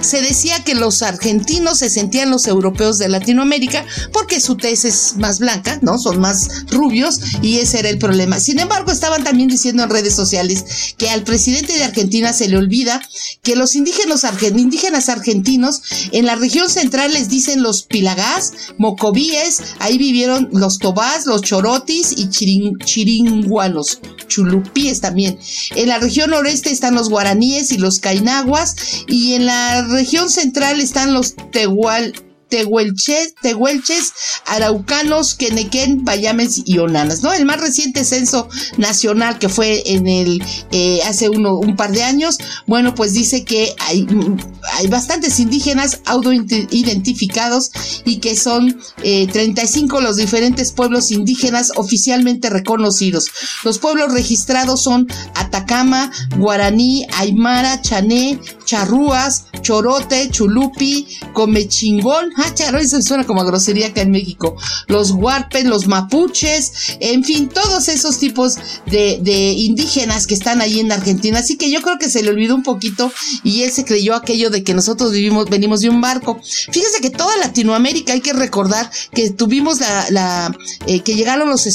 se 0.00 0.20
decía 0.20 0.62
que 0.64 0.74
los 0.74 1.02
argentinos 1.02 1.78
se 1.78 1.90
sentían 1.90 2.30
los 2.30 2.46
europeos 2.46 2.98
de 2.98 3.08
Latinoamérica 3.08 3.84
porque 4.12 4.40
su 4.40 4.56
tez 4.56 4.84
es 4.84 5.14
más 5.16 5.38
blanca, 5.38 5.78
¿no? 5.82 5.98
Son 5.98 6.20
más 6.20 6.66
rubios 6.70 7.20
y 7.42 7.58
ese 7.58 7.80
era 7.80 7.88
el 7.88 7.98
problema. 7.98 8.40
Sin 8.40 8.58
embargo, 8.58 8.90
estaban 8.92 9.24
también 9.24 9.48
diciendo 9.48 9.82
en 9.82 9.90
redes 9.90 10.14
sociales 10.14 10.64
que 10.96 11.10
al 11.10 11.22
presidente 11.24 11.72
de 11.74 11.84
Argentina 11.84 12.32
se 12.32 12.48
le 12.48 12.56
olvida 12.56 13.00
que 13.42 13.56
los 13.56 13.74
indígenas, 13.74 14.24
argen- 14.24 14.58
indígenas 14.58 15.08
argentinos 15.08 15.82
en 16.12 16.26
la 16.26 16.36
región 16.36 16.68
central 16.70 17.12
les 17.12 17.28
dicen 17.28 17.62
los 17.62 17.82
pilagás, 17.84 18.52
mocobíes, 18.78 19.60
ahí 19.78 19.98
vivieron 19.98 20.48
los 20.52 20.78
tobás, 20.78 21.26
los 21.26 21.42
chorotis 21.42 22.12
y 22.12 22.26
chirin- 22.28 22.76
chiringuanos, 22.84 24.00
chulupíes 24.28 25.00
también. 25.00 25.38
En 25.76 25.88
la 25.88 25.98
región 25.98 26.30
noreste 26.30 26.70
están 26.70 26.94
los 26.94 27.08
guaraníes 27.08 27.72
y 27.72 27.78
los 27.78 28.00
cainaguas 28.00 28.74
y 29.06 29.21
en 29.30 29.46
la 29.46 29.82
región 29.86 30.28
central 30.30 30.80
están 30.80 31.14
los 31.14 31.34
tehual 31.52 32.12
tehuelches, 32.52 34.12
araucanos, 34.46 35.34
quenequén, 35.34 36.04
bayames 36.04 36.62
y 36.66 36.78
onanas, 36.78 37.22
¿no? 37.22 37.32
El 37.32 37.46
más 37.46 37.58
reciente 37.58 38.04
censo 38.04 38.46
nacional 38.76 39.38
que 39.38 39.48
fue 39.48 39.82
en 39.86 40.06
el 40.06 40.42
eh, 40.70 41.00
hace 41.06 41.30
uno, 41.30 41.56
un 41.56 41.76
par 41.76 41.92
de 41.92 42.02
años, 42.02 42.36
bueno, 42.66 42.94
pues 42.94 43.14
dice 43.14 43.44
que 43.44 43.74
hay, 43.78 44.02
mm, 44.02 44.36
hay 44.74 44.86
bastantes 44.88 45.40
indígenas 45.40 46.00
autoidentificados 46.04 47.70
y 48.04 48.18
que 48.18 48.36
son 48.36 48.78
eh, 49.02 49.26
35 49.32 50.02
los 50.02 50.16
diferentes 50.16 50.72
pueblos 50.72 51.10
indígenas 51.10 51.72
oficialmente 51.76 52.50
reconocidos. 52.50 53.30
Los 53.64 53.78
pueblos 53.78 54.12
registrados 54.12 54.82
son 54.82 55.08
Atacama, 55.34 56.12
Guaraní, 56.36 57.06
Aymara, 57.14 57.80
Chané, 57.80 58.38
Charrúas, 58.64 59.46
Chorote, 59.60 60.30
Chulupi, 60.30 61.06
Comechingón, 61.32 62.30
ah, 62.36 62.52
charo, 62.54 62.78
eso 62.78 63.00
suena 63.02 63.24
como 63.24 63.42
a 63.42 63.44
grosería 63.44 63.88
acá 63.88 64.02
en 64.02 64.10
México, 64.10 64.56
los 64.86 65.10
Huarpen, 65.12 65.68
los 65.68 65.86
Mapuches, 65.86 66.96
en 67.00 67.24
fin, 67.24 67.48
todos 67.48 67.88
esos 67.88 68.18
tipos 68.18 68.56
de, 68.86 69.18
de 69.22 69.52
indígenas 69.52 70.26
que 70.26 70.34
están 70.34 70.60
ahí 70.60 70.80
en 70.80 70.92
Argentina, 70.92 71.38
así 71.38 71.56
que 71.56 71.70
yo 71.70 71.82
creo 71.82 71.98
que 71.98 72.10
se 72.10 72.22
le 72.22 72.30
olvidó 72.30 72.54
un 72.54 72.62
poquito 72.62 73.12
y 73.42 73.62
él 73.62 73.72
se 73.72 73.84
creyó 73.84 74.14
aquello 74.14 74.50
de 74.50 74.62
que 74.64 74.74
nosotros 74.74 75.12
vivimos, 75.12 75.48
venimos 75.48 75.80
de 75.80 75.90
un 75.90 76.00
barco. 76.00 76.40
Fíjese 76.42 77.00
que 77.00 77.10
toda 77.10 77.36
Latinoamérica 77.38 78.12
hay 78.12 78.20
que 78.20 78.32
recordar 78.32 78.90
que 79.12 79.30
tuvimos 79.30 79.80
la, 79.80 80.06
la 80.10 80.56
eh, 80.86 81.00
que 81.00 81.14
llegaron 81.14 81.48
los, 81.48 81.66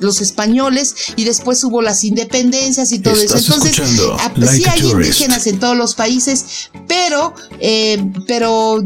los 0.00 0.20
españoles 0.20 0.94
y 1.16 1.24
después 1.24 1.62
hubo 1.64 1.82
las 1.82 2.04
independencias 2.04 2.92
y 2.92 2.98
todo 2.98 3.14
eso. 3.14 3.36
Entonces, 3.36 3.78
Like 4.36 4.56
sí 4.56 4.64
hay 4.68 4.80
indígenas 4.80 5.46
en 5.46 5.58
todos 5.58 5.76
los 5.76 5.94
países, 5.94 6.33
pero, 6.86 7.34
eh, 7.60 8.04
pero 8.26 8.82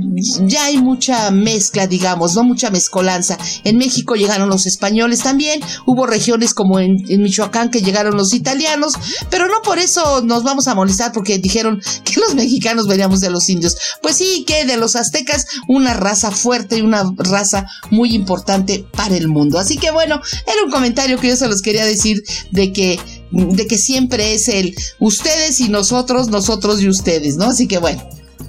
ya 0.47 0.65
hay 0.65 0.79
mucha 0.79 1.31
mezcla, 1.31 1.87
digamos, 1.87 2.35
no 2.35 2.45
mucha 2.45 2.71
mezcolanza. 2.71 3.39
En 3.65 3.79
México 3.79 4.15
llegaron 4.15 4.49
los 4.49 4.67
españoles 4.67 5.21
también, 5.21 5.61
hubo 5.87 6.07
regiones 6.07 6.55
como 6.55 6.81
en, 6.81 7.05
en 7.09 7.23
Michoacán 7.23 7.71
que 7.71 7.83
llegaron 7.83 8.17
los 8.17 8.35
italianos, 8.35 8.95
pero 9.31 9.49
no 9.49 9.63
por 9.63 9.79
eso 9.79 10.23
nos 10.23 10.43
vamos 10.43 10.69
a 10.69 10.75
molestar 10.75 11.13
porque 11.13 11.39
dijeron 11.39 11.81
que 12.05 12.21
los 12.21 12.35
mexicanos 12.35 12.87
veníamos 12.87 13.21
de 13.21 13.31
los 13.31 13.49
indios. 13.49 13.77
Pues 14.03 14.17
sí, 14.17 14.45
que 14.47 14.65
de 14.65 14.77
los 14.77 14.97
aztecas, 14.97 15.47
una 15.69 15.95
raza 15.95 16.31
fuerte 16.31 16.79
y 16.79 16.83
una 16.83 17.05
raza 17.17 17.67
muy 17.91 18.15
importante 18.15 18.85
para 18.93 19.17
el 19.17 19.29
mundo. 19.29 19.59
Así 19.59 19.77
que 19.77 19.91
bueno, 19.91 20.21
era 20.47 20.65
un 20.65 20.71
comentario 20.71 21.19
que 21.19 21.29
yo 21.29 21.37
se 21.37 21.49
los 21.49 21.63
quería 21.63 21.85
decir 21.85 22.23
de 22.51 22.73
que 22.73 22.99
de 23.31 23.67
que 23.67 23.79
siempre 23.79 24.35
es 24.35 24.49
el 24.49 24.75
ustedes 24.99 25.61
y 25.61 25.69
nosotros, 25.69 26.29
nosotros 26.29 26.83
y 26.83 26.89
ustedes, 26.89 27.37
¿no? 27.37 27.47
Así 27.47 27.67
que 27.67 27.79
bueno, 27.79 28.03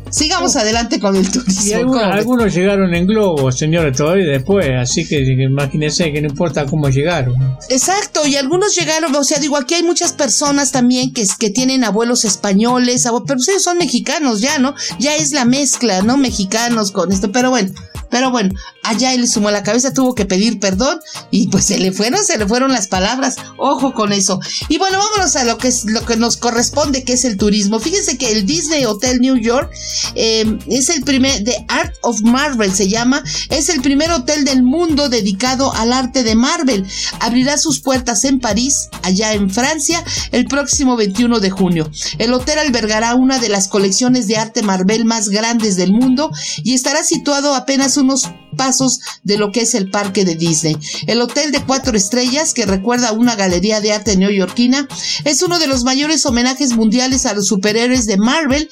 sigamos 0.09 0.55
adelante 0.55 0.99
con 0.99 1.15
el 1.15 1.29
turismo. 1.31 1.69
Y 1.69 1.73
algunos, 1.73 2.53
llegaron 2.53 2.93
en 2.93 3.07
globo, 3.07 3.51
señores, 3.51 3.95
todavía 3.97 4.25
después, 4.25 4.67
así 4.79 5.07
que 5.07 5.19
imagínense 5.19 6.11
que 6.11 6.21
no 6.21 6.29
importa 6.29 6.65
cómo 6.65 6.89
llegaron. 6.89 7.35
Exacto, 7.69 8.25
y 8.25 8.35
algunos 8.35 8.75
llegaron, 8.75 9.15
o 9.15 9.23
sea, 9.23 9.39
digo, 9.39 9.57
aquí 9.57 9.75
hay 9.75 9.83
muchas 9.83 10.13
personas 10.13 10.71
también 10.71 11.13
que, 11.13 11.25
que 11.39 11.49
tienen 11.49 11.83
abuelos 11.83 12.25
españoles, 12.25 13.07
pero 13.25 13.39
ellos 13.47 13.63
son 13.63 13.77
mexicanos 13.77 14.41
ya, 14.41 14.59
¿no? 14.59 14.75
Ya 14.99 15.15
es 15.15 15.31
la 15.31 15.45
mezcla, 15.45 16.01
¿no? 16.01 16.17
Mexicanos 16.17 16.91
con 16.91 17.11
esto, 17.11 17.31
pero 17.31 17.49
bueno, 17.49 17.71
pero 18.09 18.31
bueno, 18.31 18.51
allá 18.89 19.13
él 19.13 19.27
sumó 19.27 19.51
la 19.51 19.63
cabeza, 19.63 19.93
tuvo 19.93 20.15
que 20.15 20.25
pedir 20.25 20.59
perdón 20.59 20.99
y 21.29 21.47
pues 21.47 21.65
se 21.65 21.77
le 21.77 21.91
fueron, 21.91 22.23
se 22.23 22.37
le 22.37 22.47
fueron 22.47 22.71
las 22.71 22.87
palabras, 22.87 23.35
ojo 23.57 23.93
con 23.93 24.11
eso. 24.11 24.39
Y 24.67 24.79
bueno, 24.79 24.97
vámonos 24.97 25.35
a 25.35 25.43
lo 25.43 25.57
que 25.57 25.67
es 25.67 25.85
lo 25.85 26.03
que 26.05 26.17
nos 26.17 26.37
corresponde, 26.37 27.03
que 27.03 27.13
es 27.13 27.23
el 27.23 27.37
turismo. 27.37 27.79
Fíjense 27.79 28.17
que 28.17 28.31
el 28.31 28.45
Disney 28.47 28.85
Hotel 28.85 29.19
New 29.19 29.37
York 29.37 29.71
eh, 30.15 30.57
es 30.67 30.89
el 30.89 31.03
primer, 31.03 31.43
The 31.43 31.65
Art 31.67 31.93
of 32.01 32.21
Marvel 32.21 32.73
se 32.73 32.89
llama, 32.89 33.23
es 33.49 33.69
el 33.69 33.81
primer 33.81 34.11
hotel 34.11 34.43
del 34.43 34.63
mundo 34.63 35.07
dedicado 35.07 35.73
al 35.75 35.93
arte 35.93 36.23
de 36.23 36.33
Marvel. 36.33 36.85
Abrirá 37.19 37.57
sus 37.59 37.81
puertas 37.81 38.23
en 38.23 38.39
París, 38.39 38.89
allá 39.03 39.33
en 39.33 39.51
Francia, 39.51 40.03
el 40.31 40.47
próximo 40.47 40.95
21 40.95 41.39
de 41.39 41.49
junio. 41.51 41.91
El 42.17 42.33
hotel 42.33 42.57
albergará 42.57 43.13
una 43.13 43.37
de 43.37 43.49
las 43.49 43.67
colecciones 43.67 44.25
de 44.27 44.37
arte 44.37 44.63
Marvel 44.63 45.05
más 45.05 45.29
grandes 45.29 45.75
del 45.75 45.93
mundo 45.93 46.31
y 46.63 46.73
estará 46.73 47.03
situado 47.03 47.53
apenas 47.53 47.97
unos 47.97 48.29
pasos 48.55 48.99
de 49.23 49.37
lo 49.37 49.51
que 49.51 49.61
es 49.61 49.75
el 49.75 49.89
parque 49.89 50.25
de 50.25 50.35
Disney. 50.35 50.77
El 51.07 51.21
hotel 51.21 51.51
de 51.51 51.63
cuatro 51.63 51.95
estrellas, 51.95 52.53
que 52.53 52.65
recuerda 52.65 53.09
a 53.09 53.13
una 53.13 53.35
galería 53.35 53.81
de 53.81 53.93
arte 53.93 54.15
neoyorquina, 54.15 54.87
es 55.25 55.41
uno 55.41 55.59
de 55.59 55.67
los 55.67 55.83
mayores 55.83 56.25
homenajes 56.25 56.75
mundiales 56.75 57.25
a 57.25 57.33
los 57.33 57.47
superhéroes 57.47 58.05
de 58.05 58.17
Marvel 58.17 58.69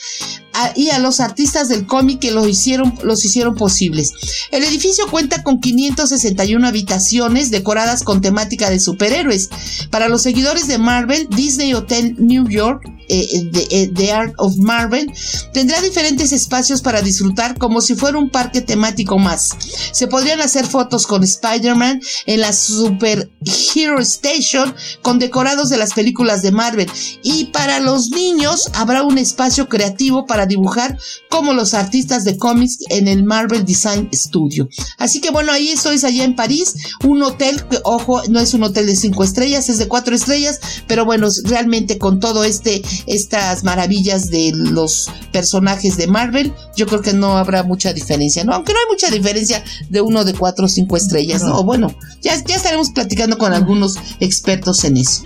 y 0.76 0.90
a 0.90 1.00
los 1.00 1.20
artistas 1.20 1.70
del 1.70 1.86
cómic 1.86 2.20
que 2.20 2.32
los 2.32 2.48
hicieron, 2.48 2.98
los 3.04 3.24
hicieron 3.26 3.56
posibles. 3.56 4.14
El 4.52 4.64
edificio 4.64 5.08
cuenta 5.10 5.44
con 5.44 5.60
561 5.60 6.68
habitaciones 6.68 7.52
decoradas 7.52 8.04
con 8.04 8.22
temática 8.22 8.70
de 8.70 8.80
superhéroes. 8.80 9.50
Para 9.90 10.10
los 10.10 10.22
seguidores 10.22 10.68
de 10.68 10.78
Marvel, 10.78 11.28
Disney 11.30 11.74
Hotel 11.74 12.16
New 12.18 12.48
York 12.48 12.84
eh, 13.10 13.50
de, 13.52 13.68
eh, 13.72 13.92
The 13.94 14.12
Art 14.12 14.34
of 14.38 14.58
Marvel 14.58 15.10
tendrá 15.54 15.80
diferentes 15.82 16.34
espacios 16.34 16.82
para 16.82 17.02
disfrutar 17.02 17.58
como 17.58 17.80
si 17.80 17.96
fuera 17.96 18.18
un 18.18 18.30
parque 18.30 18.60
temático 18.60 19.18
más. 19.18 19.52
Se 19.94 20.08
podrían 20.08 20.42
hacer 20.42 20.66
fotos 20.66 21.08
con 21.08 21.24
Spider-Man 21.24 22.02
en 22.26 22.42
la 22.42 22.52
Super 22.52 23.32
Hero 23.74 24.00
Station 24.02 24.76
con 25.02 25.20
decorados 25.20 25.70
de 25.70 25.78
las 25.78 25.94
películas 25.94 26.42
de 26.42 26.52
Marvel 26.52 26.92
y 27.24 27.46
para 27.46 27.80
los 27.80 28.10
niños 28.10 28.70
habrá 28.74 29.04
un 29.04 29.18
espacio 29.18 29.70
creativo 29.70 30.26
para 30.26 30.46
dibujar 30.48 30.98
como 31.30 31.54
los 31.54 31.74
artistas 31.74 32.24
de 32.24 32.38
cómics 32.38 32.80
en 32.90 33.08
el 33.08 33.24
Marvel 33.24 33.66
Design 33.66 34.10
Studio. 34.14 34.68
Así 34.98 35.22
que 35.22 35.30
bueno, 35.30 35.52
ahí 35.52 35.70
estoy 35.70 35.98
allá 36.04 36.24
en 36.24 36.36
París, 36.36 36.76
un 37.04 37.22
hotel 37.24 37.64
que, 37.68 37.80
ojo, 37.84 38.22
no 38.30 38.40
es 38.40 38.54
un 38.54 38.64
hotel 38.64 38.86
de 38.86 38.96
cinco 38.96 39.24
estrellas, 39.24 39.70
es 39.70 39.78
de 39.78 39.88
cuatro 39.88 40.16
estrellas, 40.16 40.60
pero 40.88 41.06
bueno, 41.06 41.28
realmente 41.44 41.98
con 41.98 42.20
todo 42.20 42.44
este, 42.44 42.82
estas 43.08 43.64
maravillas 43.64 44.30
de 44.30 44.52
los 44.54 45.10
personajes 45.32 45.98
de 45.98 46.08
Marvel, 46.08 46.54
yo 46.76 46.86
creo 46.86 47.02
que 47.02 47.14
no 47.14 47.38
habrá 47.38 47.64
mucha 47.64 47.94
diferencia, 47.94 48.44
¿no? 48.44 48.54
Aunque 48.54 48.74
no 48.74 48.80
hay 48.80 48.94
mucha 48.94 49.10
diferencia 49.10 49.64
de 49.90 50.02
uno 50.02 50.24
de 50.24 50.34
cuatro 50.34 50.66
o 50.66 50.70
cinco 50.70 50.98
estrellas, 50.98 51.44
¿no? 51.44 51.64
Bueno, 51.64 51.94
ya, 52.22 52.42
ya 52.44 52.56
estaremos 52.56 52.92
platicando 52.92 53.38
con 53.38 53.54
algunos 53.54 53.96
expertos 54.20 54.84
en 54.84 54.98
eso. 54.98 55.24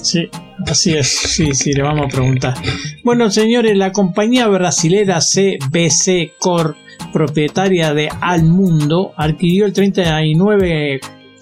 Sí, 0.00 0.28
así 0.66 0.94
es, 0.94 1.08
sí, 1.08 1.54
sí, 1.54 1.72
le 1.72 1.82
vamos 1.82 2.06
a 2.06 2.08
preguntar. 2.08 2.54
Bueno, 3.04 3.30
señores, 3.30 3.76
la 3.76 3.92
compañía 3.92 4.48
brasilera 4.48 5.18
CBC 5.20 6.32
Corp, 6.38 6.76
propietaria 7.12 7.94
de 7.94 8.08
Almundo, 8.20 9.12
adquirió 9.16 9.66
el 9.66 9.72
39 9.72 11.00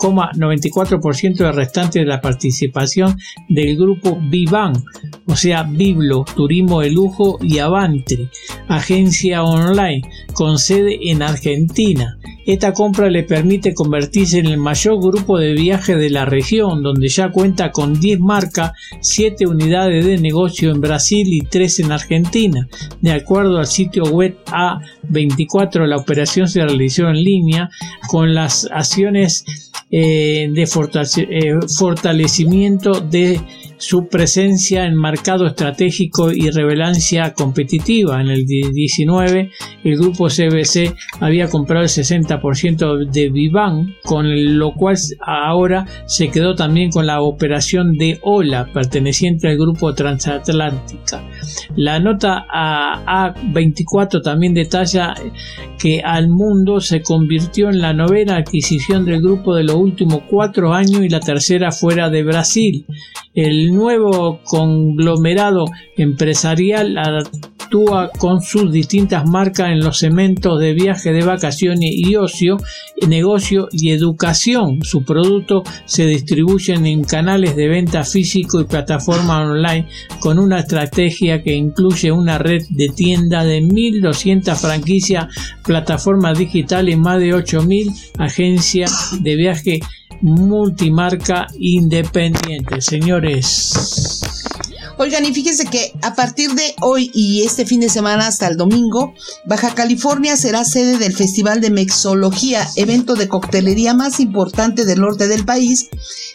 94% 0.08 1.36
del 1.36 1.54
restante 1.54 2.00
de 2.00 2.06
la 2.06 2.20
participación 2.20 3.16
del 3.48 3.76
grupo 3.76 4.18
Vivan, 4.20 4.72
o 5.26 5.36
sea, 5.36 5.62
Biblo, 5.62 6.24
Turismo 6.34 6.80
de 6.80 6.90
Lujo 6.90 7.38
y 7.40 7.58
Avante, 7.58 8.28
agencia 8.68 9.42
online 9.42 10.02
con 10.32 10.58
sede 10.58 10.98
en 11.10 11.22
Argentina. 11.22 12.16
Esta 12.46 12.72
compra 12.72 13.10
le 13.10 13.22
permite 13.22 13.74
convertirse 13.74 14.38
en 14.38 14.46
el 14.46 14.56
mayor 14.56 15.00
grupo 15.00 15.38
de 15.38 15.52
viaje 15.52 15.96
de 15.96 16.10
la 16.10 16.24
región, 16.24 16.82
donde 16.82 17.08
ya 17.08 17.30
cuenta 17.30 17.70
con 17.70 18.00
10 18.00 18.18
marcas, 18.18 18.72
7 19.00 19.46
unidades 19.46 20.04
de 20.04 20.18
negocio 20.18 20.70
en 20.70 20.80
Brasil 20.80 21.28
y 21.30 21.42
3 21.42 21.80
en 21.80 21.92
Argentina. 21.92 22.68
De 23.02 23.12
acuerdo 23.12 23.58
al 23.58 23.66
sitio 23.66 24.04
web 24.04 24.36
A24, 24.46 25.86
la 25.86 25.98
operación 25.98 26.48
se 26.48 26.62
realizó 26.62 27.08
en 27.08 27.22
línea 27.22 27.70
con 28.08 28.34
las 28.34 28.66
acciones 28.72 29.44
eh, 29.90 30.48
de 30.52 30.62
eh, 30.62 31.58
fortalecimiento 31.78 33.00
de 33.00 33.40
su 33.80 34.08
presencia 34.08 34.84
en 34.84 34.94
mercado 34.94 35.46
estratégico 35.46 36.30
y 36.30 36.50
relevancia 36.50 37.32
competitiva. 37.32 38.20
En 38.20 38.28
el 38.28 38.46
19, 38.46 39.50
el 39.84 39.96
grupo 39.96 40.28
CBC 40.28 40.94
había 41.20 41.48
comprado 41.48 41.82
el 41.82 41.88
60% 41.88 43.10
de 43.10 43.30
Vivan, 43.30 43.96
con 44.04 44.58
lo 44.58 44.72
cual 44.74 44.96
ahora 45.26 45.86
se 46.06 46.28
quedó 46.28 46.54
también 46.54 46.90
con 46.90 47.06
la 47.06 47.22
operación 47.22 47.96
de 47.96 48.18
OLA, 48.22 48.70
perteneciente 48.72 49.48
al 49.48 49.56
grupo 49.56 49.94
Transatlántica. 49.94 51.26
La 51.74 51.98
nota 51.98 52.46
a 52.52 53.34
A24 53.34 54.22
también 54.22 54.52
detalla 54.52 55.14
que 55.78 56.02
al 56.02 56.28
mundo 56.28 56.80
se 56.80 57.00
convirtió 57.00 57.70
en 57.70 57.80
la 57.80 57.94
novena 57.94 58.36
adquisición 58.36 59.06
del 59.06 59.22
grupo 59.22 59.54
de 59.54 59.64
los 59.64 59.76
últimos 59.76 60.22
cuatro 60.28 60.74
años 60.74 61.02
y 61.02 61.08
la 61.08 61.20
tercera 61.20 61.72
fuera 61.72 62.10
de 62.10 62.22
Brasil. 62.22 62.84
El 63.42 63.74
nuevo 63.74 64.40
conglomerado 64.44 65.64
empresarial 65.96 66.98
actúa 66.98 68.10
con 68.18 68.42
sus 68.42 68.70
distintas 68.70 69.26
marcas 69.26 69.70
en 69.70 69.80
los 69.80 69.98
cementos 69.98 70.60
de 70.60 70.74
viaje 70.74 71.10
de 71.10 71.24
vacaciones 71.24 71.90
y 71.90 72.16
ocio, 72.16 72.58
negocio 73.08 73.68
y 73.72 73.92
educación. 73.92 74.80
Su 74.82 75.04
producto 75.04 75.62
se 75.86 76.04
distribuyen 76.04 76.84
en 76.84 77.02
canales 77.02 77.56
de 77.56 77.68
venta 77.68 78.04
físico 78.04 78.60
y 78.60 78.64
plataformas 78.64 79.46
online 79.48 79.88
con 80.18 80.38
una 80.38 80.58
estrategia 80.58 81.42
que 81.42 81.54
incluye 81.54 82.12
una 82.12 82.36
red 82.36 82.62
de 82.68 82.88
tienda 82.88 83.42
de 83.42 83.62
1.200 83.62 84.54
franquicias, 84.54 85.28
plataformas 85.64 86.38
digitales 86.38 86.94
y 86.94 86.98
más 86.98 87.18
de 87.18 87.30
8.000 87.34 87.90
agencias 88.18 89.16
de 89.22 89.34
viaje 89.34 89.80
multimarca 90.20 91.46
independiente. 91.58 92.80
Señores. 92.80 93.72
Oigan, 95.00 95.24
y 95.24 95.32
fíjense 95.32 95.64
que 95.64 95.94
a 96.02 96.14
partir 96.14 96.50
de 96.50 96.74
hoy 96.82 97.10
y 97.14 97.42
este 97.42 97.64
fin 97.64 97.80
de 97.80 97.88
semana 97.88 98.26
hasta 98.26 98.46
el 98.48 98.58
domingo, 98.58 99.14
Baja 99.46 99.74
California 99.74 100.36
será 100.36 100.62
sede 100.62 100.98
del 100.98 101.14
Festival 101.14 101.62
de 101.62 101.70
Mexología, 101.70 102.68
evento 102.76 103.14
de 103.14 103.26
coctelería 103.26 103.94
más 103.94 104.20
importante 104.20 104.84
del 104.84 105.00
norte 105.00 105.26
del 105.26 105.46
país, 105.46 105.88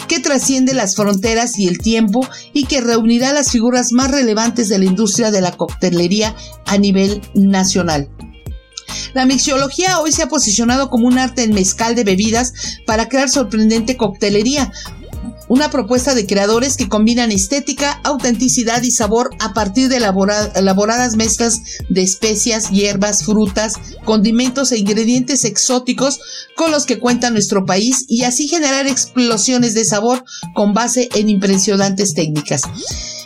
que 0.08 0.20
trasciende 0.20 0.74
las 0.74 0.96
fronteras 0.96 1.60
y 1.60 1.68
el 1.68 1.78
tiempo 1.78 2.28
y 2.54 2.66
que 2.66 2.82
reunirá 2.82 3.34
las 3.34 3.52
figuras 3.52 3.92
más 3.92 4.10
relevantes 4.10 4.68
de 4.68 4.80
la 4.80 4.86
industria 4.86 5.30
de 5.30 5.42
la 5.42 5.52
coctelería 5.52 6.36
a 6.66 6.80
nivel 6.80 7.22
nacional. 7.36 8.10
La 9.16 9.26
mixiología 9.26 10.02
hoy 10.02 10.12
se 10.12 10.24
ha 10.24 10.28
posicionado 10.28 10.90
como 10.90 11.08
un 11.08 11.18
arte 11.18 11.44
en 11.44 11.54
mezcal 11.54 11.96
de 11.96 12.04
bebidas 12.04 12.82
para 12.86 13.08
crear 13.08 13.30
sorprendente 13.30 13.96
coctelería, 13.96 14.74
una 15.56 15.72
propuesta 15.72 16.14
de 16.16 16.28
creadores 16.28 16.76
que 16.76 16.90
combinan 16.90 17.32
estética, 17.32 18.02
autenticidad 18.04 18.84
y 18.84 18.92
sabor 18.92 19.30
a 19.40 19.54
partir 19.54 19.88
de 19.88 19.96
elaboradas 19.96 21.16
mezclas 21.16 21.62
de 21.88 22.02
especias, 22.02 22.72
hierbas, 22.72 23.24
frutas, 23.24 23.76
condimentos 24.04 24.74
e 24.74 24.80
ingredientes 24.80 25.46
exóticos 25.46 26.20
con 26.58 26.72
los 26.72 26.86
que 26.86 27.00
cuenta 27.00 27.30
nuestro 27.30 27.66
país 27.66 28.04
y 28.10 28.24
así 28.24 28.50
generar 28.50 28.86
explosiones 28.86 29.74
de 29.76 29.86
sabor 29.86 30.26
con 30.54 30.74
base 30.74 31.08
en 31.16 31.30
impresionantes 31.30 32.14
técnicas. 32.14 32.64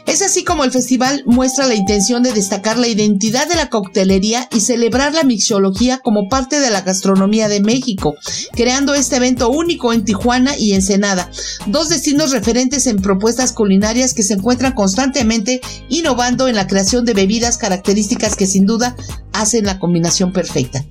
Es 0.10 0.24
así 0.24 0.44
como 0.44 0.64
el 0.64 0.72
festival 0.72 1.22
muestra 1.28 1.68
la 1.68 1.76
intención 1.76 2.24
de 2.24 2.34
destacar 2.34 2.80
la 2.80 2.88
identidad 2.88 3.48
de 3.48 3.56
la 3.56 3.70
coctelería 3.70 4.50
y 4.52 4.62
celebrar 4.62 5.14
la 5.14 5.24
mixología 5.24 6.00
como 6.00 6.28
parte 6.30 6.60
de 6.60 6.72
la 6.72 6.82
gastronomía 6.82 7.48
de 7.48 7.60
México, 7.60 8.16
creando 8.54 8.96
este 8.96 9.18
evento 9.18 9.52
único 9.52 9.94
en 9.94 10.06
Tijuana 10.06 10.58
y 10.58 10.74
Ensenada, 10.74 11.30
dos 11.68 11.90
destinos 11.90 12.19
referentes 12.28 12.86
en 12.88 13.02
propuestas 13.02 13.54
culinarias 13.54 14.14
que 14.14 14.24
se 14.24 14.34
encuentran 14.34 14.74
constantemente 14.74 15.62
innovando 15.88 16.48
en 16.48 16.56
la 16.56 16.68
creación 16.68 17.06
de 17.06 17.14
bebidas 17.14 17.58
características 17.58 18.36
que 18.36 18.46
sin 18.46 18.66
duda 18.66 18.96
hacen 19.34 19.66
la 19.66 19.80
combinación 19.80 20.34
perfecta. 20.34 20.86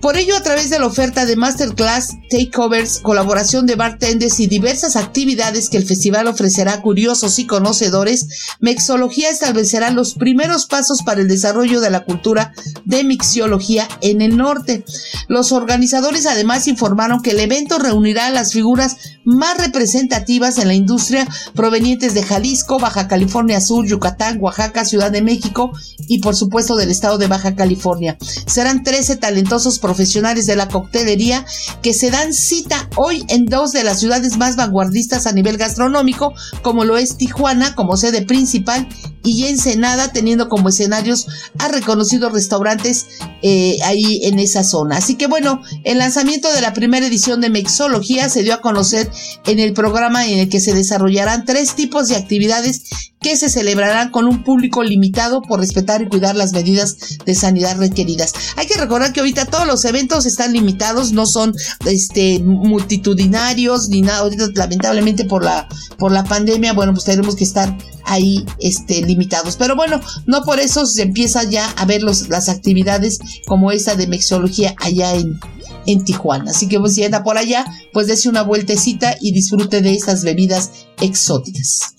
Por 0.00 0.16
ello, 0.16 0.36
a 0.36 0.42
través 0.42 0.70
de 0.70 0.78
la 0.78 0.86
oferta 0.86 1.26
de 1.26 1.36
masterclass, 1.36 2.14
takeovers, 2.30 3.00
colaboración 3.00 3.66
de 3.66 3.76
bartenders 3.76 4.40
y 4.40 4.46
diversas 4.46 4.94
actividades 4.94 5.68
que 5.68 5.78
el 5.78 5.86
festival 5.86 6.26
ofrecerá 6.26 6.74
a 6.74 6.82
curiosos 6.82 7.38
y 7.38 7.46
conocedores, 7.46 8.28
Mexología 8.60 9.30
establecerá 9.30 9.90
los 9.90 10.14
primeros 10.14 10.66
pasos 10.66 11.02
para 11.02 11.20
el 11.20 11.28
desarrollo 11.28 11.80
de 11.80 11.90
la 11.90 12.04
cultura 12.04 12.52
de 12.84 13.04
mixiología 13.04 13.88
en 14.00 14.20
el 14.20 14.36
norte. 14.36 14.84
Los 15.28 15.52
organizadores 15.52 16.26
además 16.26 16.68
informaron 16.68 17.22
que 17.22 17.30
el 17.30 17.40
evento 17.40 17.78
reunirá 17.78 18.26
a 18.26 18.30
las 18.30 18.52
figuras 18.52 18.96
más 19.24 19.58
representativas 19.58 20.58
en 20.58 20.68
la 20.68 20.74
industria 20.74 21.26
provenientes 21.54 22.14
de 22.14 22.22
Jalisco, 22.22 22.78
Baja 22.78 23.08
California 23.08 23.60
Sur, 23.60 23.86
Yucatán, 23.86 24.38
Oaxaca, 24.40 24.84
Ciudad 24.84 25.10
de 25.10 25.22
México 25.22 25.72
y 26.06 26.20
por 26.20 26.36
supuesto 26.36 26.76
del 26.76 26.90
estado 26.90 27.18
de 27.18 27.26
Baja 27.26 27.56
California. 27.56 28.16
Serán 28.46 28.84
13 28.84 29.16
talentosos 29.16 29.78
profesionales 29.86 30.46
de 30.46 30.56
la 30.56 30.66
coctelería 30.66 31.46
que 31.80 31.94
se 31.94 32.10
dan 32.10 32.34
cita 32.34 32.90
hoy 32.96 33.24
en 33.28 33.46
dos 33.46 33.70
de 33.70 33.84
las 33.84 34.00
ciudades 34.00 34.36
más 34.36 34.56
vanguardistas 34.56 35.28
a 35.28 35.32
nivel 35.32 35.58
gastronómico, 35.58 36.34
como 36.62 36.84
lo 36.84 36.96
es 36.96 37.16
Tijuana 37.16 37.76
como 37.76 37.96
sede 37.96 38.22
principal 38.22 38.88
y 39.26 39.46
Ensenada 39.46 40.12
teniendo 40.12 40.48
como 40.48 40.68
escenarios 40.68 41.26
a 41.58 41.68
reconocidos 41.68 42.32
restaurantes 42.32 43.06
eh, 43.42 43.78
ahí 43.84 44.20
en 44.24 44.38
esa 44.38 44.64
zona. 44.64 44.96
Así 44.96 45.16
que 45.16 45.26
bueno, 45.26 45.60
el 45.84 45.98
lanzamiento 45.98 46.50
de 46.52 46.60
la 46.60 46.72
primera 46.72 47.06
edición 47.06 47.40
de 47.40 47.50
Mexología 47.50 48.28
se 48.28 48.42
dio 48.42 48.54
a 48.54 48.60
conocer 48.60 49.10
en 49.44 49.58
el 49.58 49.72
programa 49.72 50.26
en 50.26 50.38
el 50.38 50.48
que 50.48 50.60
se 50.60 50.72
desarrollarán 50.72 51.44
tres 51.44 51.74
tipos 51.74 52.08
de 52.08 52.16
actividades 52.16 52.82
que 53.20 53.36
se 53.36 53.48
celebrarán 53.48 54.10
con 54.10 54.26
un 54.26 54.44
público 54.44 54.84
limitado 54.84 55.42
por 55.42 55.58
respetar 55.58 56.02
y 56.02 56.08
cuidar 56.08 56.36
las 56.36 56.52
medidas 56.52 57.18
de 57.24 57.34
sanidad 57.34 57.76
requeridas. 57.76 58.32
Hay 58.56 58.66
que 58.66 58.78
recordar 58.78 59.12
que 59.12 59.20
ahorita 59.20 59.46
todos 59.46 59.66
los 59.66 59.84
eventos 59.84 60.26
están 60.26 60.52
limitados, 60.52 61.12
no 61.12 61.26
son 61.26 61.52
este 61.86 62.38
multitudinarios 62.38 63.88
ni 63.88 64.02
nada. 64.02 64.18
Ahorita 64.18 64.48
lamentablemente 64.54 65.24
por 65.24 65.42
la 65.42 65.68
por 65.98 66.12
la 66.12 66.24
pandemia, 66.24 66.72
bueno, 66.74 66.92
pues 66.92 67.04
tenemos 67.04 67.34
que 67.34 67.44
estar 67.44 67.76
ahí 68.04 68.44
este 68.60 69.02
limitados. 69.02 69.15
Pero 69.56 69.76
bueno, 69.76 70.00
no 70.26 70.42
por 70.42 70.60
eso 70.60 70.86
se 70.86 71.02
empieza 71.02 71.44
ya 71.44 71.70
a 71.70 71.84
ver 71.84 72.02
los, 72.02 72.28
las 72.28 72.48
actividades 72.48 73.18
como 73.46 73.72
esa 73.72 73.96
de 73.96 74.06
mexología 74.06 74.74
allá 74.78 75.14
en 75.14 75.38
en 75.86 76.04
Tijuana. 76.04 76.50
Así 76.50 76.68
que 76.68 76.78
pues, 76.78 76.94
si 76.94 77.04
anda 77.04 77.22
por 77.22 77.38
allá, 77.38 77.64
pues 77.92 78.06
dése 78.06 78.28
una 78.28 78.42
vueltecita 78.42 79.16
y 79.20 79.32
disfrute 79.32 79.80
de 79.80 79.94
estas 79.94 80.24
bebidas 80.24 80.86
exóticas. 81.00 81.94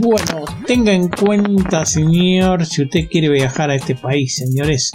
Bueno, 0.00 0.44
tenga 0.66 0.92
en 0.92 1.08
cuenta, 1.08 1.84
señor, 1.84 2.66
si 2.66 2.82
usted 2.82 3.08
quiere 3.10 3.28
viajar 3.28 3.70
a 3.70 3.74
este 3.74 3.94
país, 3.94 4.36
señores, 4.36 4.92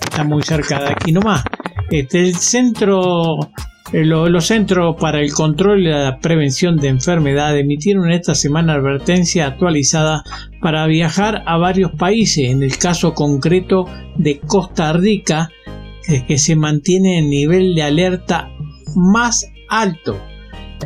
está 0.00 0.24
muy 0.24 0.42
cerca 0.42 0.80
de 0.80 0.92
aquí 0.92 1.12
nomás. 1.12 1.42
Este, 1.90 2.20
el 2.20 2.36
centro 2.36 3.38
eh, 3.92 4.04
los 4.04 4.46
Centros 4.46 4.96
para 4.98 5.20
el 5.20 5.32
Control 5.32 5.80
y 5.80 5.90
la 5.90 6.18
Prevención 6.18 6.76
de 6.76 6.88
Enfermedades 6.88 7.62
emitieron 7.62 8.10
esta 8.10 8.34
semana 8.34 8.74
advertencia 8.74 9.46
actualizada 9.46 10.24
para 10.60 10.86
viajar 10.86 11.42
a 11.46 11.56
varios 11.58 11.92
países, 11.92 12.50
en 12.50 12.62
el 12.62 12.76
caso 12.78 13.14
concreto 13.14 13.86
de 14.16 14.38
Costa 14.40 14.92
Rica, 14.92 15.50
que 16.26 16.38
se 16.38 16.56
mantiene 16.56 17.18
en 17.18 17.30
nivel 17.30 17.74
de 17.74 17.82
alerta 17.82 18.50
más 18.96 19.46
alto 19.68 20.20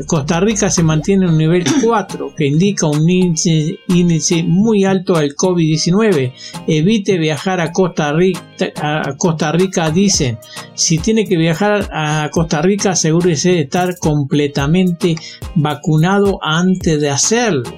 Costa 0.05 0.41
Rica 0.41 0.71
se 0.71 0.83
mantiene 0.83 1.25
en 1.25 1.33
un 1.33 1.39
nivel 1.39 1.65
4, 1.83 2.35
que 2.37 2.47
indica 2.47 2.87
un 2.87 3.09
índice, 3.09 4.43
muy 4.45 4.85
alto 4.85 5.19
del 5.19 5.35
COVID-19. 5.35 6.33
Evite 6.67 7.19
viajar 7.19 7.61
a 7.61 7.73
Costa, 7.73 8.13
Rica, 8.13 8.41
a 8.77 9.15
Costa 9.17 9.53
Rica, 9.53 9.91
dicen. 9.91 10.39
Si 10.75 10.99
tiene 10.99 11.25
que 11.25 11.37
viajar 11.37 11.89
a 11.93 12.29
Costa 12.31 12.61
Rica, 12.61 12.91
asegúrese 12.91 13.53
de 13.53 13.61
estar 13.63 13.99
completamente 13.99 15.17
vacunado 15.55 16.39
antes 16.43 17.01
de 17.01 17.11
hacerlo. 17.11 17.73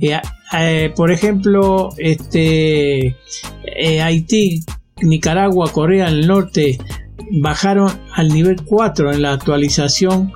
Eh, 0.00 0.20
eh, 0.58 0.92
por 0.94 1.10
ejemplo, 1.10 1.90
este, 1.96 3.16
eh, 3.64 4.02
Haití, 4.02 4.60
Nicaragua, 5.00 5.72
Corea 5.72 6.06
del 6.06 6.26
Norte 6.26 6.78
bajaron 7.40 7.90
al 8.14 8.28
nivel 8.28 8.62
4 8.64 9.12
en 9.12 9.22
la 9.22 9.32
actualización 9.32 10.32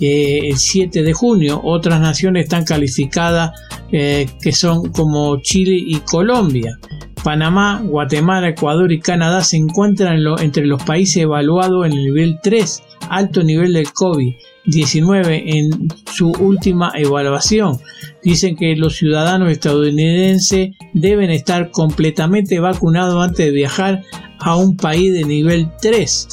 el 0.00 0.56
7 0.56 1.02
de 1.02 1.12
junio. 1.12 1.60
Otras 1.62 2.00
naciones 2.00 2.44
están 2.44 2.64
calificadas 2.64 3.52
eh, 3.90 4.28
que 4.40 4.52
son 4.52 4.92
como 4.92 5.40
Chile 5.40 5.76
y 5.76 6.00
Colombia. 6.00 6.78
Panamá, 7.24 7.82
Guatemala, 7.84 8.48
Ecuador 8.48 8.92
y 8.92 9.00
Canadá 9.00 9.42
se 9.42 9.56
encuentran 9.56 10.18
entre 10.40 10.66
los 10.66 10.82
países 10.82 11.18
evaluados 11.18 11.86
en 11.86 11.92
el 11.92 12.04
nivel 12.04 12.38
3, 12.42 12.82
alto 13.08 13.42
nivel 13.42 13.72
del 13.72 13.88
COVID-19 13.88 15.42
en 15.46 15.88
su 16.12 16.30
última 16.32 16.92
evaluación. 16.94 17.78
Dicen 18.22 18.56
que 18.56 18.76
los 18.76 18.96
ciudadanos 18.96 19.50
estadounidenses 19.50 20.70
deben 20.92 21.30
estar 21.30 21.70
completamente 21.70 22.60
vacunados 22.60 23.22
antes 23.22 23.46
de 23.46 23.52
viajar 23.52 24.02
a 24.38 24.56
un 24.56 24.76
país 24.76 25.12
de 25.12 25.24
nivel 25.24 25.68
3. 25.80 26.28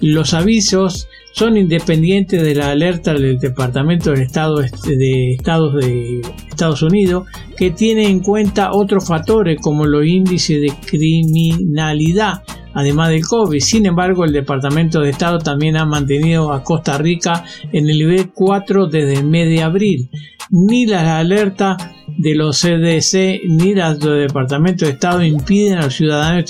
Los 0.00 0.32
avisos 0.32 1.08
son 1.32 1.56
independientes 1.56 2.42
de 2.42 2.54
la 2.54 2.70
alerta 2.70 3.14
del 3.14 3.38
Departamento 3.38 4.12
de 4.12 4.22
Estado 4.22 4.56
de 4.58 5.32
Estados 5.32 5.74
de 5.74 6.20
Estados 6.48 6.82
Unidos, 6.82 7.26
que 7.56 7.70
tiene 7.70 8.08
en 8.08 8.20
cuenta 8.20 8.72
otros 8.72 9.06
factores 9.06 9.58
como 9.60 9.86
los 9.86 10.04
índices 10.04 10.60
de 10.60 10.72
criminalidad, 10.86 12.42
además 12.74 13.10
del 13.10 13.24
COVID. 13.24 13.60
Sin 13.60 13.86
embargo, 13.86 14.24
el 14.24 14.32
Departamento 14.32 15.00
de 15.00 15.10
Estado 15.10 15.38
también 15.38 15.76
ha 15.76 15.86
mantenido 15.86 16.52
a 16.52 16.62
Costa 16.62 16.98
Rica 16.98 17.44
en 17.72 17.88
el 17.88 17.98
nivel 17.98 18.30
4 18.32 18.86
desde 18.86 19.14
el 19.14 19.24
mes 19.24 19.48
de 19.48 19.62
abril. 19.62 20.10
Ni 20.50 20.84
las 20.86 21.04
alertas 21.04 21.76
de 22.18 22.34
los 22.34 22.60
CDC 22.60 23.42
ni 23.48 23.74
los 23.74 23.98
Departamentos 23.98 24.88
de 24.88 24.94
Estado 24.94 25.24
impiden 25.24 25.78
a 25.78 25.82
los 25.82 25.94
ciudadanos 25.94 26.44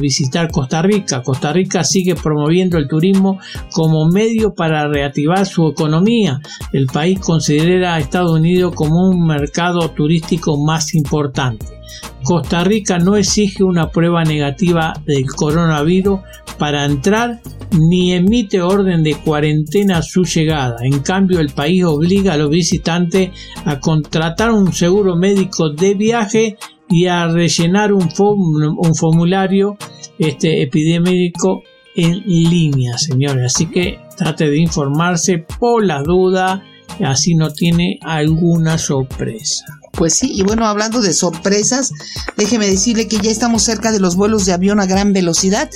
visitar 0.00 0.50
Costa 0.50 0.82
Rica. 0.82 1.22
Costa 1.22 1.52
Rica 1.52 1.84
sigue 1.84 2.14
promoviendo 2.14 2.78
el 2.78 2.88
turismo 2.88 3.38
como 3.72 4.08
medio 4.08 4.54
para 4.54 4.88
reactivar 4.88 5.46
su 5.46 5.68
economía. 5.68 6.40
El 6.72 6.86
país 6.86 7.18
considera 7.20 7.94
a 7.94 7.98
Estados 7.98 8.32
Unidos 8.32 8.74
como 8.74 9.08
un 9.08 9.26
mercado 9.26 9.90
turístico 9.90 10.56
más 10.56 10.94
importante. 10.94 11.77
Costa 12.22 12.64
Rica 12.64 12.98
no 12.98 13.16
exige 13.16 13.64
una 13.64 13.90
prueba 13.90 14.24
negativa 14.24 14.94
del 15.06 15.26
coronavirus 15.26 16.20
para 16.58 16.84
entrar 16.84 17.40
ni 17.72 18.12
emite 18.12 18.60
orden 18.60 19.02
de 19.02 19.14
cuarentena 19.14 19.98
a 19.98 20.02
su 20.02 20.24
llegada. 20.24 20.76
En 20.82 21.00
cambio, 21.00 21.40
el 21.40 21.50
país 21.50 21.84
obliga 21.84 22.34
a 22.34 22.36
los 22.36 22.50
visitantes 22.50 23.30
a 23.64 23.78
contratar 23.78 24.50
un 24.50 24.72
seguro 24.72 25.16
médico 25.16 25.70
de 25.70 25.94
viaje 25.94 26.56
y 26.88 27.06
a 27.06 27.28
rellenar 27.28 27.92
un, 27.92 28.10
formulario 28.10 29.76
este, 30.18 30.62
epidémico 30.62 31.62
en 31.94 32.22
línea, 32.24 32.96
señores. 32.96 33.54
Así 33.54 33.66
que 33.66 33.98
trate 34.16 34.48
de 34.48 34.58
informarse 34.58 35.38
por 35.38 35.84
la 35.84 36.02
duda, 36.02 36.62
así 37.04 37.34
no 37.34 37.50
tiene 37.50 37.98
alguna 38.02 38.78
sorpresa. 38.78 39.64
Pues 39.98 40.14
sí, 40.14 40.30
y 40.32 40.42
bueno, 40.42 40.64
hablando 40.64 41.00
de 41.00 41.12
sorpresas, 41.12 41.90
déjeme 42.36 42.68
decirle 42.68 43.08
que 43.08 43.18
ya 43.18 43.32
estamos 43.32 43.64
cerca 43.64 43.90
de 43.90 43.98
los 43.98 44.14
vuelos 44.14 44.46
de 44.46 44.52
avión 44.52 44.78
a 44.78 44.86
gran 44.86 45.12
velocidad. 45.12 45.68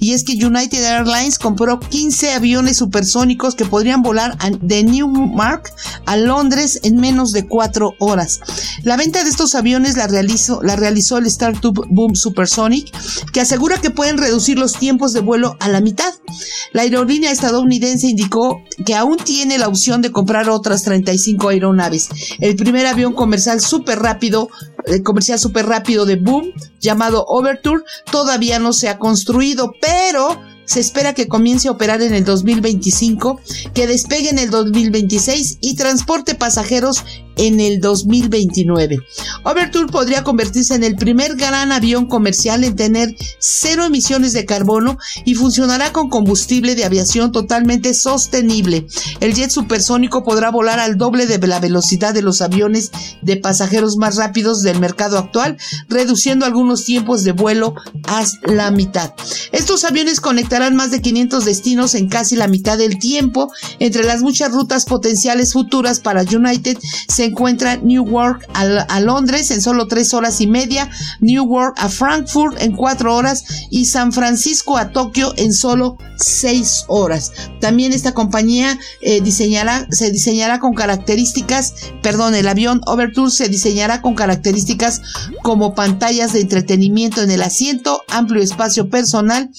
Y 0.00 0.12
es 0.12 0.22
que 0.22 0.34
United 0.34 0.84
Airlines 0.84 1.38
compró 1.38 1.80
15 1.80 2.34
aviones 2.34 2.76
supersónicos 2.76 3.54
que 3.54 3.64
podrían 3.64 4.02
volar 4.02 4.36
de 4.60 4.84
Newmark 4.84 5.72
a 6.04 6.18
Londres 6.18 6.80
en 6.82 6.96
menos 6.96 7.32
de 7.32 7.46
4 7.48 7.94
horas. 8.00 8.40
La 8.82 8.98
venta 8.98 9.24
de 9.24 9.30
estos 9.30 9.54
aviones 9.54 9.96
la 9.96 10.08
realizó, 10.08 10.62
la 10.62 10.76
realizó 10.76 11.16
el 11.16 11.26
Startup 11.26 11.74
Boom 11.88 12.16
Supersonic, 12.16 12.92
que 13.32 13.40
asegura 13.40 13.80
que 13.80 13.88
pueden 13.88 14.18
reducir 14.18 14.58
los 14.58 14.74
tiempos 14.74 15.14
de 15.14 15.20
vuelo 15.20 15.56
a 15.58 15.70
la 15.70 15.80
mitad. 15.80 16.12
La 16.72 16.82
aerolínea 16.82 17.30
estadounidense 17.30 18.08
indicó 18.08 18.62
que 18.84 18.94
aún 18.94 19.16
tiene 19.16 19.56
la 19.56 19.68
opción 19.68 20.02
de 20.02 20.12
comprar 20.12 20.50
otras 20.50 20.82
35 20.82 21.48
aeronaves. 21.48 22.08
El 22.40 22.56
primer 22.56 22.86
avión 22.86 23.14
comercial 23.14 23.60
súper 23.70 24.00
rápido, 24.00 24.50
el 24.84 25.02
comercial 25.02 25.38
súper 25.38 25.66
rápido 25.66 26.04
de 26.04 26.16
Boom, 26.16 26.52
llamado 26.80 27.24
Overture, 27.26 27.84
todavía 28.10 28.58
no 28.58 28.72
se 28.72 28.88
ha 28.88 28.98
construido, 28.98 29.72
pero 29.80 30.38
se 30.70 30.78
espera 30.78 31.14
que 31.14 31.26
comience 31.26 31.66
a 31.66 31.72
operar 31.72 32.00
en 32.00 32.14
el 32.14 32.24
2025, 32.24 33.40
que 33.74 33.88
despegue 33.88 34.30
en 34.30 34.38
el 34.38 34.50
2026 34.50 35.58
y 35.60 35.74
transporte 35.74 36.36
pasajeros 36.36 37.02
en 37.36 37.58
el 37.58 37.80
2029. 37.80 38.98
Overture 39.44 39.90
podría 39.90 40.22
convertirse 40.22 40.74
en 40.74 40.84
el 40.84 40.94
primer 40.94 41.36
gran 41.36 41.72
avión 41.72 42.06
comercial 42.06 42.62
en 42.62 42.76
tener 42.76 43.16
cero 43.38 43.86
emisiones 43.86 44.32
de 44.32 44.44
carbono 44.44 44.98
y 45.24 45.34
funcionará 45.34 45.90
con 45.90 46.08
combustible 46.08 46.74
de 46.74 46.84
aviación 46.84 47.32
totalmente 47.32 47.94
sostenible. 47.94 48.86
El 49.20 49.34
jet 49.34 49.50
supersónico 49.50 50.22
podrá 50.22 50.50
volar 50.50 50.78
al 50.78 50.98
doble 50.98 51.26
de 51.26 51.38
la 51.48 51.58
velocidad 51.58 52.14
de 52.14 52.22
los 52.22 52.42
aviones 52.42 52.92
de 53.22 53.36
pasajeros 53.36 53.96
más 53.96 54.16
rápidos 54.16 54.62
del 54.62 54.78
mercado 54.78 55.18
actual, 55.18 55.56
reduciendo 55.88 56.46
algunos 56.46 56.84
tiempos 56.84 57.24
de 57.24 57.32
vuelo 57.32 57.74
a 58.06 58.22
la 58.44 58.70
mitad. 58.70 59.14
Estos 59.50 59.84
aviones 59.84 60.20
conectarán 60.20 60.59
más 60.68 60.90
de 60.90 61.00
500 61.00 61.44
destinos 61.44 61.94
en 61.94 62.08
casi 62.08 62.36
la 62.36 62.46
mitad 62.46 62.76
del 62.76 62.98
tiempo. 62.98 63.50
Entre 63.78 64.04
las 64.04 64.20
muchas 64.20 64.52
rutas 64.52 64.84
potenciales 64.84 65.54
futuras 65.54 66.00
para 66.00 66.22
United 66.22 66.76
se 67.08 67.24
encuentra 67.24 67.76
Newark 67.76 68.46
a, 68.54 69.00
Londres 69.00 69.50
en 69.50 69.62
solo 69.62 69.88
tres 69.88 70.12
horas 70.12 70.40
y 70.40 70.46
media, 70.46 70.90
Newark 71.20 71.74
a 71.78 71.88
Frankfurt 71.88 72.60
en 72.60 72.72
cuatro 72.72 73.16
horas 73.16 73.44
y 73.70 73.86
San 73.86 74.12
Francisco 74.12 74.76
a 74.76 74.90
Tokio 74.90 75.32
en 75.36 75.54
solo 75.54 75.96
seis 76.16 76.84
horas. 76.88 77.32
También 77.60 77.92
esta 77.92 78.12
compañía 78.12 78.78
eh, 79.00 79.22
diseñará, 79.22 79.86
se 79.90 80.10
diseñará 80.10 80.58
con 80.58 80.74
características, 80.74 81.74
perdón, 82.02 82.34
el 82.34 82.46
avión 82.46 82.82
Overture 82.86 83.30
se 83.30 83.48
diseñará 83.48 84.02
con 84.02 84.14
características 84.14 85.00
como 85.42 85.74
pantallas 85.74 86.34
de 86.34 86.40
entretenimiento 86.40 87.22
en 87.22 87.30
el 87.30 87.42
asiento, 87.42 88.02
amplio 88.08 88.42
espacio 88.42 88.90
personal 88.90 89.50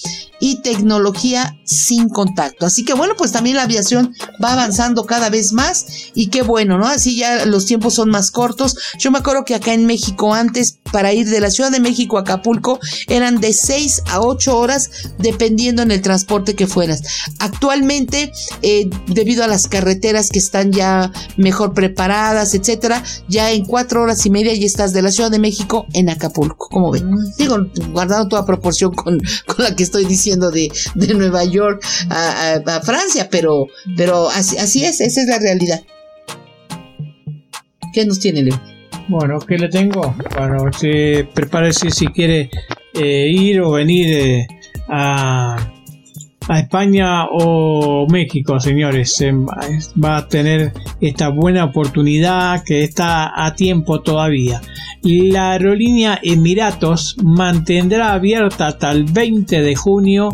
y 0.42 0.56
tecnología 0.60 1.56
sin 1.64 2.08
contacto. 2.08 2.66
Así 2.66 2.84
que 2.84 2.94
bueno, 2.94 3.14
pues 3.16 3.30
también 3.30 3.54
la 3.54 3.62
aviación 3.62 4.12
va 4.42 4.54
avanzando 4.54 5.06
cada 5.06 5.30
vez 5.30 5.52
más 5.52 5.86
y 6.16 6.30
qué 6.30 6.42
bueno, 6.42 6.78
¿no? 6.78 6.86
Así 6.86 7.14
ya 7.14 7.46
los 7.46 7.64
tiempos 7.64 7.94
son 7.94 8.10
más 8.10 8.32
cortos. 8.32 8.76
Yo 8.98 9.12
me 9.12 9.18
acuerdo 9.18 9.44
que 9.44 9.54
acá 9.54 9.72
en 9.72 9.86
México 9.86 10.34
antes 10.34 10.80
para 10.90 11.12
ir 11.12 11.28
de 11.28 11.38
la 11.38 11.52
Ciudad 11.52 11.70
de 11.70 11.78
México 11.78 12.18
a 12.18 12.22
Acapulco 12.22 12.80
eran 13.06 13.40
de 13.40 13.52
6 13.52 14.02
a 14.10 14.20
8 14.20 14.58
horas 14.58 14.90
dependiendo 15.18 15.82
en 15.82 15.92
el 15.92 16.02
transporte 16.02 16.56
que 16.56 16.66
fueras. 16.66 17.02
Actualmente, 17.38 18.32
eh, 18.62 18.90
debido 19.06 19.44
a 19.44 19.46
las 19.46 19.68
carreteras 19.68 20.28
que 20.28 20.40
están 20.40 20.72
ya 20.72 21.12
mejor 21.36 21.72
preparadas, 21.72 22.54
etcétera, 22.54 23.04
ya 23.28 23.52
en 23.52 23.64
4 23.64 24.02
horas 24.02 24.26
y 24.26 24.30
media 24.30 24.52
ya 24.54 24.66
estás 24.66 24.92
de 24.92 25.02
la 25.02 25.12
Ciudad 25.12 25.30
de 25.30 25.38
México 25.38 25.86
en 25.92 26.10
Acapulco. 26.10 26.68
¿Cómo 26.68 26.90
ven? 26.90 27.08
Digo, 27.38 27.58
guardando 27.92 28.26
toda 28.26 28.44
proporción 28.44 28.92
con, 28.92 29.20
la 29.58 29.76
que 29.76 29.84
estoy 29.84 30.04
diciendo 30.04 30.31
de, 30.36 30.70
Nueva 31.14 31.44
York 31.44 31.84
a, 32.10 32.80
Francia, 32.82 33.28
pero, 33.30 33.66
pero 33.96 34.28
así, 34.28 34.56
así 34.58 34.84
es, 34.84 35.00
esa 35.00 35.22
es 35.22 35.28
la 35.28 35.38
realidad. 35.38 35.80
¿Qué 37.92 38.06
nos 38.06 38.18
tiene, 38.18 38.42
Leo? 38.42 38.60
Bueno, 39.08 39.38
¿qué 39.40 39.58
le 39.58 39.68
tengo? 39.68 40.14
Bueno, 40.38 40.72
se 40.72 41.28
prepárese 41.34 41.90
si 41.90 42.06
quiere 42.06 42.48
eh, 42.94 43.26
ir 43.28 43.60
o 43.60 43.72
venir 43.72 44.16
eh, 44.16 44.46
a, 44.88 45.56
a, 46.48 46.58
España 46.58 47.26
o 47.30 48.06
México, 48.08 48.58
señores. 48.60 49.22
va 50.02 50.16
a 50.16 50.28
tener 50.28 50.72
esta 51.00 51.28
buena 51.28 51.64
oportunidad 51.64 52.62
que 52.64 52.84
está 52.84 53.44
a 53.44 53.54
tiempo 53.54 54.00
todavía. 54.00 54.60
La 55.02 55.52
aerolínea 55.52 56.18
Emiratos 56.22 57.16
mantendrá 57.22 58.12
abierta 58.12 58.68
hasta 58.68 58.92
el 58.92 59.04
20 59.04 59.60
de 59.60 59.74
junio 59.74 60.30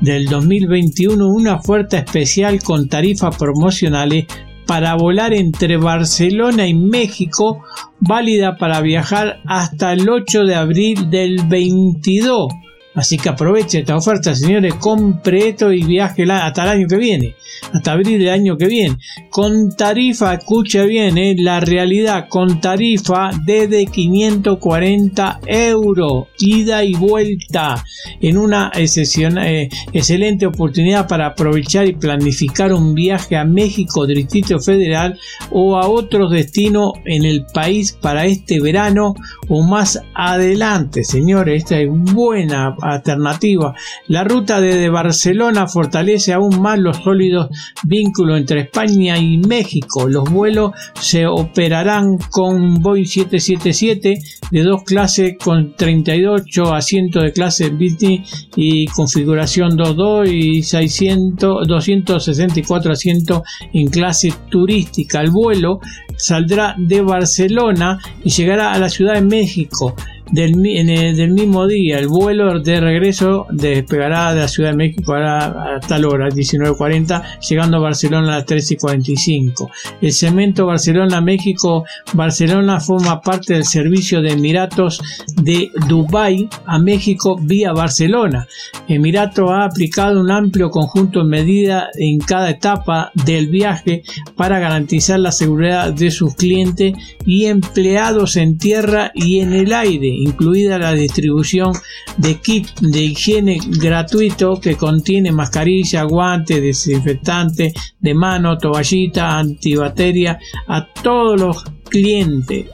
del 0.00 0.26
2021 0.26 1.28
una 1.28 1.56
oferta 1.56 1.98
especial 1.98 2.62
con 2.62 2.88
tarifas 2.88 3.36
promocionales 3.36 4.26
para 4.66 4.94
volar 4.94 5.34
entre 5.34 5.76
Barcelona 5.76 6.66
y 6.66 6.74
México, 6.74 7.64
válida 8.00 8.56
para 8.56 8.80
viajar 8.80 9.40
hasta 9.46 9.92
el 9.92 10.08
8 10.08 10.44
de 10.44 10.54
abril 10.54 11.10
del 11.10 11.46
22. 11.46 12.48
Así 12.94 13.16
que 13.16 13.28
aproveche 13.28 13.80
esta 13.80 13.96
oferta, 13.96 14.34
señores, 14.34 14.74
compre 14.74 15.48
esto 15.48 15.72
y 15.72 15.82
viaje 15.82 16.22
hasta 16.30 16.62
el 16.62 16.68
año 16.68 16.86
que 16.86 16.96
viene, 16.96 17.34
hasta 17.72 17.92
abril 17.92 18.20
del 18.20 18.28
año 18.28 18.56
que 18.56 18.68
viene. 18.68 18.96
Con 19.30 19.74
tarifa, 19.76 20.34
escuche 20.34 20.86
bien, 20.86 21.18
eh, 21.18 21.34
la 21.36 21.58
realidad, 21.58 22.26
con 22.28 22.60
tarifa 22.60 23.30
desde 23.44 23.86
540 23.86 25.40
euros, 25.44 26.28
ida 26.38 26.84
y 26.84 26.94
vuelta, 26.94 27.84
en 28.20 28.38
una 28.38 28.70
eh, 28.76 29.68
excelente 29.92 30.46
oportunidad 30.46 31.08
para 31.08 31.26
aprovechar 31.26 31.88
y 31.88 31.94
planificar 31.94 32.72
un 32.72 32.94
viaje 32.94 33.36
a 33.36 33.44
México, 33.44 34.06
Distrito 34.06 34.60
Federal 34.60 35.18
o 35.50 35.76
a 35.76 35.88
otros 35.88 36.30
destinos 36.30 36.92
en 37.04 37.24
el 37.24 37.44
país 37.52 37.98
para 38.00 38.24
este 38.24 38.60
verano 38.60 39.14
o 39.48 39.62
más 39.62 40.00
adelante, 40.14 41.02
señores. 41.02 41.64
Esta 41.64 41.80
es 41.80 41.88
buena 41.90 42.76
alternativa. 42.84 43.74
La 44.08 44.24
ruta 44.24 44.60
desde 44.60 44.88
Barcelona 44.88 45.66
fortalece 45.66 46.32
aún 46.32 46.60
más 46.60 46.78
los 46.78 46.98
sólidos 46.98 47.48
vínculos 47.84 48.38
entre 48.38 48.60
España 48.60 49.18
y 49.18 49.38
México. 49.38 50.08
Los 50.08 50.30
vuelos 50.30 50.72
se 51.00 51.26
operarán 51.26 52.18
con 52.30 52.82
Boeing 52.82 53.06
777 53.06 54.18
de 54.50 54.62
dos 54.62 54.82
clases 54.84 55.36
con 55.42 55.74
38 55.74 56.74
asientos 56.74 57.22
de 57.22 57.32
clase 57.32 57.70
business 57.70 58.48
y 58.56 58.86
configuración 58.86 59.76
22 59.76 60.28
y 60.28 60.62
600, 60.62 61.66
264 61.66 62.92
asientos 62.92 63.42
en 63.72 63.88
clase 63.88 64.32
turística. 64.50 65.20
El 65.20 65.30
vuelo 65.30 65.80
saldrá 66.16 66.74
de 66.78 67.00
Barcelona 67.00 67.98
y 68.22 68.30
llegará 68.30 68.72
a 68.72 68.78
la 68.78 68.88
Ciudad 68.88 69.14
de 69.14 69.22
México 69.22 69.94
del, 70.30 70.56
mismo 70.56 71.66
día. 71.66 71.98
El 71.98 72.08
vuelo 72.08 72.60
de 72.60 72.80
regreso 72.80 73.46
despegará 73.50 74.34
de 74.34 74.40
la 74.40 74.48
Ciudad 74.48 74.70
de 74.70 74.76
México 74.76 75.14
a, 75.14 75.80
tal 75.86 76.04
hora, 76.04 76.28
19.40, 76.28 77.40
llegando 77.40 77.76
a 77.76 77.80
Barcelona 77.80 78.34
a 78.34 78.38
las 78.38 78.46
13.45. 78.46 79.70
El 80.00 80.12
cemento 80.12 80.66
Barcelona-México, 80.66 81.84
Barcelona 82.12 82.80
forma 82.80 83.20
parte 83.20 83.54
del 83.54 83.64
servicio 83.64 84.22
de 84.22 84.32
Emiratos 84.32 85.00
de 85.42 85.70
Dubái 85.88 86.48
a 86.66 86.78
México 86.78 87.36
vía 87.40 87.72
Barcelona. 87.72 88.46
Emirato 88.88 89.50
ha 89.50 89.64
aplicado 89.64 90.20
un 90.20 90.30
amplio 90.30 90.70
conjunto 90.70 91.20
de 91.20 91.26
medidas 91.26 91.84
en 91.98 92.18
cada 92.18 92.50
etapa 92.50 93.10
del 93.14 93.48
viaje 93.48 94.02
para 94.36 94.58
garantizar 94.58 95.18
la 95.20 95.32
seguridad 95.32 95.92
de 95.92 96.10
sus 96.10 96.34
clientes 96.34 96.94
y 97.24 97.46
empleados 97.46 98.36
en 98.36 98.58
tierra 98.58 99.10
y 99.14 99.40
en 99.40 99.52
el 99.52 99.72
aire 99.72 100.13
incluida 100.16 100.78
la 100.78 100.92
distribución 100.92 101.72
de 102.16 102.40
kit 102.40 102.68
de 102.80 103.02
higiene 103.02 103.58
gratuito 103.78 104.60
que 104.60 104.76
contiene 104.76 105.32
mascarilla, 105.32 106.04
guantes, 106.04 106.62
desinfectante 106.62 107.72
de 108.00 108.14
mano, 108.14 108.56
toallita, 108.58 109.38
antibacteria 109.38 110.38
a 110.68 110.86
todos 110.86 111.40
los 111.40 111.64
clientes. 111.88 112.66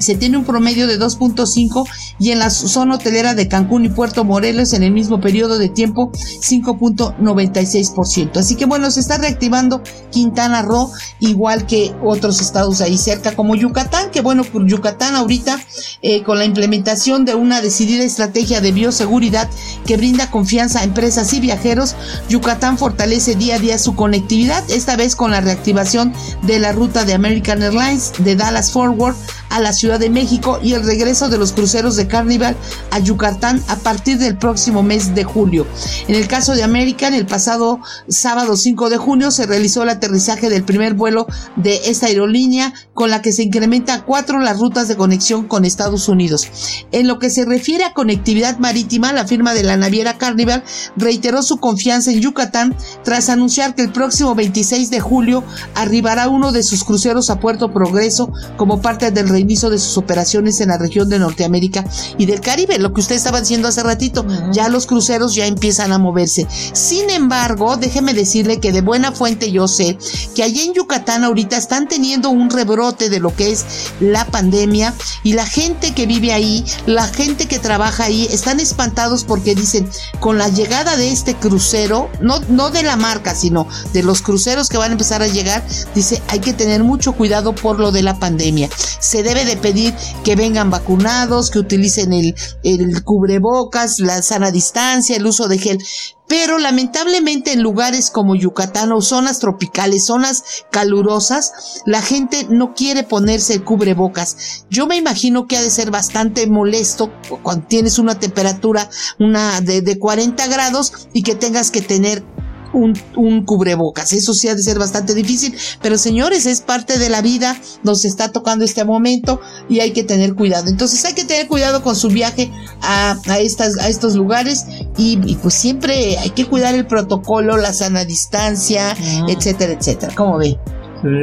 se 0.00 0.16
tiene 0.16 0.36
un 0.38 0.44
promedio 0.44 0.86
de 0.86 0.98
2.5 0.98 1.86
y 2.18 2.30
en 2.30 2.38
la 2.38 2.48
zona 2.50 2.94
hotelera 2.96 3.34
de 3.34 3.48
Cancún 3.48 3.84
y 3.84 3.90
Puerto 3.90 4.24
Morelos 4.24 4.72
en 4.72 4.82
el 4.82 4.92
mismo 4.92 5.20
periodo 5.20 5.58
de 5.58 5.68
tiempo 5.68 6.10
5.96%. 6.12 8.38
Así 8.38 8.54
que 8.56 8.64
bueno, 8.64 8.90
se 8.90 9.00
está 9.00 9.18
reactivando 9.18 9.82
Quintana 10.10 10.62
Roo 10.62 10.90
igual 11.20 11.66
que 11.66 11.94
otros 12.02 12.40
estados 12.40 12.80
ahí 12.80 12.96
cerca 12.96 13.36
como 13.36 13.54
Yucatán, 13.54 14.10
que 14.10 14.22
bueno, 14.22 14.42
Yucatán 14.66 15.14
ahorita 15.14 15.60
eh, 16.02 16.22
con 16.22 16.38
la 16.38 16.46
implementación 16.46 17.26
de 17.26 17.34
una 17.34 17.60
decidida 17.60 18.02
estrategia 18.02 18.60
de 18.60 18.72
bioseguridad 18.72 19.48
que 19.86 19.98
brinda 19.98 20.30
confianza 20.30 20.80
a 20.80 20.84
empresas 20.84 21.34
y 21.34 21.40
viajeros, 21.40 21.94
Yucatán 22.28 22.78
fortalece 22.78 23.34
día 23.34 23.56
a 23.56 23.58
día 23.58 23.76
su 23.78 23.94
conectividad, 23.94 24.64
esta 24.70 24.96
vez 24.96 25.14
con 25.14 25.30
la 25.30 25.42
reactivación 25.42 26.14
de 26.42 26.58
la 26.58 26.72
ruta 26.72 27.04
de 27.04 27.12
American 27.12 27.62
Airlines 27.62 28.14
de 28.18 28.36
Dallas 28.36 28.72
Forward 28.72 29.14
a 29.50 29.60
la 29.60 29.72
Ciudad 29.72 29.89
de 29.98 30.10
México 30.10 30.58
y 30.62 30.74
el 30.74 30.84
regreso 30.84 31.28
de 31.28 31.38
los 31.38 31.52
cruceros 31.52 31.96
de 31.96 32.06
Carnival 32.06 32.56
a 32.90 32.98
Yucatán 32.98 33.62
a 33.68 33.76
partir 33.76 34.18
del 34.18 34.36
próximo 34.36 34.82
mes 34.82 35.14
de 35.14 35.24
julio. 35.24 35.66
En 36.08 36.14
el 36.14 36.28
caso 36.28 36.54
de 36.54 36.62
American, 36.62 37.14
el 37.14 37.26
pasado 37.26 37.80
sábado 38.08 38.56
5 38.56 38.90
de 38.90 38.96
junio 38.96 39.30
se 39.30 39.46
realizó 39.46 39.82
el 39.82 39.88
aterrizaje 39.88 40.50
del 40.50 40.64
primer 40.64 40.94
vuelo 40.94 41.26
de 41.56 41.80
esta 41.86 42.06
aerolínea 42.06 42.72
con 42.94 43.10
la 43.10 43.22
que 43.22 43.32
se 43.32 43.42
incrementa 43.42 43.94
a 43.94 44.04
cuatro 44.04 44.40
las 44.40 44.58
rutas 44.58 44.88
de 44.88 44.96
conexión 44.96 45.46
con 45.46 45.64
Estados 45.64 46.08
Unidos. 46.08 46.48
En 46.92 47.06
lo 47.06 47.18
que 47.18 47.30
se 47.30 47.44
refiere 47.44 47.84
a 47.84 47.94
conectividad 47.94 48.58
marítima, 48.58 49.12
la 49.12 49.26
firma 49.26 49.54
de 49.54 49.62
la 49.62 49.76
naviera 49.76 50.18
Carnival 50.18 50.62
reiteró 50.96 51.42
su 51.42 51.58
confianza 51.58 52.10
en 52.10 52.20
Yucatán 52.20 52.76
tras 53.04 53.28
anunciar 53.28 53.74
que 53.74 53.82
el 53.82 53.92
próximo 53.92 54.34
26 54.34 54.90
de 54.90 55.00
julio 55.00 55.44
arribará 55.74 56.28
uno 56.28 56.52
de 56.52 56.62
sus 56.62 56.84
cruceros 56.84 57.30
a 57.30 57.40
Puerto 57.40 57.72
Progreso 57.72 58.32
como 58.56 58.80
parte 58.80 59.10
del 59.10 59.36
inicio 59.36 59.70
de 59.70 59.78
sus 59.80 59.98
operaciones 59.98 60.60
en 60.60 60.68
la 60.68 60.78
región 60.78 61.08
de 61.08 61.18
Norteamérica 61.18 61.84
y 62.18 62.26
del 62.26 62.40
Caribe, 62.40 62.78
lo 62.78 62.92
que 62.92 63.00
usted 63.00 63.16
estaba 63.16 63.40
diciendo 63.40 63.68
hace 63.68 63.82
ratito, 63.82 64.24
ya 64.52 64.68
los 64.68 64.86
cruceros 64.86 65.34
ya 65.34 65.46
empiezan 65.46 65.92
a 65.92 65.98
moverse. 65.98 66.46
Sin 66.72 67.10
embargo, 67.10 67.76
déjeme 67.76 68.14
decirle 68.14 68.60
que 68.60 68.72
de 68.72 68.80
buena 68.80 69.12
fuente 69.12 69.50
yo 69.50 69.68
sé 69.68 69.98
que 70.34 70.42
allí 70.42 70.62
en 70.62 70.74
Yucatán 70.74 71.24
ahorita 71.24 71.56
están 71.56 71.88
teniendo 71.88 72.30
un 72.30 72.50
rebrote 72.50 73.08
de 73.08 73.20
lo 73.20 73.34
que 73.34 73.50
es 73.52 73.64
la 74.00 74.24
pandemia 74.26 74.94
y 75.22 75.32
la 75.34 75.46
gente 75.46 75.92
que 75.92 76.06
vive 76.06 76.32
ahí, 76.32 76.64
la 76.86 77.06
gente 77.06 77.46
que 77.46 77.58
trabaja 77.58 78.04
ahí, 78.04 78.26
están 78.30 78.60
espantados 78.60 79.24
porque 79.24 79.54
dicen, 79.54 79.88
con 80.20 80.38
la 80.38 80.48
llegada 80.48 80.96
de 80.96 81.10
este 81.10 81.34
crucero, 81.34 82.10
no, 82.20 82.40
no 82.48 82.70
de 82.70 82.82
la 82.82 82.96
marca, 82.96 83.34
sino 83.34 83.66
de 83.92 84.02
los 84.02 84.22
cruceros 84.22 84.68
que 84.68 84.78
van 84.78 84.90
a 84.90 84.92
empezar 84.92 85.22
a 85.22 85.28
llegar, 85.28 85.64
dice, 85.94 86.22
hay 86.28 86.40
que 86.40 86.52
tener 86.52 86.84
mucho 86.84 87.12
cuidado 87.12 87.54
por 87.54 87.78
lo 87.78 87.92
de 87.92 88.02
la 88.02 88.18
pandemia. 88.18 88.68
Se 88.98 89.22
debe 89.22 89.44
de 89.44 89.56
pedir 89.70 89.94
que 90.24 90.34
vengan 90.34 90.70
vacunados, 90.70 91.50
que 91.50 91.60
utilicen 91.60 92.12
el, 92.12 92.34
el 92.64 93.04
cubrebocas, 93.04 94.00
la 94.00 94.20
sana 94.22 94.50
distancia, 94.50 95.16
el 95.16 95.26
uso 95.26 95.46
de 95.46 95.58
gel. 95.58 95.78
Pero 96.26 96.58
lamentablemente 96.58 97.52
en 97.52 97.62
lugares 97.62 98.10
como 98.10 98.36
Yucatán 98.36 98.92
o 98.92 99.00
zonas 99.00 99.38
tropicales, 99.40 100.06
zonas 100.06 100.64
calurosas, 100.70 101.82
la 101.86 102.02
gente 102.02 102.46
no 102.48 102.74
quiere 102.74 103.02
ponerse 103.02 103.54
el 103.54 103.64
cubrebocas. 103.64 104.64
Yo 104.70 104.86
me 104.86 104.96
imagino 104.96 105.46
que 105.46 105.56
ha 105.56 105.62
de 105.62 105.70
ser 105.70 105.90
bastante 105.90 106.46
molesto 106.46 107.12
cuando 107.42 107.66
tienes 107.66 107.98
una 107.98 108.18
temperatura 108.18 108.88
una 109.18 109.60
de, 109.60 109.82
de 109.82 109.98
40 109.98 110.46
grados 110.46 110.92
y 111.12 111.22
que 111.22 111.34
tengas 111.34 111.70
que 111.70 111.82
tener 111.82 112.24
un, 112.72 113.44
cubrebocas. 113.44 114.12
Eso 114.12 114.34
sí 114.34 114.48
ha 114.48 114.54
de 114.54 114.62
ser 114.62 114.78
bastante 114.78 115.14
difícil, 115.14 115.56
pero 115.82 115.98
señores, 115.98 116.46
es 116.46 116.60
parte 116.60 116.98
de 116.98 117.08
la 117.08 117.22
vida, 117.22 117.56
nos 117.82 118.04
está 118.04 118.32
tocando 118.32 118.64
este 118.64 118.84
momento 118.84 119.40
y 119.68 119.80
hay 119.80 119.92
que 119.92 120.04
tener 120.04 120.34
cuidado. 120.34 120.68
Entonces 120.68 121.04
hay 121.04 121.14
que 121.14 121.24
tener 121.24 121.46
cuidado 121.48 121.82
con 121.82 121.96
su 121.96 122.08
viaje 122.08 122.50
a, 122.82 123.18
estas, 123.38 123.78
a 123.78 123.88
estos 123.88 124.14
lugares 124.14 124.66
y, 124.96 125.16
pues 125.36 125.54
siempre 125.54 126.18
hay 126.18 126.30
que 126.30 126.46
cuidar 126.46 126.74
el 126.74 126.86
protocolo, 126.86 127.56
la 127.56 127.72
sana 127.72 128.04
distancia, 128.04 128.90
ah. 128.98 129.26
etcétera, 129.28 129.72
etcétera. 129.72 130.14
¿Cómo 130.14 130.38
ve? 130.38 130.58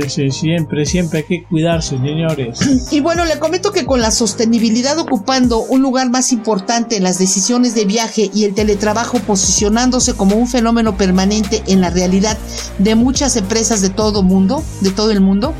Sí, 0.07 0.31
siempre, 0.31 0.85
siempre 0.85 1.19
hay 1.19 1.25
que 1.25 1.43
cuidarse, 1.43 1.97
señores. 1.97 2.59
Y 2.91 2.99
bueno, 2.99 3.25
le 3.25 3.37
comento 3.39 3.71
que 3.71 3.85
con 3.85 4.01
la 4.01 4.11
sostenibilidad 4.11 4.97
ocupando 4.97 5.59
un 5.59 5.81
lugar 5.81 6.09
más 6.09 6.31
importante 6.31 6.97
en 6.97 7.03
las 7.03 7.19
decisiones 7.19 7.75
de 7.75 7.85
viaje 7.85 8.31
y 8.33 8.45
el 8.45 8.53
teletrabajo 8.53 9.19
posicionándose 9.19 10.15
como 10.15 10.35
un 10.35 10.47
fenómeno 10.47 10.97
permanente 10.97 11.63
en 11.67 11.81
la 11.81 11.89
realidad 11.89 12.37
de 12.79 12.95
muchas 12.95 13.35
empresas 13.35 13.81
de 13.81 13.89
todo 13.89 14.23
mundo, 14.23 14.63
de 14.81 14.91
todo 14.91 15.11
el 15.11 15.21
mundo, 15.21 15.53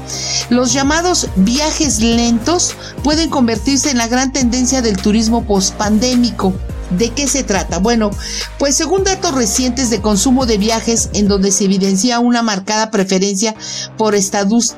los 0.49 0.73
llamados 0.73 1.29
viajes 1.35 2.01
lentos 2.01 2.75
pueden 3.03 3.29
convertirse 3.29 3.91
en 3.91 3.97
la 3.97 4.07
gran 4.07 4.31
tendencia 4.31 4.81
del 4.81 4.97
turismo 4.97 5.43
pospandémico. 5.45 6.53
¿De 6.91 7.09
qué 7.09 7.27
se 7.27 7.43
trata? 7.43 7.79
Bueno, 7.79 8.11
pues 8.59 8.75
según 8.75 9.03
datos 9.03 9.35
recientes 9.35 9.89
de 9.89 10.01
consumo 10.01 10.45
de 10.45 10.57
viajes 10.57 11.09
en 11.13 11.27
donde 11.27 11.51
se 11.51 11.65
evidencia 11.65 12.19
una 12.19 12.41
marcada 12.41 12.91
preferencia 12.91 13.55
por, 13.97 14.15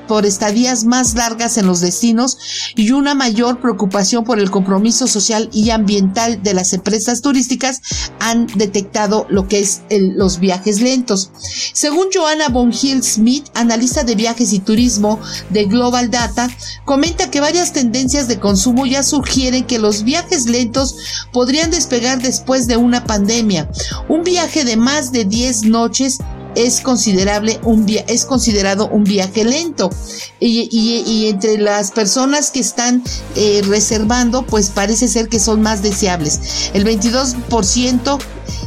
por 0.07 0.25
estadías 0.25 0.85
más 0.85 1.13
largas 1.13 1.57
en 1.57 1.67
los 1.67 1.81
destinos 1.81 2.37
y 2.75 2.91
una 2.91 3.13
mayor 3.13 3.61
preocupación 3.61 4.23
por 4.23 4.39
el 4.39 4.49
compromiso 4.49 5.07
social 5.07 5.49
y 5.53 5.69
ambiental 5.69 6.41
de 6.41 6.53
las 6.53 6.73
empresas 6.73 7.21
turísticas, 7.21 7.81
han 8.19 8.47
detectado 8.55 9.27
lo 9.29 9.47
que 9.47 9.59
es 9.59 9.81
los 9.89 10.39
viajes 10.39 10.81
lentos. 10.81 11.31
Según 11.73 12.07
Joanna 12.13 12.49
Von 12.49 12.73
Hill 12.73 13.03
Smith, 13.03 13.45
analista 13.53 14.03
de 14.03 14.15
viajes 14.15 14.53
y 14.53 14.59
turismo 14.59 15.19
de 15.49 15.65
Global 15.65 16.09
Data, 16.09 16.49
comenta 16.85 17.29
que 17.29 17.39
varias 17.39 17.73
tendencias 17.73 18.27
de 18.27 18.39
consumo 18.39 18.85
ya 18.85 19.03
sugieren 19.03 19.65
que 19.65 19.79
los 19.79 20.03
viajes 20.03 20.45
lentos 20.45 20.95
podrían 21.31 21.71
después 21.99 22.67
de 22.67 22.77
una 22.77 23.03
pandemia. 23.03 23.69
Un 24.07 24.23
viaje 24.23 24.63
de 24.63 24.77
más 24.77 25.11
de 25.11 25.25
10 25.25 25.63
noches 25.63 26.19
es 26.55 26.81
considerable 26.81 27.59
un 27.63 27.85
es 28.07 28.25
considerado 28.25 28.87
un 28.87 29.03
viaje 29.03 29.43
lento 29.43 29.91
y, 30.39 31.27
entre 31.27 31.59
las 31.59 31.91
personas 31.91 32.49
que 32.49 32.59
están 32.59 33.03
eh, 33.35 33.61
reservando 33.67 34.41
pues 34.41 34.69
parece 34.69 35.07
ser 35.07 35.29
que 35.29 35.39
son 35.39 35.61
más 35.61 35.83
deseables 35.83 36.71
el 36.73 36.85
22% 36.85 38.19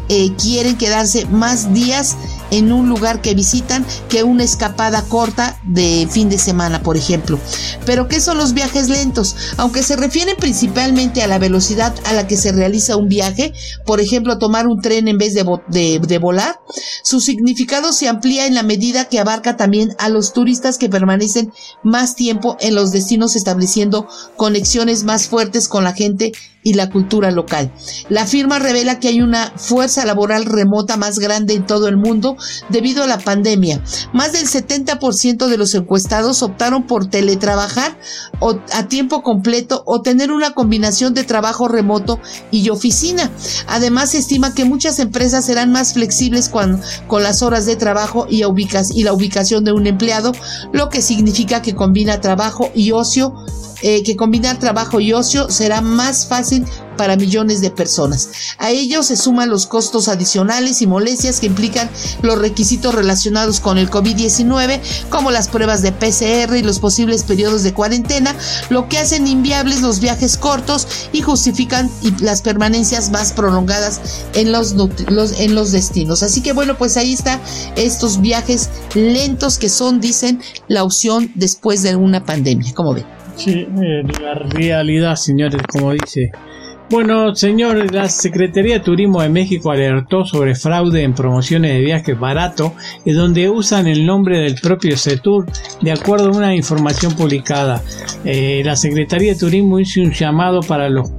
eh, 0.09 0.33
quieren 0.41 0.78
quedarse 0.78 1.26
más 1.26 1.74
días 1.74 2.16
en 2.53 2.71
un 2.71 2.89
lugar 2.89 3.21
que 3.21 3.35
visitan 3.35 3.85
que 4.09 4.23
una 4.23 4.45
escapada 4.45 5.03
corta 5.03 5.61
de 5.65 6.07
fin 6.11 6.29
de 6.29 6.39
semana, 6.39 6.83
por 6.83 6.97
ejemplo. 6.97 7.39
Pero 7.85 8.07
¿qué 8.07 8.21
son 8.21 8.39
los 8.39 8.53
viajes 8.53 8.89
lentos? 8.89 9.35
Aunque 9.57 9.83
se 9.83 9.97
refieren 9.97 10.37
principalmente 10.39 11.23
a 11.23 11.27
la 11.27 11.39
velocidad 11.39 11.95
a 12.05 12.13
la 12.13 12.27
que 12.27 12.37
se 12.37 12.53
realiza 12.53 12.97
un 12.97 13.09
viaje, 13.09 13.53
por 13.87 14.01
ejemplo, 14.01 14.39
tomar 14.39 14.67
un 14.67 14.81
tren 14.81 15.09
en 15.09 15.19
vez 15.19 15.35
de, 15.35 15.99
de 15.99 16.19
volar, 16.19 16.61
su 17.03 17.21
significado 17.21 17.93
se 17.93 18.09
amplía 18.09 18.47
en 18.47 18.55
la 18.55 18.63
medida 18.63 19.07
que 19.07 19.19
abarca 19.19 19.57
también 19.57 19.97
a 19.99 20.11
los 20.11 20.33
turistas 20.33 20.77
que 20.79 20.91
permanecen 20.91 21.53
más 21.83 22.15
tiempo 22.15 22.57
en 22.61 22.75
los 22.75 22.93
destinos 22.93 23.35
estableciendo 23.35 24.07
conexiones 24.37 25.05
más 25.05 25.27
fuertes 25.27 25.69
con 25.69 25.85
la 25.85 25.95
gente 25.95 26.33
y 26.63 26.75
la 26.75 26.91
cultura 26.91 27.31
local. 27.31 27.73
La 28.09 28.27
firma 28.27 28.59
revela 28.59 29.01
que 29.01 29.09
hay 29.09 29.21
una 29.21 29.53
fuerza 29.57 30.05
laboral 30.05 30.45
remota 30.45 30.97
más 30.97 31.19
grande 31.19 31.55
en 31.55 31.67
todo 31.67 31.89
el 31.89 31.97
mundo 31.97 32.37
debido 32.69 33.03
a 33.03 33.07
la 33.07 33.19
pandemia. 33.19 33.83
Más 34.13 34.33
del 34.33 34.47
70% 34.47 35.49
de 35.49 35.57
los 35.57 35.75
encuestados 35.75 36.43
optaron 36.43 36.87
por 36.87 37.07
teletrabajar 37.07 37.99
o 38.41 38.59
a 38.73 38.89
tiempo 38.89 39.23
completo 39.23 39.83
o 39.87 40.03
tener 40.03 40.33
una 40.33 40.55
combinación 40.55 41.15
de 41.15 41.25
trabajo 41.25 41.69
remoto 41.69 42.21
y 42.51 42.69
oficina. 42.69 43.31
Además, 43.67 44.11
se 44.11 44.19
estima 44.19 44.55
que 44.55 44.65
muchas 44.65 44.99
empresas 44.99 45.45
serán 45.45 45.73
más 45.73 45.95
flexibles 45.95 46.49
con, 46.49 46.81
con 47.07 47.23
las 47.23 47.43
horas 47.43 47.67
de 47.67 47.77
trabajo 47.77 48.27
y, 48.29 48.43
y 48.43 49.03
la 49.03 49.13
ubicación 49.13 49.65
de 49.65 49.73
un 49.73 49.87
empleado, 49.87 50.33
lo 50.73 50.89
que 50.89 51.03
significa 51.03 51.63
que 51.63 51.75
combina 51.75 52.21
trabajo 52.21 52.71
y 52.75 52.93
ocio 52.93 53.35
eh, 53.85 54.05
que 54.05 54.15
combinar 54.15 54.61
trabajo 54.61 55.01
y 55.01 55.13
ocio 55.13 55.51
será 55.51 55.81
más 55.81 56.29
fácil 56.29 56.52
para 56.97 57.17
millones 57.17 57.61
de 57.61 57.71
personas. 57.71 58.31
A 58.59 58.71
ello 58.71 59.03
se 59.03 59.17
suman 59.17 59.49
los 59.49 59.67
costos 59.67 60.09
adicionales 60.09 60.83
y 60.83 60.87
molestias 60.87 61.41
que 61.41 61.47
implican 61.47 61.91
los 62.23 62.39
requisitos 62.39 62.95
relacionados 62.95 63.61
con 63.61 63.79
el 63.79 63.91
COVID-19, 63.91 64.81
como 65.09 65.31
las 65.31 65.49
pruebas 65.49 65.83
de 65.83 65.93
PCR 65.93 66.57
y 66.57 66.63
los 66.63 66.79
posibles 66.79 67.23
periodos 67.23 67.63
de 67.63 67.73
cuarentena, 67.73 68.35
lo 68.71 68.89
que 68.89 68.99
hacen 68.99 69.27
inviables 69.27 69.83
los 69.83 70.01
viajes 70.01 70.37
cortos 70.37 70.87
y 71.13 71.23
justifican 71.23 71.91
las 72.21 72.43
permanencias 72.43 73.11
más 73.11 73.33
prolongadas 73.33 74.01
en 74.35 74.53
los, 74.53 74.75
en 75.39 75.55
los 75.55 75.73
destinos. 75.73 76.23
Así 76.23 76.41
que 76.41 76.53
bueno, 76.53 76.77
pues 76.77 76.97
ahí 76.97 77.13
está 77.13 77.41
estos 77.77 78.21
viajes 78.21 78.69
lentos 78.95 79.59
que 79.59 79.69
son, 79.69 80.01
dicen, 80.01 80.41
la 80.69 80.85
opción 80.85 81.33
después 81.35 81.83
de 81.83 81.97
una 81.97 82.25
pandemia. 82.25 82.73
¿Cómo 82.75 82.95
ven? 82.95 83.22
Sí, 83.37 83.66
eh, 83.83 84.03
la 84.20 84.35
realidad, 84.35 85.16
señores, 85.16 85.62
como 85.70 85.93
dice. 85.93 86.30
Bueno, 86.91 87.35
señor, 87.35 87.91
la 87.91 88.07
Secretaría 88.09 88.74
de 88.74 88.80
Turismo 88.80 89.22
de 89.22 89.30
México 89.30 89.70
alertó 89.70 90.26
sobre 90.26 90.55
fraude 90.55 91.03
en 91.03 91.14
promociones 91.14 91.72
de 91.72 91.80
viajes 91.80 92.20
barato, 92.20 92.74
donde 93.07 93.49
usan 93.49 93.87
el 93.87 94.05
nombre 94.05 94.41
del 94.41 94.57
propio 94.57 94.99
CETUR, 94.99 95.47
de 95.80 95.91
acuerdo 95.91 96.26
a 96.26 96.37
una 96.37 96.55
información 96.55 97.14
publicada. 97.16 97.83
Eh, 98.26 98.61
la 98.62 98.76
Secretaría 98.76 99.33
de 99.33 99.39
Turismo 99.39 99.80
hizo 99.80 100.03
un 100.03 100.12
llamado 100.12 100.61
para 100.61 100.91
los 100.91 101.11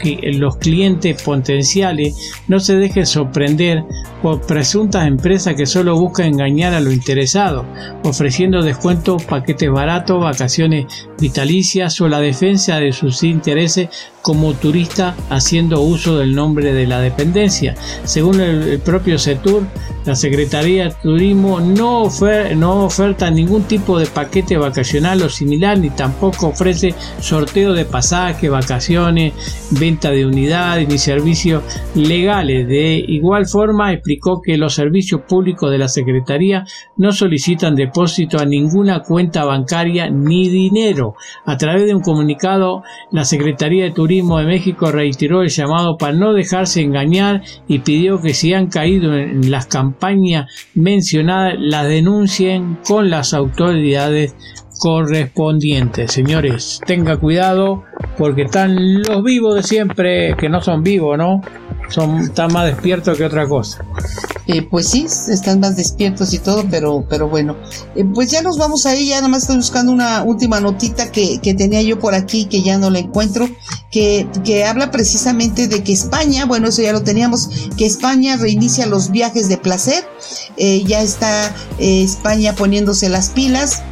que 0.00 0.18
los 0.32 0.56
clientes 0.56 1.22
potenciales 1.22 2.32
no 2.48 2.58
se 2.58 2.76
dejen 2.76 3.06
sorprender 3.06 3.84
por 4.22 4.40
presuntas 4.40 5.06
empresas 5.06 5.54
que 5.54 5.66
solo 5.66 5.98
buscan 5.98 6.26
engañar 6.26 6.74
a 6.74 6.80
los 6.80 6.92
interesados, 6.92 7.66
ofreciendo 8.04 8.62
descuentos, 8.62 9.24
paquetes 9.24 9.70
baratos, 9.70 10.20
vacaciones 10.20 10.86
vitalicias 11.20 12.00
o 12.00 12.08
la 12.08 12.20
defensa 12.20 12.80
de 12.80 12.92
sus 12.92 13.22
intereses 13.22 13.88
como 14.22 14.54
turista 14.54 15.16
haciendo 15.30 15.80
uso 15.80 16.18
del 16.18 16.34
nombre 16.34 16.72
de 16.72 16.86
la 16.86 17.00
dependencia. 17.00 17.74
Según 18.04 18.40
el, 18.40 18.80
propio 18.80 19.18
CETUR, 19.18 19.66
la 20.04 20.14
Secretaría 20.14 20.84
de 20.84 20.94
Turismo 21.02 21.60
no, 21.60 22.08
no 22.56 22.84
oferta 22.84 23.30
ningún 23.30 23.64
tipo 23.64 23.98
de 23.98 24.06
paquete 24.06 24.56
vacacional 24.56 25.22
o 25.22 25.28
similar, 25.28 25.78
ni 25.78 25.90
tampoco 25.90 26.48
ofrece 26.48 26.94
sorteo 27.20 27.72
de 27.72 27.84
pasajes, 27.84 28.50
vacaciones, 28.50 29.32
venta 29.70 30.10
de 30.10 30.26
unidades 30.26 30.88
ni 30.88 30.98
servicios 30.98 31.62
legales. 31.94 32.66
De 32.68 33.04
igual 33.08 33.46
forma, 33.46 33.92
explicó 33.92 34.40
que 34.42 34.56
los 34.56 34.74
servicios 34.74 35.22
públicos 35.22 35.70
de 35.70 35.78
la 35.78 35.88
Secretaría 35.88 36.66
no 36.96 37.12
solicitan 37.12 37.74
depósito 37.74 38.38
a 38.38 38.44
ninguna 38.44 39.00
cuenta 39.02 39.44
bancaria 39.44 40.10
ni 40.10 40.48
dinero. 40.48 41.09
A 41.44 41.56
través 41.56 41.86
de 41.86 41.94
un 41.94 42.00
comunicado, 42.00 42.82
la 43.10 43.24
Secretaría 43.24 43.84
de 43.84 43.92
Turismo 43.92 44.38
de 44.38 44.46
México 44.46 44.90
reiteró 44.90 45.42
el 45.42 45.48
llamado 45.48 45.96
para 45.96 46.12
no 46.12 46.32
dejarse 46.32 46.82
engañar 46.82 47.42
y 47.68 47.80
pidió 47.80 48.20
que 48.20 48.34
si 48.34 48.54
han 48.54 48.68
caído 48.68 49.14
en 49.16 49.50
las 49.50 49.66
campañas 49.66 50.46
mencionadas 50.74 51.54
las 51.58 51.88
denuncien 51.88 52.78
con 52.86 53.10
las 53.10 53.34
autoridades 53.34 54.34
correspondientes. 54.80 56.10
Señores, 56.10 56.80
tenga 56.86 57.18
cuidado 57.18 57.84
porque 58.18 58.42
están 58.42 59.02
los 59.02 59.22
vivos 59.22 59.54
de 59.54 59.62
siempre 59.62 60.34
que 60.36 60.48
no 60.48 60.62
son 60.62 60.82
vivos, 60.82 61.16
¿no? 61.18 61.42
Son, 61.90 62.18
están 62.20 62.52
más 62.52 62.66
despiertos 62.66 63.16
que 63.18 63.24
otra 63.24 63.46
cosa. 63.46 63.84
Eh, 64.46 64.62
pues 64.62 64.88
sí, 64.88 65.04
están 65.04 65.60
más 65.60 65.76
despiertos 65.76 66.32
y 66.32 66.38
todo, 66.38 66.64
pero, 66.70 67.04
pero 67.08 67.28
bueno. 67.28 67.56
Eh, 67.94 68.04
pues 68.14 68.30
ya 68.30 68.42
nos 68.42 68.56
vamos 68.56 68.86
a 68.86 68.94
ya 68.94 69.16
nada 69.16 69.28
más 69.28 69.42
estoy 69.42 69.56
buscando 69.56 69.92
una 69.92 70.22
última 70.22 70.60
notita 70.60 71.12
que, 71.12 71.38
tenía 71.56 71.82
yo 71.82 71.98
por 71.98 72.14
aquí 72.14 72.46
que 72.46 72.62
ya 72.62 72.78
no 72.78 72.90
la 72.90 73.00
encuentro, 73.00 73.48
que, 73.90 74.26
que 74.44 74.64
habla 74.64 74.90
precisamente 74.90 75.68
de 75.68 75.84
que 75.84 75.92
España, 75.92 76.46
bueno, 76.46 76.68
eso 76.68 76.80
ya 76.80 76.92
lo 76.92 77.02
teníamos, 77.02 77.70
que 77.76 77.84
España 77.84 78.36
reinicia 78.36 78.86
los 78.86 79.10
viajes 79.10 79.48
de 79.48 79.58
placer, 79.58 80.02
eh, 80.56 80.82
ya 80.84 81.02
está 81.02 81.54
España 81.78 82.54
poniéndose 82.54 83.08
las 83.08 83.28
pilas 83.30 83.82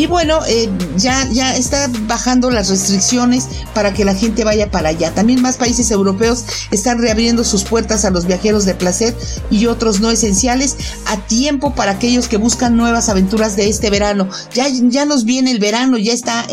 Y 0.00 0.06
bueno, 0.06 0.40
eh, 0.48 0.70
ya, 0.96 1.28
ya 1.30 1.54
está 1.54 1.90
bajando 2.06 2.50
las 2.50 2.70
restricciones 2.70 3.46
para 3.74 3.92
que 3.92 4.06
la 4.06 4.14
gente 4.14 4.44
vaya 4.44 4.70
para 4.70 4.88
allá. 4.88 5.12
También 5.12 5.42
más 5.42 5.58
países 5.58 5.90
europeos 5.90 6.46
están 6.70 7.02
reabriendo 7.02 7.44
sus 7.44 7.64
puertas 7.64 8.06
a 8.06 8.10
los 8.10 8.24
viajeros 8.24 8.64
de 8.64 8.74
placer 8.74 9.14
y 9.50 9.66
otros 9.66 10.00
no 10.00 10.10
esenciales 10.10 10.74
a 11.04 11.18
tiempo 11.18 11.74
para 11.74 11.92
aquellos 11.92 12.28
que 12.28 12.38
buscan 12.38 12.78
nuevas 12.78 13.10
aventuras 13.10 13.56
de 13.56 13.68
este 13.68 13.90
verano. 13.90 14.26
Ya, 14.54 14.68
ya 14.68 15.04
nos 15.04 15.26
viene 15.26 15.50
el 15.50 15.58
verano, 15.58 15.98
ya 15.98 16.14
está 16.14 16.46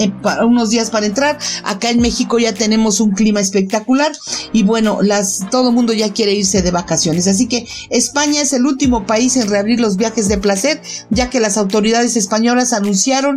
unos 0.45 0.69
días 0.69 0.89
para 0.89 1.05
entrar. 1.05 1.39
Acá 1.63 1.89
en 1.89 2.01
México 2.01 2.39
ya 2.39 2.53
tenemos 2.53 2.99
un 2.99 3.11
clima 3.11 3.39
espectacular 3.39 4.11
y 4.51 4.63
bueno, 4.63 4.99
las, 5.01 5.45
todo 5.49 5.69
el 5.69 5.73
mundo 5.73 5.93
ya 5.93 6.11
quiere 6.11 6.33
irse 6.33 6.61
de 6.61 6.71
vacaciones. 6.71 7.27
Así 7.27 7.47
que 7.47 7.65
España 7.91 8.41
es 8.41 8.51
el 8.51 8.65
último 8.65 9.05
país 9.05 9.37
en 9.37 9.49
reabrir 9.49 9.79
los 9.79 9.95
viajes 9.95 10.27
de 10.27 10.37
placer, 10.37 10.81
ya 11.11 11.29
que 11.29 11.39
las 11.39 11.55
autoridades 11.55 12.17
españolas 12.17 12.73
anunciaron 12.73 13.36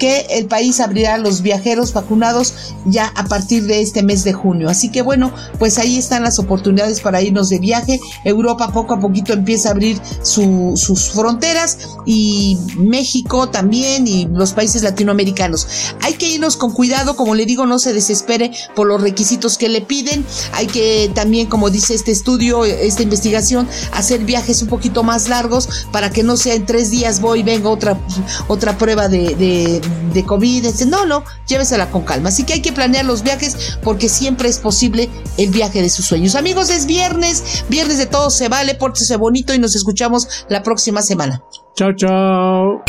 que 0.00 0.26
el 0.30 0.46
país 0.46 0.80
abrirá 0.80 1.14
a 1.14 1.18
los 1.18 1.42
viajeros 1.42 1.92
vacunados 1.92 2.54
ya 2.86 3.12
a 3.14 3.24
partir 3.26 3.64
de 3.66 3.82
este 3.82 4.02
mes 4.02 4.24
de 4.24 4.32
junio. 4.32 4.70
Así 4.70 4.90
que 4.90 5.02
bueno, 5.02 5.30
pues 5.58 5.78
ahí 5.78 5.98
están 5.98 6.24
las 6.24 6.38
oportunidades 6.38 7.00
para 7.00 7.20
irnos 7.20 7.50
de 7.50 7.58
viaje. 7.58 8.00
Europa 8.24 8.72
poco 8.72 8.94
a 8.94 9.00
poquito 9.00 9.34
empieza 9.34 9.68
a 9.68 9.72
abrir 9.72 10.00
sus 10.22 11.10
fronteras 11.10 11.78
y 12.06 12.58
México 12.78 13.50
también 13.50 14.08
y 14.08 14.26
los 14.26 14.52
países 14.52 14.82
latinoamericanos. 14.82 15.68
Hay 16.00 16.14
que 16.14 16.28
irnos 16.28 16.56
con 16.56 16.72
cuidado, 16.72 17.14
como 17.14 17.34
le 17.34 17.44
digo, 17.44 17.66
no 17.66 17.78
se 17.78 17.92
desespere 17.92 18.52
por 18.74 18.86
los 18.86 19.02
requisitos 19.02 19.58
que 19.58 19.68
le 19.68 19.82
piden. 19.82 20.24
Hay 20.54 20.66
que 20.66 21.10
también, 21.14 21.46
como 21.46 21.68
dice 21.68 21.94
este 21.94 22.10
estudio, 22.10 22.64
esta 22.64 23.02
investigación, 23.02 23.68
hacer 23.92 24.24
viajes 24.24 24.62
un 24.62 24.68
poquito 24.68 25.02
más 25.02 25.28
largos 25.28 25.68
para 25.92 26.08
que 26.10 26.22
no 26.22 26.38
sea 26.38 26.54
en 26.54 26.64
tres 26.64 26.90
días 26.90 27.20
voy, 27.20 27.42
vengo 27.42 27.70
otra, 27.70 28.00
otra 28.48 28.78
prueba 28.78 29.06
de 29.08 29.82
de 30.12 30.24
COVID, 30.24 30.66
no, 30.86 31.06
no, 31.06 31.24
llévesela 31.46 31.90
con 31.90 32.02
calma. 32.02 32.28
Así 32.28 32.44
que 32.44 32.54
hay 32.54 32.62
que 32.62 32.72
planear 32.72 33.04
los 33.04 33.22
viajes 33.22 33.78
porque 33.82 34.08
siempre 34.08 34.48
es 34.48 34.58
posible 34.58 35.08
el 35.36 35.50
viaje 35.50 35.82
de 35.82 35.90
sus 35.90 36.06
sueños. 36.06 36.34
Amigos, 36.34 36.70
es 36.70 36.86
viernes, 36.86 37.64
viernes 37.68 37.98
de 37.98 38.06
todo 38.06 38.30
se 38.30 38.48
vale, 38.48 38.74
pórtese 38.74 39.16
bonito 39.16 39.54
y 39.54 39.58
nos 39.58 39.74
escuchamos 39.74 40.46
la 40.48 40.62
próxima 40.62 41.02
semana. 41.02 41.42
Chao, 41.76 41.92
chao. 41.94 42.82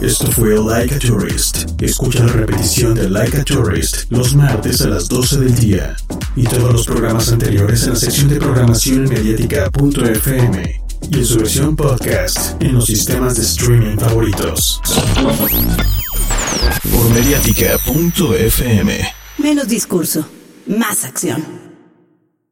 Esto 0.00 0.32
fue 0.32 0.56
Like 0.56 0.94
a 0.94 0.98
Tourist. 0.98 1.80
Escucha 1.80 2.24
la 2.24 2.32
repetición 2.32 2.94
de 2.94 3.10
Like 3.10 3.36
a 3.36 3.44
Tourist 3.44 4.10
los 4.10 4.34
martes 4.34 4.80
a 4.80 4.88
las 4.88 5.08
12 5.08 5.40
del 5.40 5.54
día 5.54 5.96
y 6.36 6.44
todos 6.44 6.72
los 6.72 6.86
programas 6.86 7.30
anteriores 7.30 7.84
en 7.84 7.90
la 7.90 7.96
sección 7.96 8.28
de 8.28 8.36
programación 8.36 9.04
mediática.fm 9.04 10.89
y 11.08 11.18
en 11.18 11.24
su 11.24 11.38
versión 11.38 11.76
podcast 11.76 12.60
en 12.62 12.74
los 12.74 12.86
sistemas 12.86 13.36
de 13.36 13.42
streaming 13.42 13.96
favoritos. 13.96 14.80
Por 16.92 17.10
mediática.fm. 17.14 19.00
Menos 19.38 19.68
discurso, 19.68 20.26
más 20.66 21.04
acción. 21.04 21.69